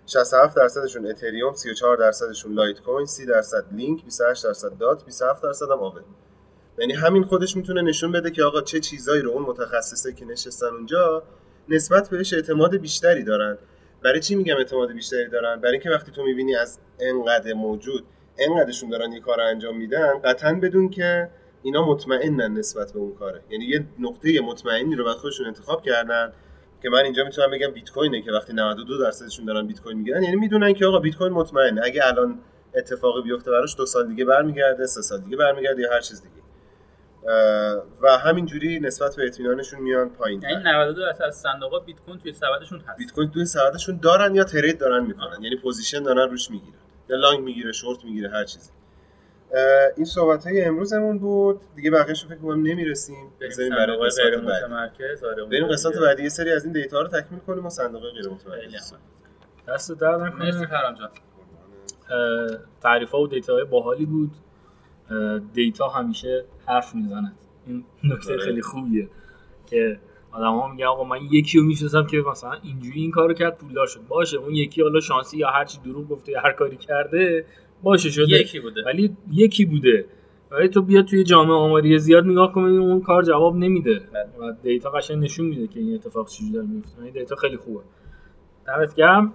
67 0.07 0.57
درصدشون 0.57 1.07
اتریوم 1.07 1.55
34 1.55 1.97
درصدشون 1.97 2.55
لایت 2.55 2.81
کوین 2.81 3.07
30 3.07 3.27
درصد 3.27 3.65
لینک 3.73 4.05
28 4.05 4.45
درصد 4.45 4.79
Dot 4.79 5.05
27 5.05 5.43
درصد 5.43 5.71
هم 5.71 5.79
آوه 5.79 6.01
یعنی 6.79 6.93
همین 6.93 7.25
خودش 7.25 7.57
می‌تونه 7.57 7.83
نشون 7.83 8.13
بده 8.13 8.31
که 8.31 8.43
آقا 8.43 8.61
چه 8.61 8.81
چیزایی 8.81 9.23
رو 9.23 9.31
اون 9.31 9.43
متخصصه 9.43 10.13
که 10.13 10.25
نشستن 10.25 10.67
اونجا 10.67 11.23
نسبت 11.69 12.11
بهش 12.11 12.33
اعتماد 12.35 12.77
بیشتری 12.77 13.25
دارن. 13.25 13.59
برای 14.03 14.21
چی 14.21 14.35
میگم 14.35 14.57
اعتماد 14.57 14.93
بیشتری 14.93 15.29
دارن؟ 15.29 15.61
برای 15.61 15.73
اینکه 15.73 15.91
وقتی 15.91 16.13
تو 16.13 16.23
می‌بینی 16.23 16.57
از 16.57 16.79
انقدر 17.01 17.53
موجود 17.53 18.05
انقدرشون 18.39 18.91
دارن 18.91 19.13
یه 19.13 19.21
کار 19.21 19.41
انجام 19.41 19.77
میدن 19.77 20.19
قطعا 20.25 20.53
بدون 20.53 20.89
که 20.91 21.29
اینا 21.63 21.87
مطمئنن 21.87 22.59
نسبت 22.59 22.93
به 22.93 22.99
اون 22.99 23.15
کاره. 23.15 23.43
یعنی 23.51 23.65
یه 23.65 23.87
نقطه 23.99 24.41
مطمئنی 24.41 24.95
رو 24.95 25.05
بعد 25.05 25.17
خودشون 25.17 25.47
انتخاب 25.47 25.83
کردن 25.83 26.33
که 26.83 26.91
من 26.91 26.99
اینجا 27.05 27.25
می‌تونم 27.25 27.51
بگم 27.51 27.71
بیت 27.71 27.91
کوینه 27.91 28.23
که 28.23 28.33
وقتی 28.33 28.53
92 28.53 28.99
درصدشون 28.99 29.45
دارن 29.45 29.67
بیت 29.67 29.81
کوین 29.81 29.99
می‌گیرن 29.99 30.23
یعنی 30.23 30.37
می‌دونن 30.37 30.73
که 30.73 30.87
آقا 30.87 30.99
بیت 30.99 31.17
کوین 31.17 31.33
مطمئنه. 31.33 31.81
اگه 31.85 32.07
الان 32.07 32.39
اتفاقی 32.75 33.23
بیفته 33.23 33.51
براش 33.51 33.77
دو 33.77 33.87
سال 33.87 34.09
دیگه 34.09 34.25
برمیگرده 34.25 34.87
سه 34.87 35.03
سال 35.03 35.21
دیگه 35.21 35.37
برمیگرده 35.37 35.83
یا 35.83 35.93
هر 35.93 36.01
چیز 36.01 36.23
دیگه. 36.23 36.35
و 38.03 38.19
همینجوری 38.19 38.81
نسبت 38.81 39.17
به 39.17 39.27
اطمینانشون 39.27 39.81
میان 39.81 40.11
پایین. 40.11 40.43
یعنی 40.43 40.63
92 40.65 41.01
درصد 41.01 41.23
از 41.23 41.37
صندوقات 41.37 41.85
بیت 41.85 41.97
کوین 42.07 42.19
توی 42.19 42.33
سبدشون 42.33 42.81
هست. 42.81 42.99
بیت 42.99 43.13
کوین 43.13 43.31
توی 43.31 43.45
سبدشون 43.45 43.99
دارن 44.03 44.35
یا 44.35 44.45
trade 44.45 44.79
دارن 44.79 45.07
می‌کنن؟ 45.07 45.43
یعنی 45.43 45.57
position 45.57 46.03
دارن 46.03 46.31
روش 46.31 46.51
می‌گیرن. 46.51 46.79
یا 47.09 47.17
long 47.17 47.41
می‌گیره 47.41 47.73
شورت 47.73 48.05
می‌گیره 48.05 48.31
هر 48.31 48.45
چیزی. 48.45 48.71
این 49.97 50.05
صحبت 50.05 50.47
های 50.47 50.65
امروزمون 50.65 51.19
بود. 51.19 51.61
دیگه 51.77 51.91
بقیه‌شو 51.91 52.29
فکر 52.29 52.39
کنم 52.39 52.63
نمی‌رسیم. 52.63 53.31
بریم 53.41 53.51
بذاریم 53.51 53.75
برای 53.75 54.07
قسمت 54.07 54.35
متمرکز 54.35 55.25
آره 55.25 55.45
بریم 55.45 55.67
قسمت. 55.67 55.99
بعدی. 55.99 56.23
یه 56.23 56.29
سری 56.29 56.53
از 56.53 56.65
این 56.65 56.73
data 56.73 57.01
رو 57.01 57.09
تکمیل 57.09 57.41
کنیم 57.41 57.67
و 57.67 57.71
صندوق 57.71 58.03
غیر 58.03 58.23
خیلی 58.23 58.35
متمرکز. 58.35 58.95
دست 59.69 59.93
درد 59.93 60.21
مرسی 60.21 60.59
نکنه 60.59 60.67
پرهام 60.67 60.95
جان. 60.95 61.11
تعریف 62.83 63.11
ها 63.11 63.21
و 63.21 63.27
data 63.27 63.53
های 63.53 63.65
باحالی 63.65 64.07
بود. 64.07 64.31
data 65.53 65.89
همیشه 65.89 66.45
حرف 66.67 66.95
می‌زند. 66.95 67.37
این 67.67 67.85
نکته 68.05 68.33
آره. 68.33 68.43
خیلی 68.45 68.63
خوبیه 68.63 69.09
که 69.67 70.01
آدم 70.33 70.53
ها 70.53 70.69
میگن 70.69 70.87
آقا 70.87 71.05
من 71.05 71.19
یکی 71.31 71.59
رو 71.59 71.65
می‌شناسم 71.65 72.07
که 72.07 72.17
مثلا 72.31 72.53
اینجوری 72.63 73.01
این 73.01 73.11
کارو 73.11 73.35
کرد 73.35 73.59
پولدار 73.59 73.87
شد. 73.87 74.01
باشه 74.09 74.37
اون 74.37 74.55
یکی 74.55 74.83
حالا 74.83 75.01
شانسی 75.01 75.39
یا 75.39 75.51
هرچی 75.51 75.79
دروغ 75.85 76.09
گفته 76.09 76.33
یا 76.33 76.41
هر 76.41 76.53
کاری 76.53 76.77
کرده 76.77 77.45
باشه 77.83 78.11
شده. 78.11 78.41
یکی 78.41 78.61
بوده. 78.61 78.83
ولی 78.87 79.17
یکی 79.33 79.65
بوده. 79.65 80.05
ولی 80.51 80.69
تو 80.69 80.83
بیا 80.83 81.03
توی 81.03 81.25
جامعه 81.25 81.55
آماری 81.55 81.99
زیاد 81.99 82.25
نگاه 82.27 82.53
کن 82.53 82.65
ببین 82.65 82.79
اون 82.79 83.01
کار 83.01 83.23
جواب 83.23 83.57
نمیده. 83.57 84.01
بله. 84.13 84.49
و 84.49 84.53
دیتا 84.63 84.91
قشنگ 84.91 85.25
نشون 85.25 85.47
میده 85.47 85.67
که 85.67 85.81
این 85.81 85.95
اتفاق 85.95 86.29
چجوری 86.29 86.53
داره 86.53 86.67
میفته. 86.67 87.03
این 87.03 87.13
دیتا 87.13 87.37
خیلی 87.37 87.57
خوبه. 87.57 87.81
دمت 88.67 88.95
گرم. 88.95 89.33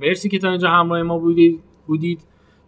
مرسی 0.00 0.28
که 0.28 0.38
تا 0.38 0.48
اینجا 0.50 0.68
همراه 0.68 1.02
ما 1.02 1.18
بودید 1.18 1.62
بودید. 1.86 2.20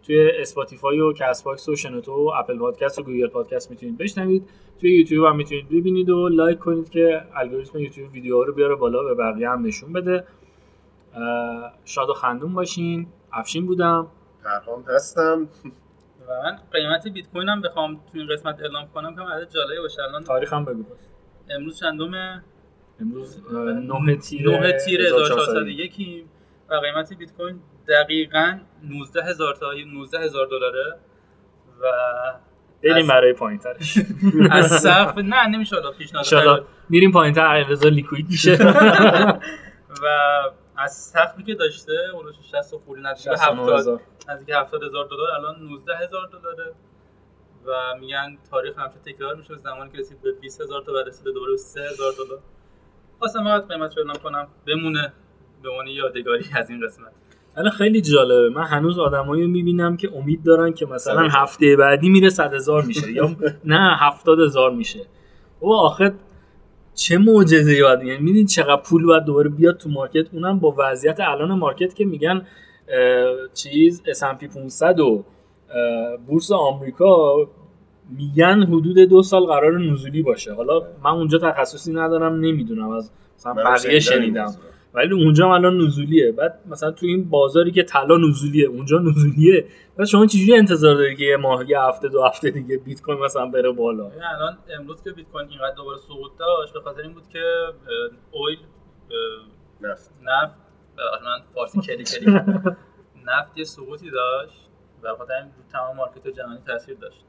توی 0.05 0.29
Spotify 0.39 0.99
و 0.99 1.13
Castbox 1.13 1.69
و 1.69 1.75
شنوتو 1.75 2.11
و 2.11 2.31
Apple 2.39 2.57
Podcast 2.57 2.99
و 2.99 3.03
Google 3.03 3.27
Podcast 3.27 3.71
می‌تونید 3.71 3.97
بشنوید. 3.97 4.49
توی 4.81 4.97
یوتیوب 4.97 5.25
هم 5.25 5.35
می‌تونید 5.35 5.69
ببینید 5.69 6.09
و 6.09 6.29
like 6.29 6.59
کنید 6.59 6.89
که 6.89 7.21
الگوریتم 7.35 7.79
یوتیوب 7.79 8.13
ویدیوها 8.13 8.43
رو 8.43 8.53
بیاره 8.53 8.75
بالا 8.75 9.03
به 9.03 9.13
بقیه 9.13 9.49
هم 9.49 9.65
نشون 9.65 9.93
بده. 9.93 10.23
شاد 11.85 12.09
و 12.09 12.13
خندون 12.13 12.53
باشین. 12.53 13.07
افشین 13.33 13.65
بودم. 13.65 14.07
پرهام 14.45 14.83
هستم. 14.87 15.41
و 16.27 16.31
من 16.43 16.59
قیمت 16.71 17.07
بیت 17.07 17.27
کوین 17.33 17.49
هم 17.49 17.61
بخوام 17.61 17.95
تو 17.95 18.01
این 18.13 18.27
قسمت 18.27 18.59
اعلام 18.61 18.87
کنم 18.87 19.15
که 19.15 19.21
عدد 19.21 19.49
جالبی 19.53 19.79
باشه. 19.81 20.01
الان 20.03 20.23
تاریخ 20.23 20.53
هم 20.53 20.65
بگو. 20.65 20.83
امروز 21.49 21.79
چندم 21.79 22.43
امروز 23.01 23.41
اه، 23.49 23.55
نه 23.55 24.15
تیر 24.15 24.49
9 24.49 24.71
تیر 24.85 25.01
1401. 25.01 25.91
1401 25.91 26.25
و 26.69 26.75
قیمت 26.75 27.13
بیت 27.13 27.33
کوین 27.33 27.59
دقیقاً 27.87 28.59
19000 28.83 29.55
تا 29.55 29.71
19000 29.71 30.45
دلاره. 30.47 30.95
و 31.81 31.85
بریم 32.83 32.95
از- 33.03 33.07
برای 33.07 33.33
پایین 33.33 33.59
ترش 33.59 33.97
از 34.51 34.65
سقف 34.83 35.17
نه 35.17 35.47
نمیشه 35.47 35.75
حالا 35.75 35.91
پیشنهاد 35.91 36.67
میریم 36.89 37.11
پایین 37.11 37.33
تر 37.33 37.45
لیکوید 37.89 38.29
میشه. 38.29 38.57
و 40.03 40.05
از 40.83 40.91
سقفی 40.91 41.43
که 41.43 41.55
داشته 41.55 41.93
اولش 42.13 42.35
60 42.51 42.75
خوری 42.85 43.01
نزدیک 43.01 43.29
به 43.29 43.37
70 43.39 43.69
79000 43.69 44.01
نزدیک 44.29 44.55
70000 44.55 45.07
دلار. 45.07 45.31
الان 45.31 45.55
19000 45.59 46.27
دلاره. 46.27 46.73
و 47.65 47.99
میگن 47.99 48.37
تاریخ 48.51 48.79
همیشه 48.79 48.99
تکرار 49.05 49.35
میشه 49.35 49.57
زمانی 49.57 49.91
که 49.91 49.97
رسید 49.97 50.21
به 50.21 50.31
20000 50.41 50.81
تا 50.85 50.93
بعد 50.93 51.07
رسید 51.07 51.23
به 51.23 51.31
دوباره 51.31 51.51
به 51.51 51.57
3000 51.57 52.13
دلار. 52.25 52.39
خواستم 53.19 53.43
فقط 53.43 53.67
قیمتش 53.67 53.97
رو 53.97 54.13
کنم. 54.13 54.47
بمونه. 54.67 55.13
به 55.63 55.69
عنوان 55.69 55.87
یادگاری 55.87 56.45
از 56.55 56.69
این 56.69 56.85
قسمت. 56.85 57.11
الان 57.57 57.71
خیلی 57.71 58.01
جالبه. 58.01 58.49
من 58.49 58.63
هنوز 58.63 58.99
آدمایی 58.99 59.43
رو 59.43 59.49
می‌بینم 59.49 59.97
که 59.97 60.11
امید 60.15 60.43
دارن 60.43 60.73
که 60.73 60.85
مثلا 60.85 61.21
هزار. 61.21 61.41
هفته 61.41 61.75
بعدی 61.75 62.09
میره 62.09 62.29
صد 62.29 62.53
هزار 62.53 62.83
میشه. 62.83 63.11
یا 63.11 63.35
نه 63.65 63.97
هفتاد 63.99 64.39
هزار 64.39 64.71
میشه. 64.71 65.05
و 65.61 65.69
آخه 65.69 66.13
چه 66.95 67.17
معجزه 67.17 67.81
باید 67.81 68.03
یعنی 68.03 68.23
میدین 68.23 68.45
چقدر 68.45 68.81
پول 68.81 69.05
باید 69.05 69.23
دوباره 69.23 69.49
بیاد 69.49 69.77
تو 69.77 69.89
مارکت؟ 69.89 70.33
اونم 70.33 70.59
با 70.59 70.75
وضعیت 70.77 71.19
الان 71.19 71.51
مارکت 71.51 71.95
که 71.95 72.05
میگن 72.05 72.45
چیز 73.53 74.03
S&P 74.05 74.47
500 74.55 74.99
و 74.99 75.23
بورس 76.27 76.51
آمریکا 76.51 77.35
میگن 78.09 78.63
حدود 78.63 78.99
دو 78.99 79.23
سال 79.23 79.45
قرار 79.45 79.79
نزولی 79.79 80.21
باشه. 80.21 80.53
حالا 80.53 80.81
من 81.03 81.11
اونجا 81.11 81.37
تخصصی 81.37 81.93
ندارم 81.93 82.33
نمی‌دونم 82.33 82.89
از 82.89 83.11
مثلا 83.37 83.53
بقیه 83.53 83.99
شنیدم. 83.99 84.55
ولی 84.93 85.13
اونجا 85.13 85.45
هم 85.45 85.51
الان 85.51 85.77
نزولیه. 85.77 86.31
بعد 86.31 86.59
مثلا 86.65 86.91
تو 86.91 87.05
این 87.05 87.29
بازاری 87.29 87.71
که 87.71 87.83
طلا 87.83 88.17
نزولیه 88.17 88.67
اونجا 88.67 88.97
نزولیه. 88.99 89.65
بعد 89.97 90.07
شما 90.07 90.25
چجوری 90.25 90.55
انتظار 90.55 90.95
داری 90.95 91.15
که 91.15 91.23
یه 91.23 91.37
ماه 91.37 91.69
یه 91.69 91.79
هفته 91.81 92.07
دو 92.07 92.23
هفته 92.23 92.49
دیگه 92.49 92.77
بیت 92.77 93.01
کوین 93.01 93.19
مثلا 93.19 93.45
بره 93.45 93.71
بالا؟ 93.71 94.03
ببین 94.03 94.23
الان 94.23 94.57
امروز 94.79 95.03
که 95.03 95.11
بیت 95.11 95.29
کوین 95.29 95.49
اینقدر 95.49 95.75
دوباره 95.75 95.97
سقوط 95.97 96.31
داشت 96.39 96.73
به 96.73 96.79
خاطر 96.81 97.01
این 97.01 97.13
بود 97.13 97.27
که 97.27 97.43
اویل 98.31 98.59
نفت. 99.81 100.11
نفت 100.21 100.55
من 101.25 101.41
فارسی 101.53 101.81
کلی 101.81 102.03
کلی. 102.03 102.31
نفت 103.27 103.57
یه 103.57 103.63
سقوطی 103.63 104.11
داشت 104.11 104.69
و 105.03 105.15
خاطر 105.15 105.33
این 105.33 105.51
تمام 105.71 105.95
مارکت 105.95 106.27
جهانی 106.27 106.59
تاثیر 106.67 106.97
داشت. 106.97 107.25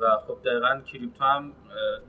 و 0.00 0.16
خب 0.26 0.38
دقیقا 0.44 0.80
کریپتو 0.92 1.24
هم 1.24 1.52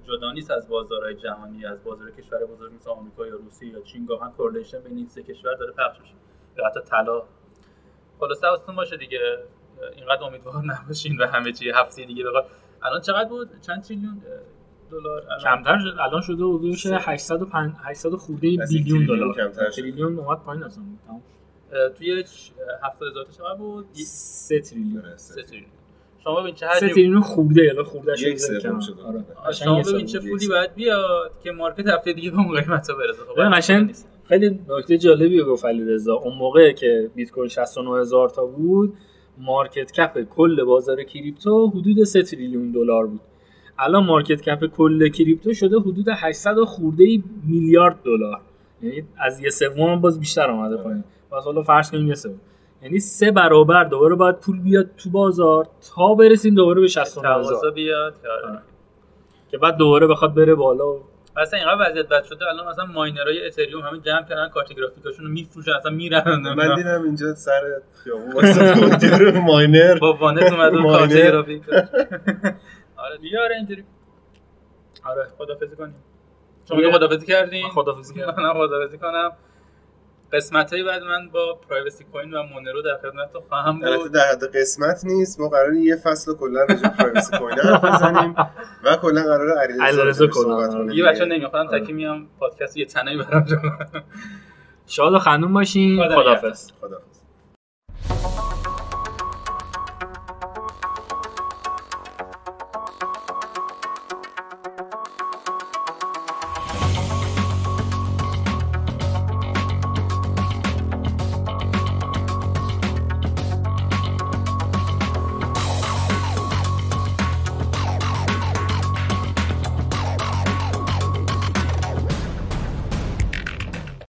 جدا 0.07 0.31
نیست 0.31 0.51
از 0.51 0.67
بازارهای 0.69 1.15
جهانی 1.15 1.65
از 1.65 1.83
بازار 1.83 2.11
کشور 2.11 2.45
بزرگ 2.45 2.73
مثل 2.73 2.89
آمریکا 2.89 3.27
یا 3.27 3.35
روسیه 3.35 3.69
یا 3.69 3.81
چین 3.81 4.05
گاهاً 4.05 4.31
correlation 4.31 4.79
بین 4.79 4.97
این 4.97 5.07
سه 5.07 5.23
کشور 5.23 5.53
داره 5.53 5.71
پخش 5.71 5.99
میشه 6.01 6.13
یا 6.57 6.65
حتی 6.65 6.79
طلا 6.81 7.23
خلاصه 8.19 8.47
حواستون 8.47 8.75
باشه 8.75 8.97
دیگه 8.97 9.19
اینقدر 9.95 10.23
امیدوار 10.23 10.63
نباشین 10.65 11.17
و 11.17 11.25
همه 11.27 11.51
چی 11.51 11.69
هفته 11.69 12.05
دیگه 12.05 12.23
بخواد 12.23 12.45
الان 12.83 13.01
چقدر 13.01 13.29
بود 13.29 13.61
چند 13.61 13.83
تریلیون 13.83 14.21
دلار 14.91 15.23
الان؟ 15.25 15.39
کمتر 15.39 15.77
شد 15.79 15.97
الان 15.99 16.21
شده 16.21 16.43
حدود 16.43 16.75
سه. 16.75 16.95
805 16.97 17.71
800 17.83 18.09
خورده 18.15 18.57
از 18.61 18.73
billion 18.73 19.05
دلار. 19.05 19.51
تریلیون 19.75 20.19
اومد 20.19 20.37
پایین 20.39 20.63
اصلا 20.63 20.83
تمام. 21.07 21.21
اه، 21.71 21.89
توی 21.89 22.23
70 22.83 23.09
هزار 23.09 23.25
تا 23.25 23.31
چقدر 23.31 23.53
بود 23.55 23.85
یه- 23.95 24.05
3 24.05 24.59
تریلیون 24.59 25.05
آره، 25.05 25.17
سه 25.17 25.43
تریلیون 25.43 25.69
شما 26.23 26.41
ببین 26.41 26.55
چه 26.55 26.65
3 26.65 26.75
حجمی 26.75 26.89
تریلیون 26.89 27.21
خورده 27.21 27.63
یالا 27.63 27.83
خورده 27.83 28.11
یک 28.21 28.39
سوم 28.39 28.79
شده. 28.79 29.03
آره 29.03 29.25
قشنگ 29.47 29.83
شما 29.83 29.93
ببین. 29.93 30.05
چه 30.05 30.19
پولی. 30.19 30.47
باید 30.47 30.75
بیاد 30.75 31.31
که 31.43 31.51
market 31.51 31.87
هفته 31.87 32.13
دیگه 32.13 32.31
به 32.31 32.37
اون 32.37 32.61
قیمت 32.61 32.89
ها 32.89 32.95
برسه 32.95 33.21
خب 33.35 33.55
قشنگ. 33.55 33.95
خیلی 34.23 34.59
نکته 34.69 34.97
جالبی 34.97 35.39
رو 35.39 35.45
گفت 35.45 35.65
علیرضا 35.65 36.13
اون 36.13 36.37
موقع 36.37 36.71
که 36.71 37.09
بیت 37.15 37.31
کوین 37.31 37.47
69 37.47 37.99
هزار 37.99 38.29
تا 38.29 38.45
بود 38.45 38.93
market 39.37 39.91
cap 39.91 40.23
کل 40.29 40.63
بازار 40.63 41.03
crypto 41.03 41.67
حدود 41.67 42.03
3 42.03 42.21
تریلیون 42.21 42.71
دلار 42.71 43.07
بود 43.07 43.21
الان 43.79 44.03
market 44.05 44.41
cap 44.41 44.65
کل 44.65 45.09
crypto 45.09 45.53
شده 45.53 45.79
حدود 45.79 46.05
800 46.15 46.57
و 46.57 46.65
خورده 46.65 47.23
میلیارد 47.47 47.99
دلار 48.03 48.41
یعنی 48.81 49.03
از 49.19 49.39
یه 49.39 49.49
سوم 49.49 50.01
باز 50.01 50.19
بیشتر 50.19 50.51
اومده 50.51 50.77
پایین 50.77 51.03
پس 51.31 51.43
حالا 51.43 51.63
فرض 51.63 51.91
کنیم 51.91 52.07
یه 52.07 52.15
سوم 52.15 52.39
یعنی 52.81 52.99
سه 52.99 53.31
برابر 53.31 53.83
دوباره 53.83 54.15
باید 54.15 54.35
پول 54.39 54.59
بیاد 54.59 54.89
تو 54.97 55.09
بازار 55.09 55.67
تا 55.95 56.13
برسیم 56.15 56.55
دوباره 56.55 56.81
به 56.81 56.87
69 56.87 57.29
تقاضا 57.29 57.57
هزار. 57.57 57.71
بیاد 57.71 58.13
که 58.21 58.29
آره. 58.29 58.47
آره. 58.47 58.61
که 59.51 59.57
بعد 59.57 59.75
دوباره 59.77 60.07
بخواد 60.07 60.33
بره 60.33 60.55
بالا. 60.55 60.93
و 61.35 61.39
اصلا 61.39 61.59
اینقدر 61.59 61.89
وضعیت 61.91 62.07
بد 62.07 62.23
شده 62.23 62.45
الان 62.49 62.67
مثلا 62.67 62.85
ماینرهای 62.85 63.45
اتریوم 63.47 63.81
همین 63.81 64.01
جمع 64.01 64.23
کردن 64.29 64.49
کارت 64.49 64.73
گرافیکاشون 64.73 65.25
رو 65.25 65.31
میفروشن 65.31 65.71
اصلا 65.71 65.91
میرن. 65.91 66.23
من 66.57 66.75
دیدم 66.75 67.03
اینجا 67.03 67.35
سر 67.35 67.61
خیابون 68.03 68.31
واسه 68.33 69.39
ماینر. 69.39 69.97
با 69.99 70.13
وانت 70.13 70.51
اومد 70.51 70.73
اون 70.73 70.83
کارت. 70.97 71.13
گرافیک 71.13 71.61
آره 73.05 73.17
دیگه 73.21 73.39
آره 73.39 73.55
اینجوری. 73.55 73.83
آره 75.03 75.27
خدافظی 75.37 75.75
کنیم. 75.75 75.95
شما 76.69 76.91
خدافظی 76.91 77.25
کردین؟ 77.25 77.63
من 77.63 77.69
خداحافظی 77.69 78.13
کردم. 78.13 78.43
من 78.43 78.53
خدافظی 78.53 78.97
کنم. 78.97 79.31
قسمت 80.33 80.73
های 80.73 80.83
بعد 80.83 81.03
من 81.03 81.29
با 81.29 81.59
پرایوسی 81.69 82.03
کوین 82.03 82.33
و 82.33 82.43
مونرو 82.43 82.81
در 82.81 82.97
خدمت 83.01 83.29
خواهم 83.49 83.83
البته 83.83 84.03
بود. 84.03 84.11
در 84.11 84.31
حد 84.31 84.57
قسمت 84.57 85.01
نیست. 85.05 85.39
ما 85.39 85.49
قرار 85.49 85.73
یه 85.73 85.95
فصل 85.95 86.33
کلا 86.33 86.63
راجع 86.63 86.87
پرایوسی 86.89 87.37
کوین 87.37 87.59
حرف 87.59 87.85
بزنیم 87.85 88.35
و 88.83 88.95
کلا 89.01 89.23
قرار 89.23 89.57
علیرضا. 89.57 90.27
صحبت 90.31 90.69
کنیم 90.69 90.89
دیگه 90.89 91.03
بچه‌ها 91.03 91.25
نمی‌خوام 91.25 91.67
تکی 91.67 91.93
میام 91.93 92.27
پادکست 92.39 92.77
یه 92.77 92.85
تنهایی 92.85 93.17
برام 93.17 93.45
شاد 94.87 95.13
و 95.13 95.19
خندون 95.19 95.53
باشین. 95.53 96.03
خدا 96.03 96.15
خداحافظ. 96.21 96.71
خدا 96.81 96.97